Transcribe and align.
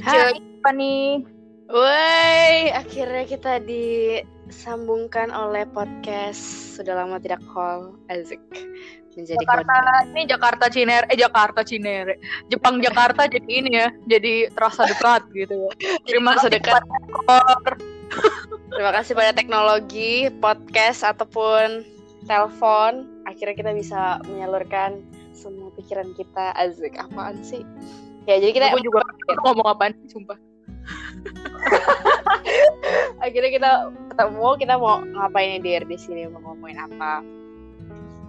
Hai, 0.00 0.32
apa 0.40 0.70
nih? 0.72 1.20
Woi, 1.70 2.72
akhirnya 2.72 3.24
kita 3.28 3.60
disambungkan 3.62 5.28
oleh 5.30 5.68
podcast 5.70 6.40
sudah 6.80 7.04
lama 7.04 7.20
tidak 7.20 7.44
call 7.52 7.94
Azik 8.08 8.40
menjadi 9.12 9.44
Jakarta 9.44 9.74
ini 10.08 10.22
Jakarta 10.26 10.66
Cinere, 10.72 11.06
eh 11.10 11.18
Jakarta 11.18 11.60
Cinere, 11.66 12.14
Jepang 12.48 12.80
Jakarta 12.80 13.28
jadi 13.28 13.50
ini 13.50 13.70
ya, 13.76 13.88
jadi 14.08 14.48
terasa 14.54 14.88
dekat 14.88 15.28
gitu 15.36 15.54
ya. 15.68 15.70
Terima 16.08 16.38
kasih 16.38 16.50
dekat. 16.54 16.82
Terima 18.72 18.92
kasih 18.94 19.12
pada 19.12 19.32
teknologi 19.36 20.30
podcast 20.40 21.04
ataupun 21.04 21.84
telepon. 22.24 23.04
Akhirnya 23.28 23.54
kita 23.54 23.72
bisa 23.76 24.22
menyalurkan 24.26 25.02
semua 25.36 25.68
pikiran 25.76 26.14
kita. 26.16 26.54
Azik 26.56 26.96
apaan 26.96 27.42
sih? 27.42 27.62
Ya 28.30 28.38
jadi 28.38 28.52
kita 28.54 28.66
Gue 28.70 28.86
juga 28.86 29.02
ngomong 29.42 29.66
apaan 29.66 29.92
sih, 29.98 30.14
sumpah. 30.14 30.38
akhirnya 33.24 33.50
kita 33.52 33.70
ketemu 34.14 34.48
kita 34.56 34.74
mau 34.78 35.02
ngapain 35.02 35.58
nih 35.58 35.60
dir 35.60 35.82
di 35.84 35.98
sini 35.98 36.30
mau 36.30 36.38
ngomongin 36.46 36.78
apa? 36.78 37.26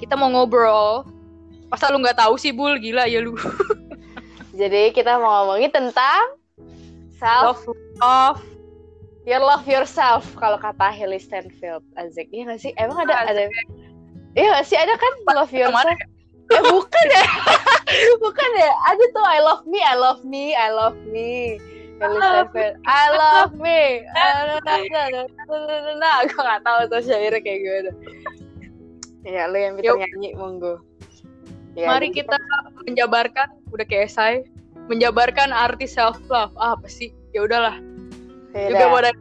Kita 0.02 0.18
mau 0.18 0.34
ngobrol. 0.34 1.06
Masa 1.70 1.94
lu 1.94 2.02
nggak 2.02 2.18
tahu 2.18 2.36
sih, 2.36 2.52
Bul? 2.52 2.82
Gila 2.82 3.06
ya 3.06 3.22
lu. 3.22 3.38
Jadi 4.60 4.92
kita 4.92 5.22
mau 5.22 5.46
ngomongin 5.46 5.70
tentang 5.70 6.36
self 7.22 7.62
Love. 8.02 8.42
You 9.22 9.38
love 9.38 9.70
yourself 9.70 10.26
kalau 10.42 10.58
kata 10.58 10.90
Haley 10.90 11.22
Stanfield 11.22 11.86
Azik 11.94 12.26
iya 12.34 12.50
gak 12.50 12.58
sih 12.58 12.74
emang 12.74 13.06
ada 13.06 13.30
ada 13.30 13.46
iya 14.34 14.58
gak 14.58 14.66
sih 14.66 14.74
ada 14.74 14.98
kan 14.98 15.14
love 15.30 15.54
yourself? 15.54 15.94
Eh 16.52 16.64
bukan 16.68 17.06
ya. 17.12 17.26
Bukan 18.24 18.50
ya. 18.56 18.72
Ada 18.88 19.04
tuh 19.12 19.26
I 19.28 19.40
love 19.44 19.64
me 19.68 19.80
I 19.84 19.96
love 20.00 20.22
me 20.24 20.56
I 20.56 20.70
love 20.72 20.96
me. 21.08 21.60
Haley 22.02 22.18
Stanfield 22.18 22.76
I 22.88 23.04
love 23.14 23.54
me. 23.60 23.82
Nah 26.02 26.26
gue 26.26 26.40
gak 26.40 26.64
tahu 26.64 26.80
tuh 26.88 27.02
syairnya 27.04 27.40
kayak 27.44 27.60
gimana. 27.62 27.92
Ya 29.22 29.46
lu 29.46 29.58
yang 29.60 29.76
bisa 29.78 29.94
nyanyi 29.94 30.34
monggo. 30.34 30.82
Ya, 31.78 31.88
Mari 31.88 32.12
jadi 32.12 32.26
kita 32.26 32.36
menjabarkan, 32.84 33.48
udah 33.72 33.86
kayak 33.88 34.12
esai, 34.12 34.44
menjabarkan 34.92 35.56
arti 35.56 35.88
self 35.88 36.20
love. 36.28 36.52
Ah, 36.60 36.76
apa 36.76 36.88
sih? 36.92 37.16
Ya 37.32 37.48
udahlah. 37.48 37.80
Juga 38.52 38.86
mau 38.92 39.00
ada 39.00 39.16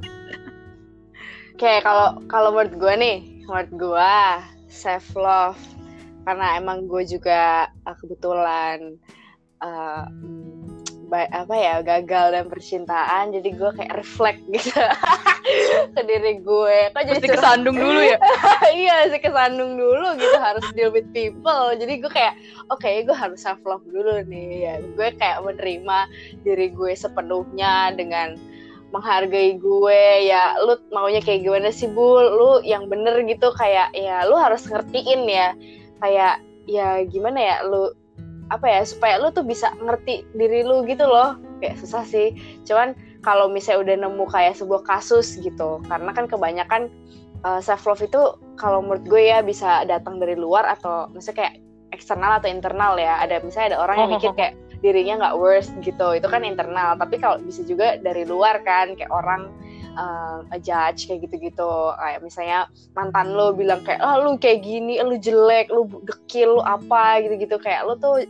Oke, 1.55 1.85
kalau 1.85 2.19
kalau 2.27 2.57
menurut 2.57 2.75
gue 2.81 2.95
nih, 2.97 3.19
menurut 3.45 3.71
gue 3.77 4.15
self 4.73 5.05
love 5.13 5.61
karena 6.25 6.61
emang 6.61 6.87
gue 6.87 7.03
juga 7.09 7.69
uh, 7.89 7.97
kebetulan 7.97 8.97
uh, 9.61 10.05
apa 11.11 11.55
ya 11.59 11.83
gagal 11.83 12.27
dan 12.31 12.47
percintaan, 12.47 13.35
jadi 13.35 13.51
gue 13.51 13.71
kayak 13.75 13.99
reflect 13.99 14.39
gitu 14.55 14.71
ke 15.99 16.01
diri 16.07 16.39
gue. 16.39 16.79
Kok 16.95 17.03
jadi 17.03 17.19
mesti 17.19 17.35
kesandung 17.35 17.75
dulu 17.75 17.99
ya. 17.99 18.19
iya 18.79 19.11
sih 19.11 19.19
kesandung 19.19 19.75
dulu 19.75 20.15
gitu 20.15 20.39
harus 20.39 20.63
deal 20.79 20.95
with 20.95 21.11
people. 21.11 21.75
Jadi 21.75 21.99
gue 21.99 22.11
kayak 22.15 22.39
oke 22.71 22.87
gue 22.87 23.17
harus 23.17 23.43
self 23.43 23.59
love 23.67 23.83
dulu 23.91 24.23
nih 24.23 24.71
ya. 24.71 24.75
Gue 24.95 25.11
kayak 25.19 25.43
menerima 25.43 25.99
diri 26.47 26.71
gue 26.71 26.93
sepenuhnya 26.95 27.91
dengan 27.99 28.39
menghargai 28.91 29.59
gue 29.59 30.03
ya 30.27 30.59
lu 30.67 30.75
maunya 30.91 31.23
kayak 31.23 31.47
gimana 31.47 31.71
sih 31.71 31.87
bul 31.87 32.27
lu 32.27 32.51
yang 32.67 32.91
bener 32.91 33.23
gitu 33.23 33.55
kayak 33.55 33.95
ya 33.95 34.27
lu 34.27 34.35
harus 34.35 34.67
ngertiin 34.67 35.31
ya 35.31 35.55
kayak 36.01 36.41
ya 36.69 37.05
gimana 37.05 37.39
ya 37.39 37.57
lu 37.65 37.93
apa 38.51 38.67
ya 38.67 38.83
supaya 38.83 39.23
lu 39.23 39.31
tuh 39.31 39.47
bisa 39.47 39.71
ngerti 39.79 40.27
diri 40.35 40.67
lu 40.67 40.83
gitu 40.89 41.07
loh. 41.07 41.39
Kayak 41.63 41.79
susah 41.79 42.03
sih. 42.03 42.35
Cuman 42.67 42.99
kalau 43.21 43.53
misalnya 43.53 43.85
udah 43.85 43.97
nemu 44.09 44.25
kayak 44.33 44.57
sebuah 44.57 44.83
kasus 44.89 45.37
gitu 45.39 45.79
karena 45.87 46.11
kan 46.11 46.25
kebanyakan 46.27 46.89
self 47.61 47.85
love 47.85 48.01
itu 48.01 48.21
kalau 48.61 48.85
menurut 48.85 49.05
gue 49.09 49.29
ya 49.33 49.41
bisa 49.41 49.85
datang 49.89 50.21
dari 50.21 50.37
luar 50.37 50.69
atau 50.69 51.09
misalnya 51.13 51.47
kayak 51.47 51.55
eksternal 51.93 52.41
atau 52.41 52.49
internal 52.49 52.97
ya. 52.97 53.21
Ada 53.23 53.45
misalnya 53.45 53.77
ada 53.77 53.79
orang 53.85 53.97
yang 54.03 54.11
mikir 54.17 54.33
kayak 54.35 54.55
dirinya 54.81 55.15
nggak 55.29 55.37
worst 55.37 55.71
gitu. 55.85 56.17
Itu 56.17 56.27
kan 56.27 56.43
internal. 56.43 56.97
Tapi 56.97 57.21
kalau 57.21 57.39
bisa 57.45 57.61
juga 57.69 58.01
dari 58.01 58.25
luar 58.25 58.65
kan 58.65 58.97
kayak 58.97 59.13
orang 59.13 59.53
uh, 59.97 60.43
judge 60.61 61.09
kayak 61.09 61.27
gitu-gitu. 61.27 61.73
Kayak 61.97 62.21
misalnya 62.23 62.59
mantan 62.95 63.35
lo 63.35 63.55
bilang 63.55 63.83
kayak 63.87 64.01
ah 64.03 64.19
lu 64.21 64.37
kayak 64.37 64.63
gini 64.63 65.01
lu 65.01 65.17
jelek 65.17 65.71
lu 65.73 65.87
dekil 66.07 66.59
lu 66.59 66.63
apa 66.63 67.23
gitu-gitu. 67.25 67.57
Kayak 67.63 67.89
lu 67.89 67.95
tuh 67.99 68.27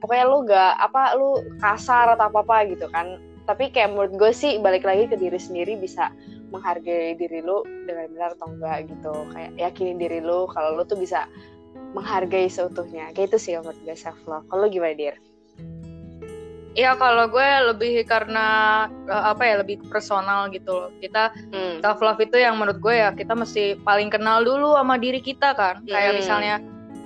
pokoknya 0.00 0.24
lu 0.26 0.38
gak 0.48 0.72
apa 0.80 1.02
lu 1.18 1.42
kasar 1.58 2.14
atau 2.14 2.30
apa 2.30 2.40
apa 2.42 2.56
gitu 2.70 2.86
kan. 2.90 3.20
Tapi 3.44 3.68
kayak 3.68 3.92
menurut 3.92 4.12
gue 4.16 4.32
sih 4.32 4.56
balik 4.56 4.88
lagi 4.88 5.04
ke 5.04 5.20
diri 5.20 5.36
sendiri 5.36 5.76
bisa 5.76 6.08
menghargai 6.48 7.18
diri 7.18 7.44
lu 7.44 7.60
dengan 7.84 8.08
benar 8.14 8.30
atau 8.40 8.48
enggak 8.48 8.78
gitu. 8.88 9.14
Kayak 9.34 9.50
yakinin 9.60 9.98
diri 10.00 10.20
lu 10.24 10.48
kalau 10.48 10.80
lu 10.80 10.82
tuh 10.88 10.96
bisa 10.96 11.28
menghargai 11.92 12.48
seutuhnya. 12.48 13.12
Kayak 13.12 13.34
itu 13.34 13.38
sih 13.38 13.52
menurut 13.60 13.78
gue 13.84 13.96
self 13.98 14.18
love 14.24 14.48
kalau 14.48 14.66
gimana 14.72 14.96
dir 14.96 15.14
Iya 16.74 16.98
kalau 16.98 17.30
gue 17.30 17.48
lebih 17.70 18.02
karena 18.02 18.46
eh, 19.06 19.24
apa 19.30 19.42
ya 19.46 19.54
lebih 19.62 19.78
personal 19.86 20.50
gitu 20.50 20.74
loh. 20.74 20.90
Kita 20.98 21.30
Hmm. 21.54 21.78
self 21.78 22.02
love 22.02 22.18
itu 22.18 22.34
yang 22.34 22.58
menurut 22.58 22.82
gue 22.82 22.94
ya 22.98 23.14
kita 23.14 23.38
mesti 23.38 23.78
paling 23.80 24.10
kenal 24.10 24.42
dulu 24.42 24.74
sama 24.74 24.98
diri 24.98 25.22
kita 25.22 25.54
kan. 25.54 25.86
Kayak 25.86 26.10
Hmm. 26.14 26.18
misalnya 26.18 26.54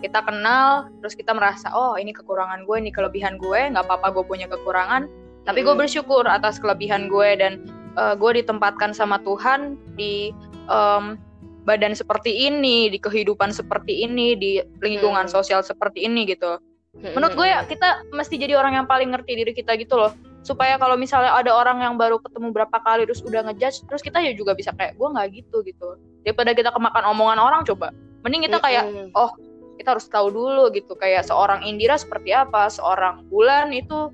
kita 0.00 0.24
kenal 0.24 0.88
terus 1.02 1.12
kita 1.12 1.36
merasa 1.36 1.68
oh 1.76 2.00
ini 2.00 2.16
kekurangan 2.16 2.64
gue, 2.64 2.76
ini 2.80 2.88
kelebihan 2.88 3.36
gue, 3.36 3.60
nggak 3.68 3.84
apa-apa 3.84 4.08
gue 4.16 4.24
punya 4.24 4.48
kekurangan. 4.48 5.04
Tapi 5.44 5.60
gue 5.60 5.72
Mm-mm. 5.72 5.80
bersyukur 5.84 6.24
atas 6.24 6.56
kelebihan 6.56 7.12
gue 7.12 7.36
dan 7.36 7.60
eh, 7.92 8.14
gue 8.16 8.30
ditempatkan 8.40 8.96
sama 8.96 9.20
Tuhan 9.20 9.76
di 10.00 10.32
em, 10.68 11.20
badan 11.64 11.92
seperti 11.92 12.48
ini, 12.48 12.88
di 12.88 12.96
kehidupan 12.96 13.52
seperti 13.52 14.00
ini, 14.00 14.32
di 14.32 14.56
lingkungan 14.80 15.28
Hmm. 15.28 15.34
sosial 15.36 15.60
seperti 15.60 16.08
ini 16.08 16.24
gitu 16.24 16.56
menurut 16.98 17.34
gue 17.38 17.46
ya 17.46 17.62
kita 17.62 18.10
mesti 18.10 18.34
jadi 18.34 18.58
orang 18.58 18.74
yang 18.74 18.86
paling 18.90 19.14
ngerti 19.14 19.38
diri 19.38 19.52
kita 19.54 19.78
gitu 19.78 19.94
loh. 19.94 20.12
Supaya 20.42 20.80
kalau 20.80 20.96
misalnya 20.98 21.34
ada 21.34 21.52
orang 21.54 21.82
yang 21.82 21.94
baru 21.94 22.18
ketemu 22.18 22.50
berapa 22.54 22.78
kali 22.82 23.06
terus 23.06 23.22
udah 23.22 23.46
ngejudge 23.46 23.86
terus 23.86 24.02
kita 24.02 24.18
ya 24.18 24.32
juga 24.34 24.56
bisa 24.58 24.74
kayak 24.74 24.98
gue 24.98 25.08
nggak 25.08 25.28
gitu 25.34 25.62
gitu. 25.62 25.88
Daripada 26.26 26.50
kita 26.54 26.70
kemakan 26.74 27.04
omongan 27.14 27.38
orang 27.38 27.62
coba. 27.62 27.94
Mending 28.26 28.50
kita 28.50 28.58
kayak 28.58 28.84
oh 29.14 29.30
kita 29.78 29.94
harus 29.94 30.06
tahu 30.10 30.28
dulu 30.34 30.74
gitu. 30.74 30.98
Kayak 30.98 31.30
seorang 31.30 31.62
Indira 31.62 31.94
seperti 31.94 32.34
apa 32.34 32.66
seorang 32.66 33.22
Bulan 33.30 33.70
itu 33.70 34.10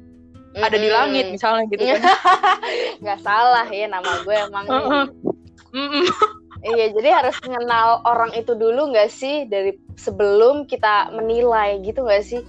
ada 0.55 0.77
di 0.79 0.87
langit 0.93 1.33
misalnya 1.33 1.65
gitu 1.73 1.83
kan. 1.83 2.03
Nggak 3.03 3.21
salah 3.25 3.67
ya 3.73 3.87
nama 3.89 4.13
gue 4.23 4.37
emang 4.37 4.65
iya 6.65 6.87
jadi 6.95 7.11
harus 7.21 7.37
mengenal 7.45 8.01
orang 8.07 8.33
itu 8.37 8.55
dulu 8.55 8.93
nggak 8.95 9.11
sih? 9.11 9.45
Dari 9.45 9.75
sebelum 9.99 10.65
kita 10.65 11.13
menilai 11.13 11.83
gitu 11.83 12.07
nggak 12.07 12.25
sih 12.25 12.41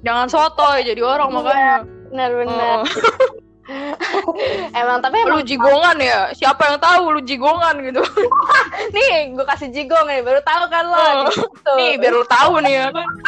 jangan 0.00 0.26
sotoy 0.26 0.82
jadi 0.82 1.00
orang 1.00 1.28
Iya. 1.28 1.36
makanya 1.36 1.74
benar-benar 2.08 2.78
Heeh. 2.80 3.36
emang 4.72 5.04
tapi 5.04 5.20
lu 5.20 5.36
emang 5.36 5.44
jigongan 5.44 5.96
ya 6.00 6.32
siapa 6.32 6.62
yang 6.66 6.78
tahu 6.80 7.12
lu 7.12 7.20
jigongan 7.20 7.76
gitu 7.84 8.00
nih 8.96 9.36
gue 9.36 9.44
kasih 9.44 9.68
jigong 9.68 10.08
nih 10.08 10.24
baru 10.24 10.40
tahu 10.40 10.64
kan 10.68 10.84
lo 10.84 10.96
Oh. 10.96 11.28
gitu. 11.28 11.72
nih 11.76 11.92
biar 12.00 12.12
lu 12.14 12.24
tahu 12.24 12.64
nih 12.64 12.74
ya 12.74 12.86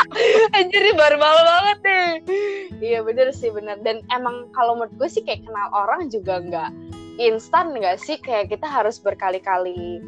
Anjir 0.57 0.85
baru 0.95 1.17
malu 1.17 1.43
banget 1.45 1.79
nih 1.83 2.09
iya 2.81 2.99
bener 3.01 3.29
sih 3.31 3.53
bener 3.53 3.77
dan 3.81 4.01
emang 4.09 4.49
kalau 4.51 4.73
menurut 4.75 4.97
gue 4.97 5.09
sih 5.11 5.21
kayak 5.21 5.45
kenal 5.45 5.69
orang 5.77 6.09
juga 6.09 6.41
nggak 6.41 6.71
instan 7.21 7.77
nggak 7.77 8.01
sih 8.01 8.17
kayak 8.17 8.49
kita 8.49 8.65
harus 8.65 8.97
berkali-kali 8.97 10.01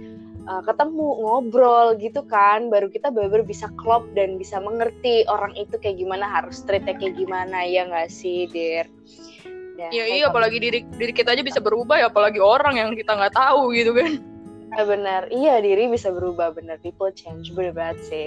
uh, 0.49 0.63
ketemu 0.65 1.07
ngobrol 1.23 1.95
gitu 1.99 2.23
kan 2.27 2.71
baru 2.73 2.89
kita 2.89 3.11
bener-bener 3.11 3.47
bisa 3.47 3.71
klop 3.79 4.07
dan 4.15 4.37
bisa 4.41 4.59
mengerti 4.59 5.27
orang 5.31 5.55
itu 5.55 5.79
kayak 5.79 5.99
gimana 5.99 6.27
harus 6.27 6.63
treatnya 6.67 6.95
kayak 6.99 7.19
gimana 7.19 7.67
ya 7.67 7.87
nggak 7.87 8.11
sih 8.11 8.49
dir 8.51 8.87
Ya 9.91 10.05
kayak 10.07 10.15
iya, 10.15 10.25
apalagi 10.31 10.59
diri 10.63 10.81
diri 10.95 11.11
kita 11.11 11.35
aja 11.35 11.43
bisa 11.43 11.59
berubah 11.59 11.99
ya, 11.99 12.07
apalagi 12.07 12.39
orang 12.39 12.79
yang 12.79 12.91
kita 12.95 13.19
nggak 13.19 13.35
tahu 13.35 13.75
gitu 13.75 13.97
kan. 13.97 14.13
Ya 14.73 14.89
benar, 14.89 15.29
iya 15.29 15.61
diri 15.61 15.85
bisa 15.93 16.09
berubah 16.09 16.57
benar. 16.57 16.81
People 16.81 17.13
change, 17.13 17.53
bener 17.53 17.77
banget 17.77 18.09
sih. 18.09 18.27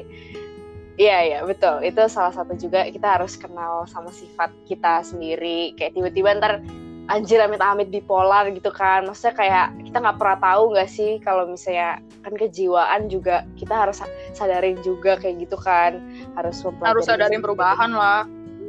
Iya 0.93 1.17
iya 1.25 1.39
betul. 1.41 1.81
Itu 1.81 2.05
salah 2.05 2.37
satu 2.37 2.53
juga 2.53 2.85
kita 2.85 3.17
harus 3.17 3.33
kenal 3.33 3.89
sama 3.89 4.13
sifat 4.13 4.53
kita 4.69 5.01
sendiri. 5.01 5.73
Kayak 5.73 5.97
tiba-tiba 5.97 6.37
ntar 6.37 6.61
anjir 7.05 7.37
amit-amit 7.41 7.89
bipolar 7.93 8.49
gitu 8.49 8.73
kan. 8.73 9.05
Maksudnya 9.05 9.35
kayak 9.37 9.67
kita 9.85 9.97
nggak 10.01 10.17
pernah 10.17 10.37
tahu 10.41 10.63
nggak 10.73 10.89
sih 10.89 11.21
kalau 11.21 11.45
misalnya 11.45 12.01
kan 12.25 12.33
kejiwaan 12.33 13.07
juga 13.07 13.45
kita 13.57 13.73
harus 13.73 14.01
sadarin 14.33 14.77
juga 14.81 15.17
kayak 15.21 15.45
gitu 15.45 15.57
kan. 15.59 16.01
Harus 16.33 16.65
Harus 16.81 17.05
sadarin 17.05 17.41
perubahan 17.41 17.93
lah. 17.93 18.25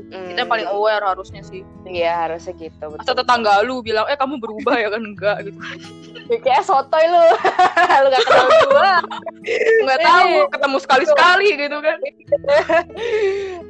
Mm, 0.06 0.38
Kita 0.38 0.46
paling 0.46 0.68
aware 0.70 1.02
harusnya 1.02 1.42
sih. 1.42 1.66
Iya 1.82 2.30
harusnya 2.30 2.54
gitu. 2.54 2.78
Betul. 2.78 3.02
Masa 3.02 3.14
tetangga 3.18 3.58
lu 3.66 3.82
bilang, 3.82 4.06
eh 4.06 4.14
kamu 4.14 4.38
berubah 4.38 4.78
ya 4.78 4.88
kan 4.94 5.02
enggak 5.02 5.36
gitu. 5.50 5.58
Kayak 6.46 6.62
sotoy 6.62 7.10
lu. 7.10 7.18
lu 8.06 8.08
gak 8.14 8.22
kenal 8.22 8.48
gua. 8.70 8.94
Nggak 9.82 10.00
tahu, 10.02 10.34
ketemu 10.50 10.76
sekali 10.82 11.04
sekali 11.06 11.48
gitu 11.58 11.78
kan. 11.82 11.98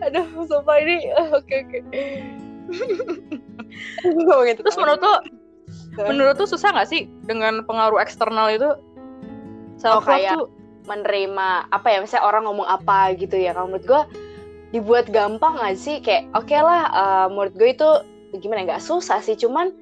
Aduh, 0.08 0.26
sumpah 0.44 0.76
ini. 0.80 0.96
Oke, 1.36 1.56
oke. 1.64 1.78
Terus 4.62 4.76
menurut 4.78 5.00
lu 5.02 5.14
menurut 5.96 6.36
tuh 6.36 6.48
susah 6.48 6.76
nggak 6.76 6.88
sih 6.88 7.08
dengan 7.24 7.64
pengaruh 7.64 8.00
eksternal 8.00 8.52
itu? 8.52 8.70
Self 9.80 10.04
oh, 10.04 10.08
kayak 10.08 10.36
tuh 10.36 10.48
menerima 10.86 11.68
apa 11.72 11.86
ya 11.90 11.98
misalnya 12.00 12.24
orang 12.24 12.42
ngomong 12.48 12.68
apa 12.68 13.12
gitu 13.16 13.36
ya. 13.36 13.52
Kalau 13.52 13.68
menurut 13.68 13.86
gue 13.86 14.02
dibuat 14.76 15.06
gampang 15.10 15.58
gak 15.58 15.76
sih? 15.76 16.00
Kayak 16.00 16.30
oke 16.32 16.48
okay 16.48 16.60
lah 16.62 16.82
uh, 16.92 17.26
menurut 17.28 17.54
gue 17.58 17.70
itu 17.74 17.90
gimana 18.40 18.64
nggak 18.64 18.84
susah 18.84 19.20
sih. 19.20 19.36
Cuman 19.36 19.72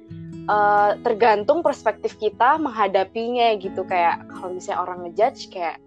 uh, 0.47 0.97
tergantung 1.03 1.61
perspektif 1.61 2.17
kita 2.17 2.59
menghadapinya 2.59 3.55
gitu. 3.59 3.83
Kayak 3.87 4.25
kalau 4.35 4.55
misalnya 4.55 4.79
orang 4.83 4.97
ngejudge 5.07 5.51
kayak 5.53 5.77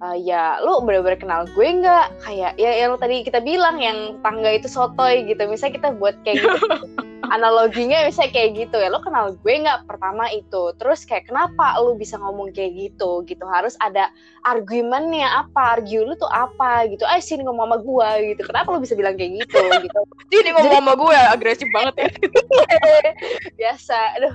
uh, 0.00 0.16
ya 0.16 0.60
lu 0.62 0.80
bener-bener 0.84 1.18
kenal 1.18 1.44
gue 1.48 1.68
nggak? 1.82 2.06
Kayak 2.24 2.56
ya 2.56 2.70
yang 2.86 2.96
tadi 2.96 3.24
kita 3.26 3.42
bilang 3.42 3.80
yang 3.82 4.20
tangga 4.20 4.52
itu 4.52 4.68
sotoy 4.70 5.26
gitu. 5.26 5.42
Misalnya 5.44 5.74
kita 5.76 5.88
buat 5.96 6.16
kayak 6.24 6.40
gitu 6.40 6.58
analoginya 7.32 8.04
misalnya 8.04 8.36
kayak 8.36 8.50
gitu 8.60 8.76
ya. 8.76 8.92
Lu 8.92 9.00
kenal 9.00 9.32
gue 9.32 9.54
nggak 9.64 9.88
pertama 9.88 10.28
itu? 10.28 10.76
Terus 10.76 11.08
kayak 11.08 11.32
kenapa 11.32 11.80
lu 11.80 11.96
bisa 11.96 12.20
ngomong 12.20 12.52
kayak 12.52 12.76
gitu? 12.76 13.24
Gitu 13.24 13.40
harus 13.48 13.72
ada 13.80 14.12
argumennya 14.44 15.48
apa? 15.48 15.80
Argue 15.80 16.04
lu 16.04 16.12
tuh 16.20 16.28
apa? 16.28 16.84
Gitu 16.92 17.08
eh 17.08 17.24
sini 17.24 17.48
ngomong 17.48 17.72
sama 17.72 17.78
gue 17.80 18.08
gitu 18.36 18.42
kenapa 18.44 18.68
lu 18.76 18.84
bisa 18.84 18.92
bilang 18.92 19.16
kayak 19.16 19.48
gitu? 19.48 19.60
Gitu. 19.80 20.00
Sini 20.32 20.50
ngomong 20.52 20.74
sama 20.76 20.92
gue 20.92 21.18
agresif 21.32 21.68
banget 21.72 21.94
ya. 21.96 22.08
Biasa. 23.60 23.98
Aduh. 24.20 24.34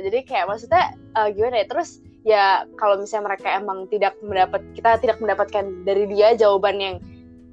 Jadi 0.00 0.18
kayak 0.24 0.48
maksudnya 0.48 0.96
uh, 1.20 1.28
gimana 1.28 1.60
ya? 1.60 1.66
Terus 1.68 2.00
ya 2.24 2.44
kalau 2.80 3.00
misalnya 3.00 3.32
mereka 3.32 3.48
emang 3.52 3.88
tidak 3.92 4.16
mendapat 4.24 4.60
kita 4.76 5.00
tidak 5.00 5.16
mendapatkan 5.20 5.64
dari 5.84 6.04
dia 6.08 6.36
jawaban 6.36 6.76
yang 6.80 6.96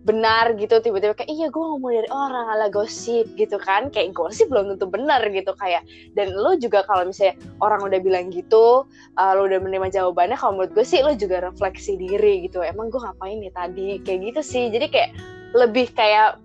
benar 0.07 0.56
gitu 0.56 0.80
tiba-tiba 0.80 1.12
kayak 1.12 1.27
iya 1.27 1.51
gue 1.51 1.59
ngomong 1.59 1.92
dari 1.92 2.09
orang 2.15 2.48
ala 2.48 2.71
gosip 2.71 3.27
gitu 3.36 3.59
kan. 3.59 3.92
Kayak 3.92 4.15
gosip 4.15 4.48
belum 4.48 4.71
tentu 4.71 4.88
benar 4.88 5.19
gitu 5.27 5.51
kayak 5.59 5.83
dan 6.15 6.31
lo 6.31 6.56
juga 6.56 6.88
kalau 6.88 7.12
misalnya 7.12 7.36
orang 7.59 7.83
udah 7.83 8.00
bilang 8.00 8.31
gitu 8.31 8.88
uh, 9.19 9.31
lo 9.36 9.51
udah 9.51 9.59
menerima 9.59 9.92
jawabannya 9.92 10.39
kalau 10.39 10.56
menurut 10.56 10.71
gue 10.71 10.86
sih 10.88 11.04
lo 11.04 11.12
juga 11.19 11.44
refleksi 11.44 12.00
diri 12.00 12.48
gitu. 12.48 12.63
Emang 12.63 12.88
gue 12.88 13.04
ngapain 13.04 13.36
nih 13.36 13.51
tadi? 13.51 13.89
Kayak 14.07 14.19
gitu 14.31 14.42
sih. 14.42 14.63
Jadi 14.71 14.88
kayak 14.88 15.12
lebih 15.51 15.92
kayak 15.92 16.39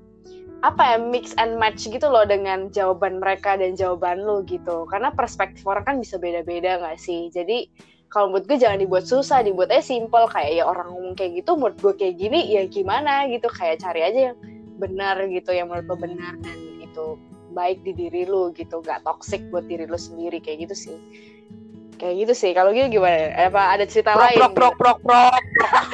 apa 0.62 0.94
ya 0.94 0.98
mix 0.98 1.34
and 1.42 1.58
match 1.58 1.90
gitu 1.90 2.06
loh 2.06 2.22
dengan 2.22 2.70
jawaban 2.70 3.18
mereka 3.18 3.58
dan 3.58 3.74
jawaban 3.74 4.22
lo 4.22 4.46
gitu. 4.46 4.86
Karena 4.86 5.10
perspektif 5.10 5.66
orang 5.66 5.82
kan 5.86 5.96
bisa 5.98 6.18
beda-beda 6.22 6.78
gak 6.78 7.02
sih? 7.02 7.30
Jadi 7.34 7.66
kalau 8.12 8.28
menurut 8.28 8.44
gue 8.44 8.60
jangan 8.60 8.76
dibuat 8.76 9.08
susah 9.08 9.40
dibuat 9.40 9.72
aja 9.72 9.80
simple. 9.80 10.28
Kayak 10.28 10.52
ya 10.60 10.64
orang 10.68 10.92
ngomong 10.92 11.16
kayak 11.16 11.40
gitu 11.40 11.56
menurut 11.56 11.80
gue 11.80 11.94
kayak 11.96 12.20
gini 12.20 12.52
ya 12.52 12.68
gimana 12.68 13.24
gitu. 13.32 13.48
Kayak 13.48 13.80
cari 13.80 14.04
aja 14.04 14.20
yang 14.30 14.36
benar 14.76 15.16
gitu 15.32 15.50
yang 15.56 15.72
menurut 15.72 15.88
lo 15.88 15.96
benar 15.96 16.36
dan 16.44 16.58
itu 16.84 17.16
baik 17.56 17.80
di 17.80 17.96
diri 17.96 18.28
lo 18.28 18.52
gitu. 18.52 18.84
Gak 18.84 19.08
toxic 19.08 19.40
buat 19.48 19.64
diri 19.64 19.88
lo 19.88 19.96
sendiri 19.96 20.44
kayak 20.44 20.68
gitu 20.68 20.76
sih. 20.76 20.96
Kayak 21.96 22.28
gitu 22.28 22.34
sih. 22.36 22.52
Kalau 22.52 22.76
gitu 22.76 23.00
gimana? 23.00 23.32
Apa 23.32 23.80
ada 23.80 23.88
cerita 23.88 24.12
prok, 24.12 24.28
lain? 24.28 24.36
prok 24.36 24.52
prok 24.52 24.74
prok 24.76 24.98
prok. 25.00 25.42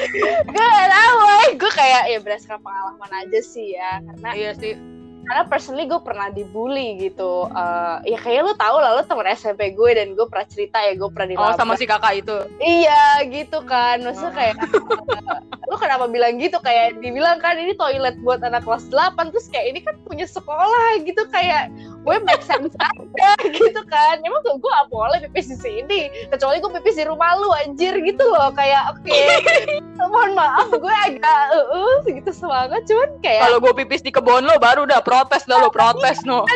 Gue 0.55 0.67
gak 0.67 0.89
tahu 0.91 1.17
eh. 1.23 1.47
gue 1.55 1.71
kayak 1.71 2.03
ya 2.11 2.17
berdasarkan 2.19 2.59
pengalaman 2.59 3.11
aja 3.15 3.39
sih 3.39 3.79
ya. 3.79 4.03
Karena 4.03 4.29
iya 4.35 4.51
sih 4.59 4.98
karena 5.29 5.45
personally 5.45 5.85
gue 5.85 6.01
pernah 6.01 6.33
dibully 6.33 6.97
gitu. 6.97 7.45
Uh, 7.53 8.01
ya 8.01 8.17
kayak 8.17 8.49
lo 8.49 8.57
tau 8.57 8.81
lah 8.81 8.97
lo 8.97 9.05
temen 9.05 9.29
SMP 9.29 9.77
gue 9.77 9.89
dan 9.93 10.17
gue 10.17 10.25
pernah 10.25 10.47
cerita 10.49 10.81
ya 10.81 10.97
gue 10.97 11.05
pernah 11.13 11.29
dilabrak 11.29 11.53
oh 11.53 11.59
sama 11.61 11.77
si 11.77 11.85
kakak 11.85 12.25
itu? 12.25 12.37
Iya 12.57 13.29
gitu 13.29 13.61
kan. 13.69 14.01
Maksudnya 14.01 14.33
kayak 14.33 14.55
uh, 14.57 15.37
lo 15.69 15.77
kenapa 15.77 16.09
bilang 16.09 16.41
gitu? 16.41 16.57
Kayak 16.65 16.97
dibilang 16.97 17.37
kan 17.45 17.61
ini 17.61 17.77
toilet 17.77 18.17
buat 18.25 18.41
anak 18.41 18.65
kelas 18.65 18.89
8 18.89 19.29
terus 19.29 19.45
kayak 19.53 19.65
ini 19.69 19.79
kan 19.85 20.01
punya 20.01 20.25
sekolah 20.25 20.97
gitu. 21.05 21.21
Kayak 21.29 21.69
gue 21.77 22.15
make 22.25 22.41
sense 22.41 22.73
aja 22.81 23.31
gitu 23.61 23.81
kan. 23.85 24.17
Emang 24.25 24.41
gue 24.41 24.57
gue 24.57 24.71
gak 24.81 24.89
boleh 24.89 25.17
pipis 25.29 25.53
di 25.53 25.57
sini. 25.61 26.01
Kecuali 26.33 26.57
gue 26.57 26.71
pipis 26.81 26.97
di 26.97 27.05
rumah 27.05 27.37
lu 27.37 27.53
anjir 27.53 27.93
gitu 28.01 28.25
loh. 28.25 28.49
Kayak 28.57 28.97
oke. 28.97 29.05
Okay, 29.05 29.77
mohon 30.09 30.33
maaf 30.33 30.73
gue 30.73 30.95
agak 31.05 31.41
uh, 31.53 31.69
uh 31.69 31.95
segitu 32.01 32.33
semangat. 32.33 32.81
Cuman 32.89 33.13
kayak 33.21 33.45
kalau 33.45 33.61
gue 33.61 33.73
pipis 33.85 34.01
di 34.01 34.09
kebun 34.09 34.49
lo 34.49 34.57
baru 34.57 34.89
udah 34.89 35.05
protes 35.19 35.43
dah 35.43 35.59
lo 35.59 35.69
protes 35.69 36.23
no. 36.23 36.47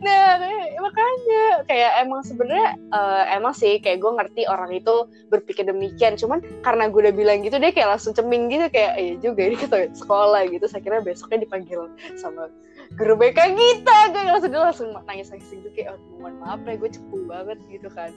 Nah 0.00 0.40
makanya. 0.80 1.44
Kayak 1.68 1.92
emang 2.02 2.20
sebenarnya 2.24 2.74
uh, 2.90 3.24
emang 3.30 3.54
sih 3.54 3.78
kayak 3.78 4.00
gue 4.00 4.12
ngerti 4.16 4.42
orang 4.48 4.72
itu 4.74 5.06
berpikir 5.30 5.68
demikian. 5.68 6.16
Cuman 6.18 6.42
karena 6.64 6.90
gue 6.90 7.00
udah 7.06 7.14
bilang 7.14 7.44
gitu 7.46 7.60
dia 7.60 7.70
kayak 7.70 7.96
langsung 7.96 8.16
ceming 8.16 8.50
gitu 8.50 8.66
kayak 8.72 8.98
iya 8.98 9.14
juga 9.20 9.40
ini 9.46 9.56
kita 9.60 9.92
sekolah 9.94 10.48
gitu. 10.50 10.66
Saya 10.66 10.82
kira 10.82 11.04
besoknya 11.04 11.46
dipanggil 11.46 11.86
sama 12.18 12.50
guru 12.98 13.14
BK 13.14 13.38
kita. 13.54 13.96
Gue 14.10 14.22
langsung 14.26 14.50
dia 14.50 14.60
langsung 14.60 14.88
nangis 15.06 15.30
nangis 15.30 15.52
gitu 15.52 15.68
kayak 15.76 15.94
oh, 15.94 16.00
mohon 16.18 16.34
maaf 16.42 16.60
ya 16.66 16.74
gue 16.74 16.90
cepu 16.90 17.16
banget 17.28 17.58
gitu 17.70 17.88
kan. 17.92 18.10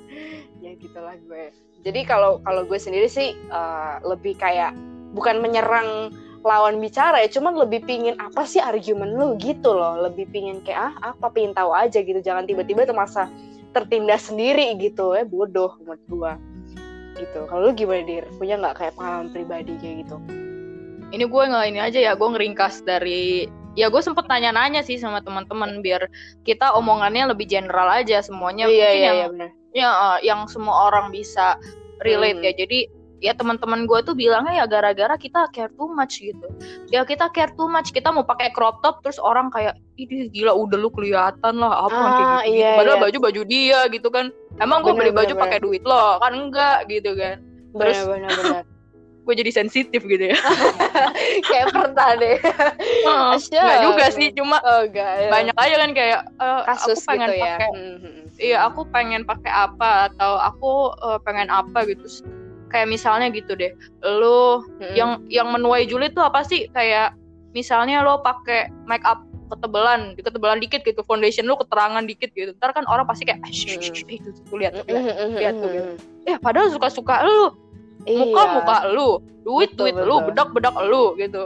Ya 0.64 0.74
gitulah 0.80 1.14
gue. 1.30 1.54
Jadi 1.84 2.00
kalau 2.08 2.40
kalau 2.48 2.64
gue 2.64 2.80
sendiri 2.80 3.12
sih 3.12 3.36
uh, 3.52 4.00
lebih 4.02 4.40
kayak 4.40 4.74
bukan 5.14 5.44
menyerang 5.44 6.10
lawan 6.44 6.78
bicara 6.84 7.24
ya 7.24 7.32
cuman 7.32 7.56
lebih 7.56 7.88
pingin 7.88 8.20
apa 8.20 8.44
sih 8.44 8.60
argumen 8.60 9.16
lu 9.16 9.40
gitu 9.40 9.72
loh. 9.72 9.98
Lebih 10.04 10.30
pingin 10.30 10.60
kayak 10.62 10.94
ah 11.00 11.16
apa 11.16 11.32
pingin 11.32 11.56
tahu 11.56 11.72
aja 11.72 12.04
gitu. 12.04 12.20
Jangan 12.20 12.46
tiba-tiba 12.46 12.84
tuh 12.84 12.96
masa 12.96 13.32
tertindas 13.72 14.28
sendiri 14.28 14.76
gitu. 14.78 15.16
Ya 15.16 15.24
bodoh 15.24 15.80
menurut 15.82 16.04
gue 16.06 16.32
gitu. 17.24 17.40
Kalau 17.48 17.70
lu 17.70 17.72
gimana 17.74 18.04
dir? 18.04 18.28
Punya 18.38 18.60
nggak 18.60 18.76
kayak 18.78 18.94
pengalaman 19.00 19.30
pribadi 19.32 19.74
kayak 19.80 19.96
gitu? 20.06 20.18
Ini 21.14 21.24
gue 21.30 21.44
nggak 21.48 21.66
ini 21.72 21.80
aja 21.80 22.00
ya 22.00 22.12
gue 22.18 22.28
ngeringkas 22.28 22.84
dari 22.84 23.48
ya 23.74 23.90
gue 23.90 24.02
sempet 24.02 24.30
nanya-nanya 24.30 24.86
sih 24.86 25.02
sama 25.02 25.22
teman-teman 25.22 25.82
biar 25.82 26.06
kita 26.46 26.74
omongannya 26.76 27.32
lebih 27.32 27.48
general 27.48 27.88
aja. 27.88 28.20
Semuanya 28.20 28.68
iya, 28.68 28.74
mungkin 28.74 28.98
iya, 29.00 29.12
yang 29.14 29.34
iya, 29.34 29.50
ya 29.74 29.90
uh, 29.90 30.18
yang 30.22 30.46
semua 30.52 30.92
orang 30.92 31.10
bisa 31.10 31.58
relate 32.04 32.42
hmm. 32.42 32.48
ya. 32.50 32.54
Jadi 32.66 32.80
ya 33.24 33.32
teman-teman 33.32 33.88
gue 33.88 34.00
tuh 34.04 34.12
bilangnya 34.12 34.60
ya 34.60 34.66
gara-gara 34.68 35.16
kita 35.16 35.48
care 35.56 35.72
too 35.80 35.88
much 35.96 36.20
gitu. 36.20 36.44
Ya 36.92 37.08
kita 37.08 37.32
care 37.32 37.56
too 37.56 37.72
much. 37.72 37.96
Kita 37.96 38.12
mau 38.12 38.28
pakai 38.28 38.52
crop 38.52 38.84
top. 38.84 39.00
Terus 39.00 39.16
orang 39.24 39.48
kayak 39.48 39.80
ini 39.96 40.28
gila 40.28 40.52
udah 40.52 40.76
lu 40.76 40.92
kelihatan 40.92 41.64
lah 41.64 41.88
apa 41.88 41.96
ah, 41.96 42.04
kayak 42.04 42.20
gitu, 42.20 42.36
iya, 42.52 42.68
gitu. 42.68 42.80
padahal 42.84 42.98
iya. 42.98 43.04
baju 43.08 43.18
baju 43.24 43.42
dia 43.48 43.80
gitu 43.88 44.08
kan. 44.12 44.26
Emang 44.60 44.84
gue 44.84 44.92
beli 44.92 45.16
baju 45.16 45.34
pakai 45.40 45.64
duit 45.64 45.84
lo? 45.88 46.20
Kan 46.20 46.36
enggak 46.36 46.92
gitu 46.92 47.16
kan. 47.16 47.40
Terus 47.74 47.98
bener, 48.04 48.28
bener, 48.28 48.30
bener. 48.44 48.66
gue 49.24 49.34
jadi 49.40 49.52
sensitif 49.56 50.04
gitu 50.04 50.36
ya. 50.36 50.38
Kayak 51.48 51.72
pernah 51.72 52.10
deh. 52.20 52.38
Nggak 53.40 53.80
juga 53.88 54.06
sih 54.12 54.28
cuma 54.36 54.60
oh, 54.60 54.84
enggak, 54.84 55.12
ya. 55.16 55.30
banyak 55.32 55.56
aja 55.56 55.76
kan 55.80 55.92
kayak 55.96 56.20
uh, 56.44 56.62
Kasus 56.68 57.00
aku 57.00 57.08
pengen 57.08 57.30
gitu 57.32 57.40
ya. 57.40 57.44
pakai 57.44 57.70
hmm. 57.72 58.24
iya 58.42 58.58
aku 58.68 58.82
pengen 58.92 59.22
pakai 59.24 59.52
apa 59.52 60.12
atau 60.12 60.32
aku 60.44 60.72
uh, 61.00 61.20
pengen 61.24 61.48
apa 61.48 61.88
gitu 61.88 62.04
kayak 62.74 62.90
misalnya 62.90 63.30
gitu 63.30 63.54
deh 63.54 63.70
lo 64.02 64.66
hmm. 64.82 64.98
yang 64.98 65.22
yang 65.30 65.54
menuai 65.54 65.86
Juli 65.86 66.10
tuh 66.10 66.26
apa 66.26 66.42
sih 66.42 66.66
kayak 66.74 67.14
misalnya 67.54 68.02
lo 68.02 68.26
pakai 68.26 68.74
make 68.90 69.06
up 69.06 69.22
ketebalan 69.54 70.18
ketebalan 70.18 70.58
dikit 70.58 70.82
gitu 70.82 71.06
foundation 71.06 71.46
lo 71.46 71.54
keterangan 71.62 72.02
dikit 72.10 72.34
gitu 72.34 72.58
ntar 72.58 72.74
kan 72.74 72.82
orang 72.90 73.06
pasti 73.06 73.30
kayak 73.30 73.46
itu 73.46 74.34
tuh 74.34 74.58
lihat 74.58 74.82
tuh 74.82 74.90
lihat, 74.90 75.30
lihat 75.38 75.56
tuh 75.62 75.70
gitu. 75.70 75.92
ya 76.26 76.42
padahal 76.42 76.74
suka 76.74 76.90
suka 76.90 77.22
lo 77.22 77.54
muka 78.10 78.42
iya. 78.42 78.54
muka 78.58 78.78
lu 78.90 79.10
duit 79.46 79.72
betul, 79.78 79.86
duit 79.86 79.96
betul. 79.96 80.10
lu 80.10 80.16
bedak 80.26 80.50
bedak 80.52 80.76
lu 80.82 81.06
gitu 81.22 81.44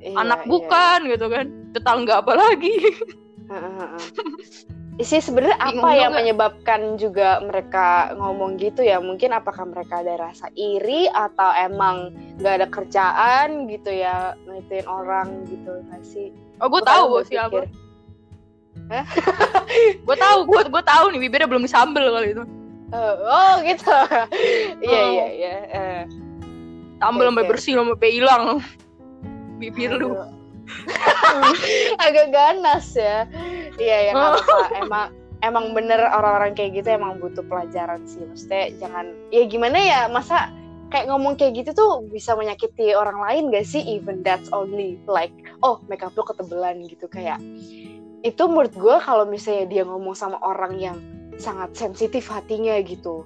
iya, 0.00 0.16
anak 0.16 0.40
iya. 0.42 0.48
bukan 0.48 0.98
gitu 1.12 1.26
kan 1.28 1.44
tetangga 1.76 2.24
apa 2.24 2.32
lagi 2.32 2.74
sih 5.02 5.20
sebenarnya 5.20 5.58
apa 5.60 5.90
yang 5.96 6.12
menyebabkan 6.12 6.96
juga 7.00 7.40
mereka 7.44 8.14
ngomong 8.16 8.60
gitu 8.60 8.84
ya? 8.84 9.00
Mungkin 9.00 9.32
apakah 9.34 9.68
mereka 9.68 10.00
ada 10.04 10.30
rasa 10.30 10.48
iri 10.56 11.08
atau 11.10 11.50
emang 11.56 12.12
nggak 12.40 12.54
ada 12.60 12.66
kerjaan 12.68 13.68
gitu 13.68 13.90
ya 13.90 14.34
ngeliatin 14.44 14.86
orang 14.86 15.44
gitu 15.48 15.80
nggak 15.88 16.02
sih? 16.04 16.28
Oh 16.60 16.68
gue 16.68 16.82
tahu 16.84 17.04
gue 17.18 17.24
siapa 17.28 17.64
gue 20.06 20.16
tahu 20.18 20.38
gue 20.50 20.60
gue 20.66 20.82
tahu 20.82 21.04
nih 21.14 21.20
bibirnya 21.22 21.48
belum 21.48 21.62
disambel 21.62 22.10
kali 22.10 22.34
itu. 22.34 22.44
Uh, 22.90 23.14
oh 23.22 23.54
gitu. 23.62 23.86
Iya 24.86 25.00
iya 25.14 25.26
iya. 25.30 25.54
Eh. 25.70 26.02
Tambal 26.98 27.30
sampai 27.30 27.46
bersih 27.46 27.78
sampai 27.78 28.10
hilang. 28.10 28.58
Bibir 29.62 29.94
lu. 29.94 30.39
Agak 32.04 32.28
ganas 32.32 32.86
ya. 32.94 33.26
Iya 33.80 33.96
ya 34.10 34.12
apa 34.16 34.76
emang 34.76 35.06
emang 35.40 35.66
bener 35.72 36.00
orang-orang 36.10 36.52
kayak 36.52 36.82
gitu 36.82 36.88
emang 36.94 37.20
butuh 37.22 37.44
pelajaran 37.46 38.04
sih. 38.04 38.22
Maksudnya 38.24 38.74
jangan 38.76 39.12
ya 39.32 39.42
gimana 39.48 39.78
ya 39.78 40.00
masa 40.12 40.52
kayak 40.90 41.06
ngomong 41.06 41.38
kayak 41.38 41.62
gitu 41.62 41.70
tuh 41.72 42.02
bisa 42.10 42.34
menyakiti 42.34 42.92
orang 42.92 43.22
lain 43.22 43.54
gak 43.54 43.62
sih 43.62 43.78
even 43.78 44.26
that's 44.26 44.50
only 44.50 44.98
like 45.06 45.30
oh 45.62 45.78
makeup 45.86 46.10
lu 46.18 46.26
ketebelan 46.26 46.82
gitu 46.82 47.06
kayak 47.06 47.38
itu 48.26 48.42
menurut 48.50 48.74
gue 48.74 48.96
kalau 49.00 49.24
misalnya 49.24 49.70
dia 49.70 49.82
ngomong 49.86 50.12
sama 50.12 50.36
orang 50.42 50.76
yang 50.76 50.98
sangat 51.40 51.72
sensitif 51.72 52.28
hatinya 52.28 52.76
gitu 52.84 53.24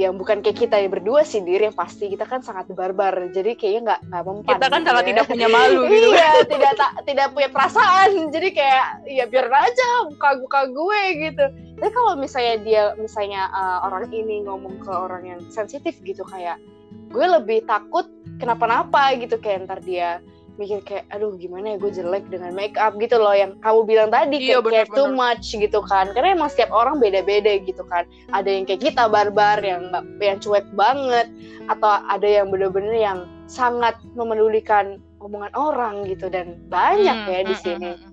yang 0.00 0.16
bukan 0.16 0.40
kayak 0.40 0.56
kita 0.56 0.80
ya 0.80 0.88
berdua 0.88 1.20
sih 1.20 1.44
diri 1.44 1.68
yang 1.68 1.76
pasti 1.76 2.08
kita 2.08 2.24
kan 2.24 2.40
sangat 2.40 2.64
barbar. 2.72 3.28
Jadi 3.28 3.52
kayaknya 3.60 3.80
nggak 3.84 4.00
nggak 4.08 4.22
mempan 4.24 4.52
kita 4.56 4.66
kan 4.72 4.80
gitu 4.80 4.88
sangat 4.88 5.02
ya. 5.04 5.08
tidak 5.12 5.24
punya 5.28 5.48
malu 5.52 5.82
gitu. 5.92 6.08
Iya 6.08 6.30
tidak 6.48 6.72
tak 6.80 6.90
tidak 7.04 7.26
punya 7.36 7.48
perasaan. 7.52 8.08
Jadi 8.32 8.48
kayak 8.56 8.86
ya 9.04 9.24
biar 9.28 9.46
aja 9.52 9.88
muka 10.08 10.28
muka 10.40 10.60
gue 10.72 11.00
gitu. 11.28 11.44
Tapi 11.76 11.90
kalau 11.92 12.12
misalnya 12.16 12.54
dia 12.64 12.82
misalnya 12.96 13.52
uh, 13.52 13.78
orang 13.84 14.08
ini 14.14 14.46
ngomong 14.48 14.80
ke 14.80 14.92
orang 14.92 15.22
yang 15.28 15.40
sensitif 15.52 16.00
gitu 16.00 16.24
kayak 16.24 16.56
gue 17.12 17.26
lebih 17.28 17.68
takut 17.68 18.08
kenapa-napa 18.40 19.12
gitu 19.20 19.36
kayak 19.36 19.68
ntar 19.68 19.84
dia 19.84 20.24
mikir 20.60 20.84
kayak 20.84 21.08
aduh 21.08 21.32
gimana 21.40 21.74
ya 21.74 21.76
gue 21.80 21.92
jelek 21.92 22.28
dengan 22.28 22.52
make 22.52 22.76
up 22.76 22.92
gitu 23.00 23.16
loh 23.16 23.32
yang 23.32 23.56
kamu 23.64 23.80
bilang 23.88 24.08
tadi 24.12 24.36
Iya, 24.36 24.60
kayak, 24.60 24.68
kayak 24.68 24.88
too 24.92 25.08
much 25.08 25.48
gitu 25.48 25.80
kan. 25.88 26.12
Karena 26.12 26.36
emang 26.36 26.52
setiap 26.52 26.68
orang 26.70 27.00
beda-beda 27.00 27.56
gitu 27.64 27.80
kan. 27.88 28.04
Ada 28.36 28.48
yang 28.52 28.64
kayak 28.68 28.84
kita 28.84 29.08
barbar 29.08 29.64
yang 29.64 29.88
yang 30.20 30.38
cuek 30.38 30.68
banget 30.76 31.26
atau 31.72 32.04
ada 32.04 32.28
yang 32.28 32.52
bener-bener 32.52 32.92
yang 32.92 33.18
sangat 33.48 33.96
memedulikan 34.12 35.00
omongan 35.22 35.52
orang 35.54 36.04
gitu 36.04 36.28
dan 36.28 36.58
banyak 36.68 37.14
Hmm, 37.14 37.30
ya 37.30 37.40
di 37.46 37.54
hmm, 37.54 37.62
sini. 37.62 37.90
hmm, 37.94 38.02
hmm. 38.02 38.10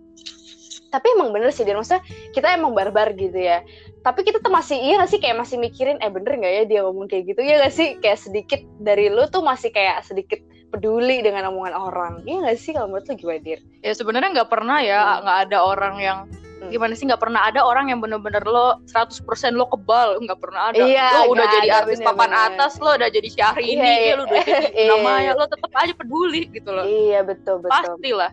tapi 0.89 1.05
emang 1.13 1.29
bener 1.29 1.53
sih 1.53 1.61
dan 1.61 1.77
maksudnya 1.77 2.01
kita 2.33 2.49
emang 2.49 2.73
barbar 2.73 3.13
gitu 3.13 3.37
ya. 3.37 3.61
Tapi 4.01 4.25
kita 4.25 4.41
tuh 4.41 4.49
masih 4.49 4.79
iya 4.79 4.97
gak 4.97 5.11
sih 5.11 5.19
kayak 5.21 5.37
masih 5.37 5.61
mikirin 5.61 6.01
eh 6.01 6.09
bener 6.09 6.39
nggak 6.39 6.53
ya 6.55 6.63
dia 6.65 6.79
ngomong 6.81 7.05
kayak 7.05 7.29
gitu? 7.29 7.45
Ya 7.45 7.61
gak 7.61 7.73
sih 7.77 7.99
kayak 8.01 8.17
sedikit 8.17 8.61
dari 8.81 9.11
lu 9.11 9.21
tuh 9.29 9.45
masih 9.45 9.69
kayak 9.69 10.01
sedikit 10.01 10.41
peduli 10.69 11.19
dengan 11.19 11.49
omongan 11.49 11.73
orang 11.73 12.13
iya 12.23 12.45
gak 12.45 12.57
sih 12.57 12.71
kalau 12.71 12.87
menurut 12.87 13.05
lu 13.05 13.17
gimana 13.17 13.39
dir 13.39 13.59
ya 13.79 13.91
sebenarnya 13.91 14.29
nggak 14.35 14.49
pernah 14.49 14.77
ya 14.79 15.01
Hmm. 15.01 15.19
nggak 15.21 15.37
ada 15.45 15.57
orang 15.59 15.95
yang 15.97 16.19
Hmm. 16.59 16.67
gimana 16.67 16.91
sih 16.91 17.07
nggak 17.07 17.23
pernah 17.23 17.41
ada 17.41 17.63
orang 17.63 17.87
yang 17.87 17.99
bener-bener 17.99 18.43
lo 18.43 18.83
100% 18.85 19.23
lo 19.53 19.63
kebal 19.65 20.19
nggak 20.19 20.37
pernah 20.37 20.61
ada 20.67 20.77
Iya, 20.77 21.23
lo 21.23 21.31
udah 21.31 21.39
nggak 21.39 21.55
jadi 21.55 21.67
ada, 21.67 21.77
artis 21.79 21.99
papan 21.99 22.19
bener-bener. 22.27 22.51
atas 22.51 22.71
lo 22.77 22.89
udah 22.91 23.09
jadi 23.09 23.29
Syahrini 23.31 23.71
Iya, 23.71 23.79
iya. 23.79 23.95
kayak 23.95 24.11
lo 24.11 24.23
udah 24.27 24.35
jadi 24.35 24.67
Iya, 24.69 24.87
namanya 24.91 25.21
iya. 25.23 25.31
lo 25.33 25.45
tetap 25.47 25.71
aja 25.73 25.93
peduli 25.95 26.41
gitu 26.51 26.69
loh 26.69 26.83
iya 26.83 27.19
betul 27.23 27.55
betul 27.57 27.71
pasti 27.71 28.09
lah 28.11 28.31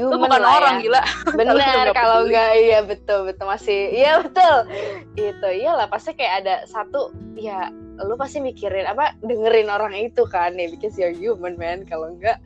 lo 0.00 0.16
bukan 0.16 0.40
lah 0.40 0.52
orang 0.56 0.74
ya. 0.74 0.80
gila 0.80 1.02
bener 1.38 1.86
Kalau 1.92 2.18
nggak 2.24 2.50
iya 2.56 2.80
betul 2.80 3.18
betul 3.28 3.44
masih 3.46 3.80
iya 3.92 4.12
betul 4.18 4.56
itu 5.14 5.48
iyalah 5.54 5.86
pasti 5.86 6.10
kayak 6.10 6.34
ada 6.40 6.54
satu 6.64 7.12
ya 7.34 7.68
lu 7.98 8.14
pasti 8.14 8.38
mikirin 8.38 8.86
apa 8.86 9.14
dengerin 9.20 9.66
orang 9.68 9.94
itu 9.96 10.22
kan 10.28 10.54
ya 10.54 10.70
because 10.70 10.94
you're 10.94 11.14
human 11.14 11.58
man 11.58 11.82
kalau 11.82 12.14
enggak 12.14 12.38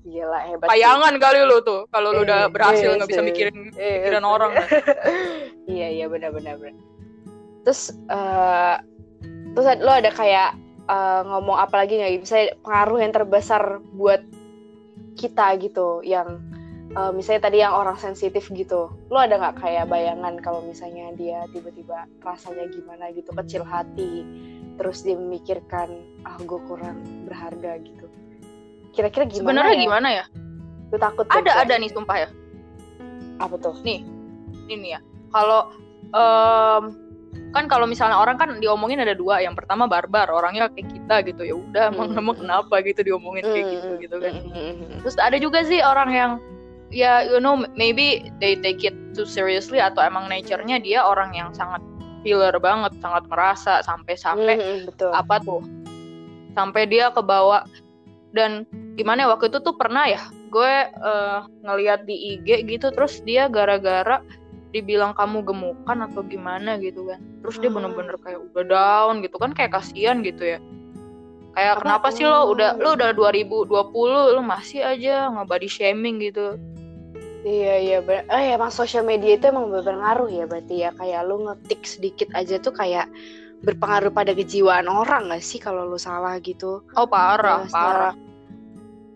gila 0.00 0.40
hebat 0.48 0.64
sih. 0.68 0.72
bayangan 0.72 1.14
kali 1.20 1.40
lo 1.44 1.60
tuh 1.60 1.84
kalau 1.92 2.12
lo 2.12 2.24
udah 2.24 2.48
Iya, 2.48 2.52
berhasil 2.52 2.88
iya 2.88 2.96
nggak 2.96 3.10
bisa 3.12 3.20
sih. 3.20 3.28
mikirin 3.28 3.56
pikiran 3.72 4.24
sih. 4.24 4.32
orang 4.32 4.52
iya 5.76 5.88
iya 5.92 6.06
benar 6.08 6.30
benar 6.32 6.56
benar 6.56 6.80
terus 7.64 7.92
eh 8.08 8.76
terus 9.52 9.66
lo 9.80 9.92
ada 9.92 10.08
kayak 10.08 10.56
eh, 10.88 11.20
ngomong 11.28 11.56
apa 11.56 11.84
lagi 11.84 12.00
nggak 12.00 12.12
misalnya 12.18 12.46
pengaruh 12.64 12.98
yang 13.00 13.12
terbesar 13.12 13.62
buat 13.92 14.22
kita 15.20 15.60
gitu 15.60 16.00
yang 16.00 16.40
eh, 16.96 17.12
misalnya 17.12 17.52
tadi 17.52 17.60
yang 17.60 17.76
orang 17.76 18.00
sensitif 18.00 18.48
gitu 18.48 18.88
lo 19.12 19.18
ada 19.20 19.36
nggak 19.36 19.60
kayak 19.60 19.84
bayangan 19.84 20.40
kalau 20.40 20.64
misalnya 20.64 21.12
dia 21.12 21.44
tiba-tiba 21.52 22.08
rasanya 22.24 22.64
gimana 22.72 23.12
gitu 23.12 23.36
kecil 23.36 23.68
hati 23.68 24.24
terus 24.80 25.04
dia 25.04 25.12
memikirkan 25.12 25.92
ah 26.24 26.40
gue 26.40 26.56
kurang 26.64 27.04
berharga 27.28 27.76
gitu. 27.84 28.08
Kira-kira 28.96 29.28
gimana 29.28 29.60
sebenarnya 29.60 29.76
ya? 29.76 29.82
gimana 29.84 30.08
ya? 30.08 30.24
Gue 30.88 30.96
takut 30.96 31.28
ada 31.28 31.52
ada 31.60 31.76
nih 31.76 31.92
sumpah 31.92 32.16
ya. 32.16 32.28
Apa 33.36 33.60
tuh? 33.60 33.76
Ini 33.84 34.88
ya. 34.96 35.00
Kalau 35.28 35.68
em, 36.16 36.82
kan 37.52 37.68
kalau 37.68 37.84
misalnya 37.84 38.16
orang 38.16 38.40
kan 38.40 38.56
diomongin 38.56 39.04
ada 39.04 39.12
dua. 39.12 39.44
Yang 39.44 39.60
pertama 39.60 39.84
barbar 39.84 40.32
orangnya 40.32 40.72
kayak 40.72 40.88
kita 40.88 41.16
gitu. 41.28 41.42
Ya 41.44 41.54
udah 41.60 41.84
emang 41.92 42.16
Hmm. 42.16 42.20
emang 42.24 42.36
kenapa 42.40 42.80
gitu 42.80 43.04
diomongin 43.04 43.44
kayak 43.44 43.64
Hmm, 43.68 43.74
gitu 43.76 43.90
gitu 44.08 44.16
kan? 44.16 44.32
hmm, 44.32 44.72
hmm. 44.80 44.98
terus 45.04 45.16
ada 45.20 45.36
juga 45.36 45.60
sih 45.60 45.84
orang 45.84 46.08
yang 46.08 46.32
ya 46.90 47.22
you 47.22 47.38
know 47.38 47.54
maybe 47.78 48.32
they 48.42 48.56
take 48.58 48.82
it 48.82 48.96
too 49.14 49.28
seriously 49.28 49.78
atau 49.78 50.02
emang 50.02 50.26
nature-nya 50.26 50.82
dia 50.82 51.06
orang 51.06 51.30
yang 51.36 51.54
sangat 51.54 51.78
feeler 52.20 52.54
banget 52.58 52.92
sangat 53.00 53.24
merasa 53.26 53.80
sampai 53.82 54.14
sampai 54.14 54.54
Hmm, 54.56 54.64
hmm, 54.64 54.80
betul. 54.92 55.10
apa 55.12 55.36
tuh 55.40 55.62
sampai 56.52 56.82
dia 56.86 57.08
kebawa. 57.10 57.64
Dan 58.30 58.62
gimana 58.94 59.26
ya 59.26 59.28
waktu 59.34 59.50
itu 59.50 59.58
tuh 59.58 59.74
pernah 59.74 60.06
ya 60.06 60.22
gue 60.50 60.72
eh, 60.90 61.38
ngeliat 61.62 62.06
di 62.06 62.38
IG 62.38 62.66
gitu 62.66 62.90
terus 62.90 63.22
dia 63.22 63.46
gara-gara 63.50 64.22
dibilang 64.70 65.10
kamu 65.18 65.42
gemukan 65.42 65.98
atau 66.06 66.22
gimana 66.22 66.78
gitu 66.78 67.10
kan. 67.10 67.18
Terus 67.42 67.58
dia 67.58 67.70
Hmm. 67.70 67.82
bener-bener 67.82 68.14
kayak 68.22 68.38
udah 68.54 68.64
down 68.66 69.14
gitu 69.22 69.34
kan 69.38 69.50
kayak 69.50 69.74
kasihan 69.74 70.22
gitu 70.22 70.46
ya. 70.46 70.58
Kayak 71.50 71.74
Apa? 71.74 71.82
kenapa 71.82 72.08
sih 72.14 72.22
lo 72.22 72.54
udah 72.54 72.78
lo 72.78 72.94
udah 72.94 73.10
2020 73.10 73.66
lo 74.38 74.42
masih 74.46 74.86
aja 74.86 75.26
nge-body 75.34 75.66
shaming 75.66 76.22
gitu 76.22 76.54
Iya 77.40 77.74
iya 77.80 77.98
ber- 78.04 78.28
oh 78.28 78.36
ya 78.36 78.52
emang 78.60 78.68
sosial 78.68 79.00
media 79.00 79.40
itu 79.40 79.48
emang 79.48 79.72
berpengaruh 79.72 80.28
ya 80.28 80.44
berarti 80.44 80.84
ya. 80.84 80.90
Kayak 80.92 81.20
lu 81.24 81.48
ngetik 81.48 81.80
sedikit 81.88 82.28
aja 82.36 82.60
tuh 82.60 82.72
kayak 82.76 83.08
berpengaruh 83.64 84.12
pada 84.12 84.32
kejiwaan 84.36 84.88
orang 84.88 85.32
gak 85.32 85.44
sih 85.44 85.60
kalau 85.60 85.88
lu 85.88 85.96
salah 85.96 86.36
gitu? 86.40 86.84
Oh 86.96 87.08
parah 87.08 87.64
Iya, 87.64 87.72
parah. 87.72 88.14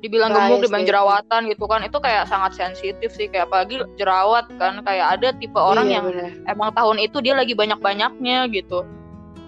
dibilang 0.05 0.37
Bahaya 0.37 0.61
gemuk 0.61 0.69
dibilang 0.69 0.85
jerawatan 0.85 1.41
gitu 1.49 1.65
kan 1.65 1.81
itu 1.81 1.97
kayak 1.97 2.29
sangat 2.29 2.53
sensitif 2.57 3.09
sih. 3.13 3.29
Kayak 3.29 3.49
apalagi 3.49 3.81
jerawat 3.97 4.49
kan 4.61 4.81
kayak 4.85 5.07
ada 5.21 5.29
tipe 5.37 5.57
orang 5.57 5.89
Iya, 5.89 5.97
yang 6.01 6.05
bener. 6.05 6.31
emang 6.45 6.73
tahun 6.77 7.01
itu 7.01 7.21
dia 7.25 7.33
lagi 7.37 7.53
banyak-banyaknya 7.57 8.49
gitu. 8.53 8.85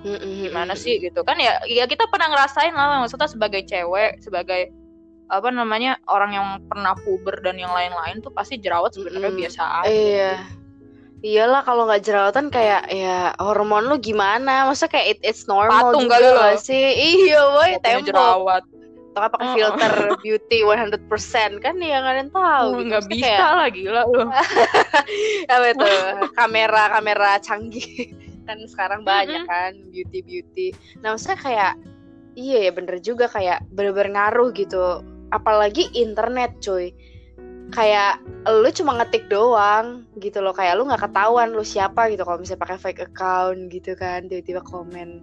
Mm-mm, 0.05 0.47
gimana 0.47 0.73
mm-mm. 0.73 0.79
sih 0.79 1.03
gitu 1.03 1.27
kan 1.27 1.35
ya 1.41 1.59
ya 1.67 1.85
kita 1.89 2.07
pernah 2.07 2.31
ngerasain 2.31 2.71
lah 2.71 3.03
maksudnya 3.03 3.27
sebagai 3.27 3.67
cewek 3.67 4.23
sebagai 4.23 4.71
apa 5.29 5.49
namanya 5.49 5.99
orang 6.07 6.31
yang 6.33 6.47
pernah 6.65 6.95
puber 6.97 7.41
dan 7.41 7.57
yang 7.57 7.71
lain-lain 7.71 8.19
tuh 8.19 8.31
pasti 8.31 8.57
jerawat 8.57 8.93
sebenarnya 8.93 9.29
Mm-mm. 9.29 9.41
biasa 9.41 9.63
aja 9.81 9.89
Iya. 9.89 10.33
Iyalah 11.19 11.63
kalau 11.63 11.85
nggak 11.85 12.03
jerawatan 12.03 12.47
kayak 12.49 12.87
ya 12.89 13.35
hormon 13.37 13.85
lu 13.85 13.97
gimana? 13.97 14.63
Masa 14.65 14.87
kayak 14.87 15.19
it, 15.19 15.21
it's 15.25 15.45
normal 15.45 15.91
Patung 15.91 16.07
juga 16.07 16.21
lo. 16.21 16.55
sih? 16.55 16.77
Iya, 17.19 17.41
boy, 17.49 17.71
tembok. 17.81 18.07
jerawat 18.07 18.63
Atau 19.11 19.33
pakai 19.33 19.49
filter 19.51 19.93
beauty 20.21 20.59
100% 20.61 21.09
kan 21.59 21.75
ya 21.81 21.97
nggak 21.97 22.13
ada 22.13 22.21
yang 22.21 22.31
tahu. 22.31 22.69
gitu. 22.69 22.83
nggak 22.85 23.03
Maksudnya 23.03 23.17
bisa 23.17 23.27
kayak- 23.27 23.57
lah 23.57 23.69
gila 23.73 24.03
lu 24.05 24.21
apa 25.57 25.67
itu 25.67 25.89
kamera 26.33 26.83
kamera 26.91 27.31
canggih 27.41 27.91
kan 28.47 28.59
sekarang 28.67 29.01
banyak 29.03 29.43
kan 29.43 29.73
beauty 29.89 30.21
beauty 30.21 30.67
nah 31.01 31.11
maksudnya 31.11 31.41
kayak 31.41 31.73
iya 32.35 32.69
ya 32.69 32.71
bener 32.71 33.01
juga 33.01 33.25
kayak 33.27 33.65
bener-bener 33.69 34.13
ngaruh 34.13 34.53
gitu 34.53 35.01
apalagi 35.31 35.91
internet 35.97 36.59
cuy. 36.63 36.93
Kayak 37.75 38.23
lu 38.47 38.71
cuma 38.71 38.95
ngetik 39.03 39.27
doang 39.27 40.07
gitu 40.23 40.39
loh. 40.39 40.55
Kayak 40.55 40.79
lu 40.79 40.87
nggak 40.87 41.11
ketahuan 41.11 41.51
lu 41.51 41.67
siapa 41.67 42.07
gitu. 42.15 42.23
Kalau 42.23 42.39
misalnya 42.39 42.63
pakai 42.63 42.79
fake 42.79 43.03
account 43.11 43.59
gitu 43.75 43.99
kan 43.99 44.31
tiba-tiba 44.31 44.63
komen. 44.63 45.23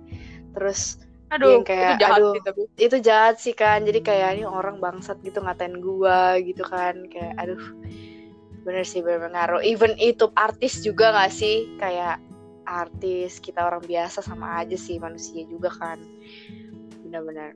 Terus 0.52 1.00
aduh 1.32 1.64
Yang 1.64 1.72
kayak, 1.72 1.88
itu 1.88 2.02
jahat 2.04 2.20
aduh. 2.20 2.34
sih 2.36 2.42
tapi. 2.44 2.62
itu 2.78 2.98
jahat 3.00 3.36
sih 3.40 3.54
kan. 3.56 3.80
Jadi 3.88 4.00
kayak 4.04 4.30
ini 4.38 4.44
orang 4.44 4.84
bangsat 4.84 5.18
gitu 5.24 5.40
ngatain 5.40 5.80
gua 5.80 6.36
gitu 6.44 6.68
kan. 6.68 7.08
Kayak 7.08 7.34
aduh 7.40 7.64
bener 8.68 8.84
sih 8.84 9.00
bener 9.00 9.32
ngaruh. 9.32 9.64
Even 9.64 9.96
itu 9.96 10.28
artis 10.36 10.84
juga 10.84 11.16
gak 11.16 11.32
sih? 11.32 11.80
Kayak 11.80 12.20
artis 12.64 13.40
kita 13.44 13.60
orang 13.64 13.84
biasa 13.84 14.20
sama 14.24 14.60
aja 14.60 14.76
sih 14.76 15.00
manusia 15.00 15.48
juga 15.48 15.72
kan. 15.72 16.00
Benar-benar 17.08 17.56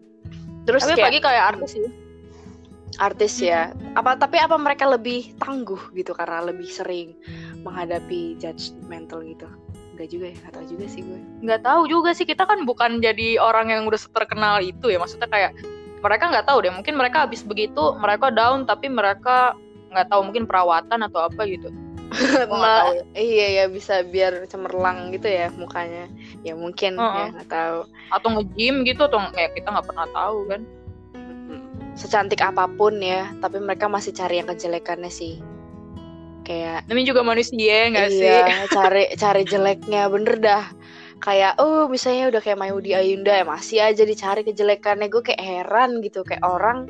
terus 0.68 0.84
tapi 0.84 1.00
kayak 1.00 1.08
pagi 1.08 1.20
kayak 1.24 1.44
artis 1.56 1.70
sih 1.80 1.88
artis 2.98 3.40
ya. 3.42 3.72
Apa 3.94 4.18
tapi 4.18 4.42
apa 4.42 4.58
mereka 4.58 4.90
lebih 4.90 5.38
tangguh 5.38 5.80
gitu 5.94 6.14
karena 6.14 6.46
lebih 6.46 6.68
sering 6.70 7.14
menghadapi 7.62 8.38
judgmental 8.42 9.22
gitu? 9.26 9.48
Enggak 9.98 10.08
juga 10.14 10.28
ya 10.30 10.40
atau 10.54 10.62
juga 10.66 10.86
sih 10.86 11.02
gue. 11.02 11.20
Nggak 11.42 11.62
tahu 11.66 11.82
juga 11.90 12.14
sih 12.14 12.26
kita 12.26 12.46
kan 12.46 12.66
bukan 12.70 13.02
jadi 13.02 13.42
orang 13.42 13.74
yang 13.74 13.82
udah 13.90 13.98
terkenal 14.14 14.62
itu 14.62 14.94
ya. 14.94 15.02
Maksudnya 15.02 15.30
kayak 15.30 15.58
mereka 16.06 16.30
nggak 16.30 16.46
tahu 16.46 16.58
deh. 16.62 16.74
Mungkin 16.74 16.94
mereka 16.94 17.26
habis 17.26 17.42
begitu 17.42 17.98
mereka 17.98 18.30
down 18.30 18.70
tapi 18.70 18.90
mereka 18.90 19.58
nggak 19.90 20.08
tahu 20.14 20.22
mungkin 20.30 20.46
perawatan 20.46 21.02
atau 21.02 21.26
apa 21.26 21.42
gitu. 21.50 21.74
Nggak 22.08 22.48
Ma- 22.48 22.86
tahu 22.86 22.94
ya. 22.94 23.04
iya 23.18 23.48
ya 23.62 23.66
bisa 23.68 24.06
biar 24.06 24.46
cemerlang 24.48 25.10
gitu 25.12 25.26
ya 25.26 25.50
mukanya. 25.58 26.06
Ya 26.46 26.54
mungkin 26.54 26.96
ya 26.96 27.02
Uh-uh. 27.02 27.28
nggak 27.34 27.50
tahu. 27.50 27.80
Atau 28.14 28.28
nge-gym 28.38 28.86
gitu 28.86 29.02
atau 29.10 29.20
ya 29.34 29.50
kita 29.52 29.74
nggak 29.74 29.88
pernah 29.90 30.08
tahu 30.14 30.46
kan 30.48 30.62
secantik 31.98 32.40
apa 32.46 32.70
pun 32.70 33.02
ya 33.02 33.34
tapi 33.42 33.58
mereka 33.58 33.90
masih 33.90 34.14
cari 34.14 34.40
yang 34.40 34.48
kejelekannya 34.48 35.10
sih. 35.10 35.42
Kayak 36.48 36.88
namanya 36.88 37.08
juga 37.12 37.22
manusia 37.28 37.92
nggak 37.92 38.10
sih? 38.14 38.24
iya 38.24 38.64
cari 38.78 39.04
cari 39.20 39.44
jeleknya 39.44 40.08
bener 40.08 40.36
dah. 40.40 40.66
Kayak 41.18 41.58
oh 41.58 41.90
misalnya 41.90 42.30
udah 42.30 42.42
kayak 42.46 42.62
Mayudi 42.62 42.94
Ayunda 42.94 43.34
ya 43.34 43.44
masih 43.44 43.82
aja 43.84 44.06
dicari 44.06 44.46
kejelekannya. 44.46 45.10
Gue 45.10 45.26
kayak 45.26 45.42
heran 45.42 46.00
gitu 46.06 46.22
kayak 46.24 46.46
orang 46.46 46.88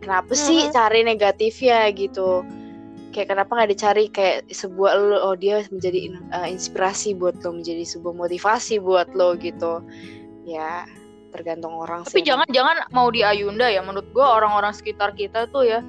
kenapa 0.00 0.32
sih 0.32 0.66
Mhm. 0.66 0.72
cari 0.72 1.00
negatifnya? 1.04 1.86
Gitu. 1.92 2.42
Kayak 3.12 3.36
kenapa 3.36 3.50
nggak 3.60 3.70
dicari 3.70 4.04
kayak 4.08 4.48
sebuah 4.48 4.92
lo 4.96 5.18
oh 5.22 5.34
dia 5.36 5.60
menjadi 5.68 6.14
uh, 6.32 6.48
inspirasi 6.48 7.14
buat 7.14 7.36
lo 7.44 7.60
menjadi 7.60 7.84
sebuah 7.84 8.14
motivasi 8.16 8.80
buat 8.80 9.12
lo 9.12 9.36
gitu. 9.36 9.84
Ya 10.48 10.88
tergantung 11.30 11.74
orang 11.78 12.02
tapi 12.04 12.20
sih 12.20 12.22
jangan 12.26 12.46
jangan 12.50 12.86
mau 12.90 13.08
di 13.08 13.22
Ayunda 13.24 13.70
ya. 13.70 13.80
Menurut 13.80 14.06
gue 14.12 14.22
orang-orang 14.22 14.74
sekitar 14.74 15.14
kita 15.14 15.46
tuh 15.50 15.66
ya 15.66 15.80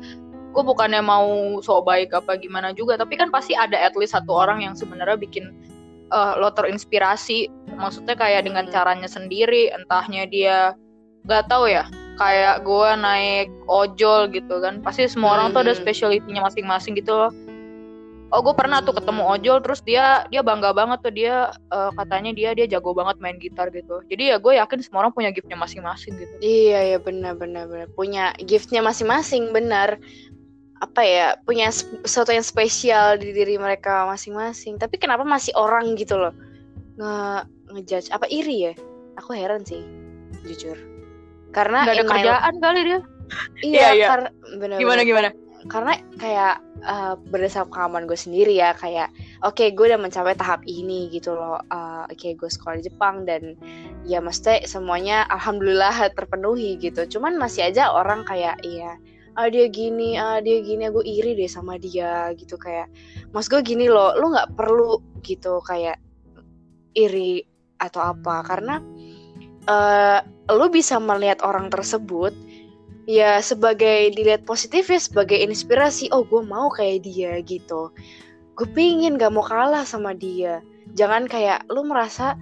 gue 0.51 0.63
bukannya 0.63 0.99
mau 1.03 1.59
so 1.65 1.81
baik 1.81 2.13
apa 2.15 2.37
gimana 2.39 2.71
juga. 2.71 2.95
Tapi 2.95 3.17
kan 3.19 3.29
pasti 3.33 3.57
ada 3.57 3.75
at 3.75 3.97
least 3.99 4.13
satu 4.13 4.31
orang 4.31 4.61
yang 4.63 4.77
sebenarnya 4.77 5.17
bikin 5.19 5.51
uh, 6.13 6.37
lo 6.39 6.53
terinspirasi. 6.53 7.51
Maksudnya 7.75 8.15
kayak 8.15 8.47
dengan 8.47 8.69
Hmm. 8.69 8.73
caranya 8.73 9.09
sendiri 9.09 9.73
entahnya 9.73 10.29
dia 10.29 10.57
gak 11.29 11.49
tahu 11.49 11.69
ya 11.69 11.85
kayak 12.17 12.61
gue 12.65 12.89
naik 13.01 13.49
ojol 13.65 14.29
gitu 14.29 14.61
kan. 14.61 14.79
Pasti 14.85 15.09
semua 15.09 15.35
orang 15.41 15.51
tuh 15.51 15.65
ada 15.65 15.73
Hmm. 15.73 15.81
specialty-nya 15.81 16.41
masing-masing 16.41 16.95
gitu 16.95 17.13
loh 17.13 17.31
oh 18.31 18.39
gue 18.39 18.55
pernah 18.55 18.79
tuh 18.79 18.95
ketemu 18.95 19.23
ojol 19.27 19.57
terus 19.59 19.83
dia 19.83 20.23
dia 20.31 20.39
bangga 20.39 20.71
banget 20.71 21.03
tuh 21.03 21.11
dia 21.11 21.51
uh, 21.69 21.91
katanya 21.99 22.31
dia 22.31 22.55
dia 22.55 22.65
jago 22.67 22.95
banget 22.95 23.19
main 23.19 23.35
gitar 23.37 23.67
gitu. 23.75 23.99
Jadi 24.07 24.31
ya 24.31 24.39
gue 24.39 24.55
yakin 24.55 24.79
semua 24.79 25.03
orang 25.05 25.13
punya 25.13 25.29
giftnya 25.35 25.59
masing-masing 25.59 26.15
gitu. 26.15 26.35
Iya 26.39 26.95
ya 26.95 26.97
benar 27.03 27.35
benar 27.35 27.67
benar. 27.67 27.87
Punya 27.91 28.31
giftnya 28.39 28.79
masing-masing 28.79 29.51
benar. 29.51 29.99
Apa 30.81 31.05
ya 31.05 31.27
punya 31.45 31.69
sesuatu 31.69 32.31
yang 32.33 32.41
spesial 32.41 33.19
di 33.19 33.35
diri 33.35 33.59
mereka 33.59 34.07
masing-masing. 34.07 34.79
Tapi 34.79 34.95
kenapa 34.97 35.27
masih 35.27 35.51
orang 35.59 35.93
gitu 35.99 36.15
loh? 36.15 36.31
Nge 36.97 37.45
ngejudge 37.75 38.09
apa 38.15 38.25
iri 38.31 38.71
ya? 38.71 38.73
Aku 39.19 39.35
heran 39.35 39.61
sih 39.67 39.83
jujur. 40.47 40.79
Karena 41.51 41.83
nggak 41.83 41.95
ada 41.99 42.05
my- 42.07 42.11
kerjaan 42.15 42.53
kali 42.63 42.81
dia. 42.87 42.99
Iya 43.63 43.79
Iya, 43.79 43.87
iya. 43.95 44.07
kar- 44.11 44.35
benar 44.59 44.75
gimana 44.75 45.01
gimana 45.07 45.29
karena 45.69 45.93
kayak 46.17 46.55
eh, 46.81 47.13
berdasarkan 47.29 47.69
pengalaman 47.69 48.03
gue 48.09 48.17
sendiri 48.17 48.57
ya 48.57 48.73
kayak 48.73 49.13
oke 49.45 49.61
gue 49.61 49.85
udah 49.85 50.01
mencapai 50.01 50.33
tahap 50.33 50.65
ini 50.65 51.11
gitu 51.13 51.37
loh 51.37 51.61
Eh, 51.69 52.03
oke 52.09 52.27
gue 52.37 52.49
sekolah 52.49 52.81
di 52.81 52.89
Jepang 52.89 53.27
dan 53.27 53.53
ya 54.07 54.17
mesti 54.23 54.65
semuanya 54.65 55.27
alhamdulillah 55.29 56.09
terpenuhi 56.17 56.77
gitu. 56.81 57.05
Cuman 57.17 57.37
masih 57.37 57.69
aja 57.69 57.93
orang 57.93 58.25
kayak 58.25 58.57
iya 58.65 58.97
ah 59.39 59.47
dia 59.47 59.71
gini 59.71 60.19
ah 60.19 60.43
dia 60.43 60.59
gini 60.59 60.91
gue 60.91 61.05
iri 61.07 61.39
deh 61.39 61.47
sama 61.47 61.79
dia 61.79 62.35
gitu 62.35 62.59
kayak 62.59 62.91
mas 63.31 63.47
gue 63.47 63.63
gini 63.63 63.87
loh 63.87 64.11
lu 64.19 64.35
nggak 64.35 64.59
perlu 64.59 64.99
gitu 65.23 65.63
kayak 65.63 66.01
iri 66.97 67.45
atau 67.77 68.01
apa. 68.15 68.43
Karena 68.43 68.81
eh 69.69 70.19
lu 70.51 70.67
bisa 70.67 70.97
melihat 70.99 71.45
orang 71.45 71.69
tersebut 71.71 72.33
ya 73.11 73.43
sebagai 73.43 74.15
dilihat 74.15 74.47
positif 74.47 74.87
ya 74.87 74.95
sebagai 74.95 75.35
inspirasi 75.35 76.07
oh 76.15 76.23
gue 76.23 76.39
mau 76.47 76.71
kayak 76.71 77.03
dia 77.03 77.43
gitu. 77.43 77.91
Gue 78.55 78.67
pingin 78.71 79.19
gak 79.19 79.35
mau 79.35 79.43
kalah 79.43 79.83
sama 79.83 80.15
dia. 80.15 80.63
Jangan 80.95 81.27
kayak 81.27 81.67
lu 81.67 81.83
merasa 81.83 82.39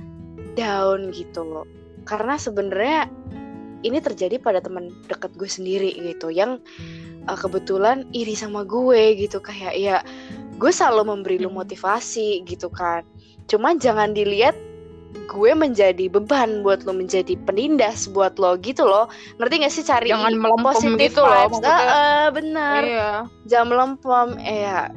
down 0.53 1.09
gitu 1.09 1.41
loh. 1.41 1.65
Karena 2.05 2.37
sebenarnya 2.37 3.09
ini 3.81 3.97
terjadi 3.97 4.37
pada 4.37 4.61
teman 4.61 4.93
dekat 5.09 5.33
gue 5.33 5.49
sendiri 5.49 5.89
gitu 5.97 6.29
yang 6.29 6.61
uh, 7.25 7.37
kebetulan 7.37 8.05
iri 8.13 8.37
sama 8.37 8.61
gue 8.61 9.17
gitu. 9.17 9.41
Kayak 9.41 9.73
ya 9.73 9.97
gue 10.61 10.69
selalu 10.69 11.17
memberi 11.17 11.41
lu 11.41 11.49
Hmm. 11.49 11.65
motivasi 11.65 12.45
gitu 12.45 12.69
kan. 12.69 13.01
Cuman 13.49 13.81
jangan 13.81 14.13
dilihat 14.13 14.53
gue 15.29 15.51
menjadi 15.53 16.09
beban 16.09 16.65
buat 16.65 16.81
lo 16.89 16.97
menjadi 16.97 17.37
penindas 17.45 18.09
buat 18.09 18.41
lo 18.41 18.57
gitu 18.57 18.89
loh. 18.89 19.05
Ngerti 19.37 19.53
gak 19.61 19.73
sih 19.73 19.85
cari 19.85 20.09
jangan 20.09 20.33
melempem 20.33 20.97
gitu 20.97 21.21
loh 21.21 21.45
maksudnya. 21.45 21.77
Ah, 21.85 22.27
benar. 22.33 22.81
Iya. 22.81 23.11
Jangan 23.45 23.67
melempem 23.69 24.27
eh 24.41 24.65
ya 24.65 24.89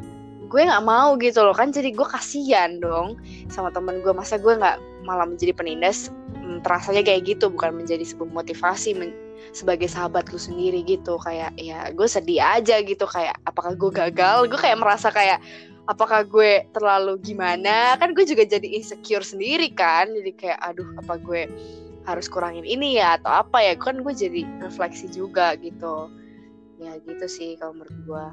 gue 0.49 0.61
nggak 0.69 0.85
mau 0.85 1.17
gitu 1.21 1.45
loh 1.45 1.53
kan. 1.53 1.69
Jadi 1.69 1.93
gue 1.93 2.09
kasihan 2.09 2.81
dong 2.81 3.21
sama 3.53 3.69
temen 3.69 4.01
gue. 4.01 4.13
Masa 4.17 4.41
gue 4.41 4.57
nggak 4.57 5.05
malah 5.05 5.29
menjadi 5.29 5.53
penindas? 5.53 6.09
Hmm, 6.33 6.65
terasanya 6.65 7.05
kayak 7.05 7.29
gitu 7.29 7.53
bukan 7.53 7.77
menjadi 7.77 8.03
sebuah 8.03 8.33
motivasi 8.33 8.97
men- 8.97 9.17
sebagai 9.53 9.91
sahabat 9.91 10.33
lu 10.33 10.41
sendiri 10.41 10.81
gitu. 10.89 11.21
Kayak 11.21 11.53
ya 11.61 11.93
gue 11.93 12.09
sedih 12.09 12.41
aja 12.41 12.81
gitu. 12.81 13.05
Kayak 13.05 13.37
apakah 13.45 13.77
gue 13.77 13.91
gagal? 13.93 14.49
Gue 14.49 14.57
kayak 14.57 14.81
merasa 14.81 15.13
kayak 15.13 15.45
apakah 15.91 16.23
gue 16.27 16.67
terlalu 16.71 17.19
gimana? 17.23 17.99
Kan 17.99 18.15
gue 18.15 18.23
juga 18.23 18.47
jadi 18.47 18.67
insecure 18.67 19.25
sendiri 19.27 19.73
kan. 19.75 20.11
Jadi 20.13 20.31
kayak 20.37 20.61
aduh 20.63 20.87
apa 21.03 21.19
gue 21.19 21.49
harus 22.03 22.27
kurangin 22.27 22.67
ini 22.67 22.99
ya 22.99 23.19
atau 23.19 23.47
apa 23.47 23.63
ya? 23.63 23.75
Kan 23.79 24.03
gue 24.03 24.15
jadi 24.15 24.47
refleksi 24.63 25.11
juga 25.11 25.55
gitu. 25.59 26.11
Ya 26.79 26.99
gitu 27.03 27.27
sih 27.27 27.59
kalau 27.59 27.79
menurut 27.79 27.99
gue. 28.07 28.27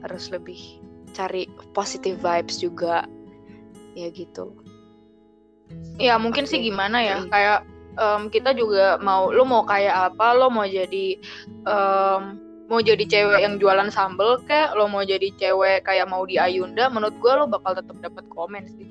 Harus 0.00 0.32
lebih 0.32 0.58
cari 1.12 1.46
positive 1.76 2.18
vibes 2.18 2.58
juga. 2.58 3.06
Ya 3.94 4.08
gitu. 4.10 4.54
Ya 6.00 6.16
mungkin 6.18 6.48
sih 6.48 6.58
Oke. 6.58 6.72
gimana 6.72 6.98
ya? 7.04 7.18
Kayak 7.30 7.60
em, 8.00 8.22
kita 8.32 8.56
juga 8.56 8.98
mau 8.98 9.30
lo 9.30 9.44
mau 9.46 9.62
kayak 9.62 10.14
apa? 10.14 10.34
Lo 10.34 10.48
mau 10.50 10.66
jadi 10.66 11.20
em, 11.68 12.49
mau 12.70 12.78
jadi 12.78 13.02
cewek 13.02 13.42
yang 13.42 13.58
jualan 13.58 13.90
sambel 13.90 14.38
kayak 14.46 14.78
lo 14.78 14.86
mau 14.86 15.02
jadi 15.02 15.34
cewek 15.34 15.82
kayak 15.82 16.06
mau 16.06 16.22
di 16.22 16.38
Ayunda 16.38 16.86
menurut 16.86 17.18
gue 17.18 17.32
lo 17.34 17.50
bakal 17.50 17.74
tetap 17.74 17.98
dapat 17.98 18.22
komen 18.30 18.70
sih. 18.70 18.86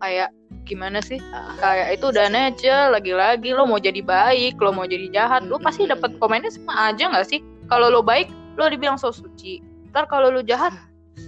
Kayak 0.00 0.32
gimana 0.64 1.04
sih? 1.04 1.20
Kayak 1.60 2.00
itu 2.00 2.08
udah 2.08 2.24
aja 2.32 2.88
lagi-lagi 2.88 3.52
lo 3.52 3.68
mau 3.68 3.76
jadi 3.76 4.00
baik 4.00 4.56
lo 4.56 4.72
mau 4.72 4.88
jadi 4.88 5.12
jahat 5.12 5.44
lo 5.44 5.60
pasti 5.60 5.84
Mm-mm. 5.84 6.00
dapat 6.00 6.10
komennya 6.16 6.48
sama 6.48 6.88
aja 6.88 7.12
nggak 7.12 7.28
sih? 7.28 7.44
Kalau 7.68 7.92
lo 7.92 8.00
baik 8.00 8.32
lo 8.56 8.64
dibilang 8.72 8.96
so 8.96 9.12
suci. 9.12 9.60
Ntar 9.92 10.08
kalau 10.08 10.32
lo 10.32 10.40
jahat 10.40 10.72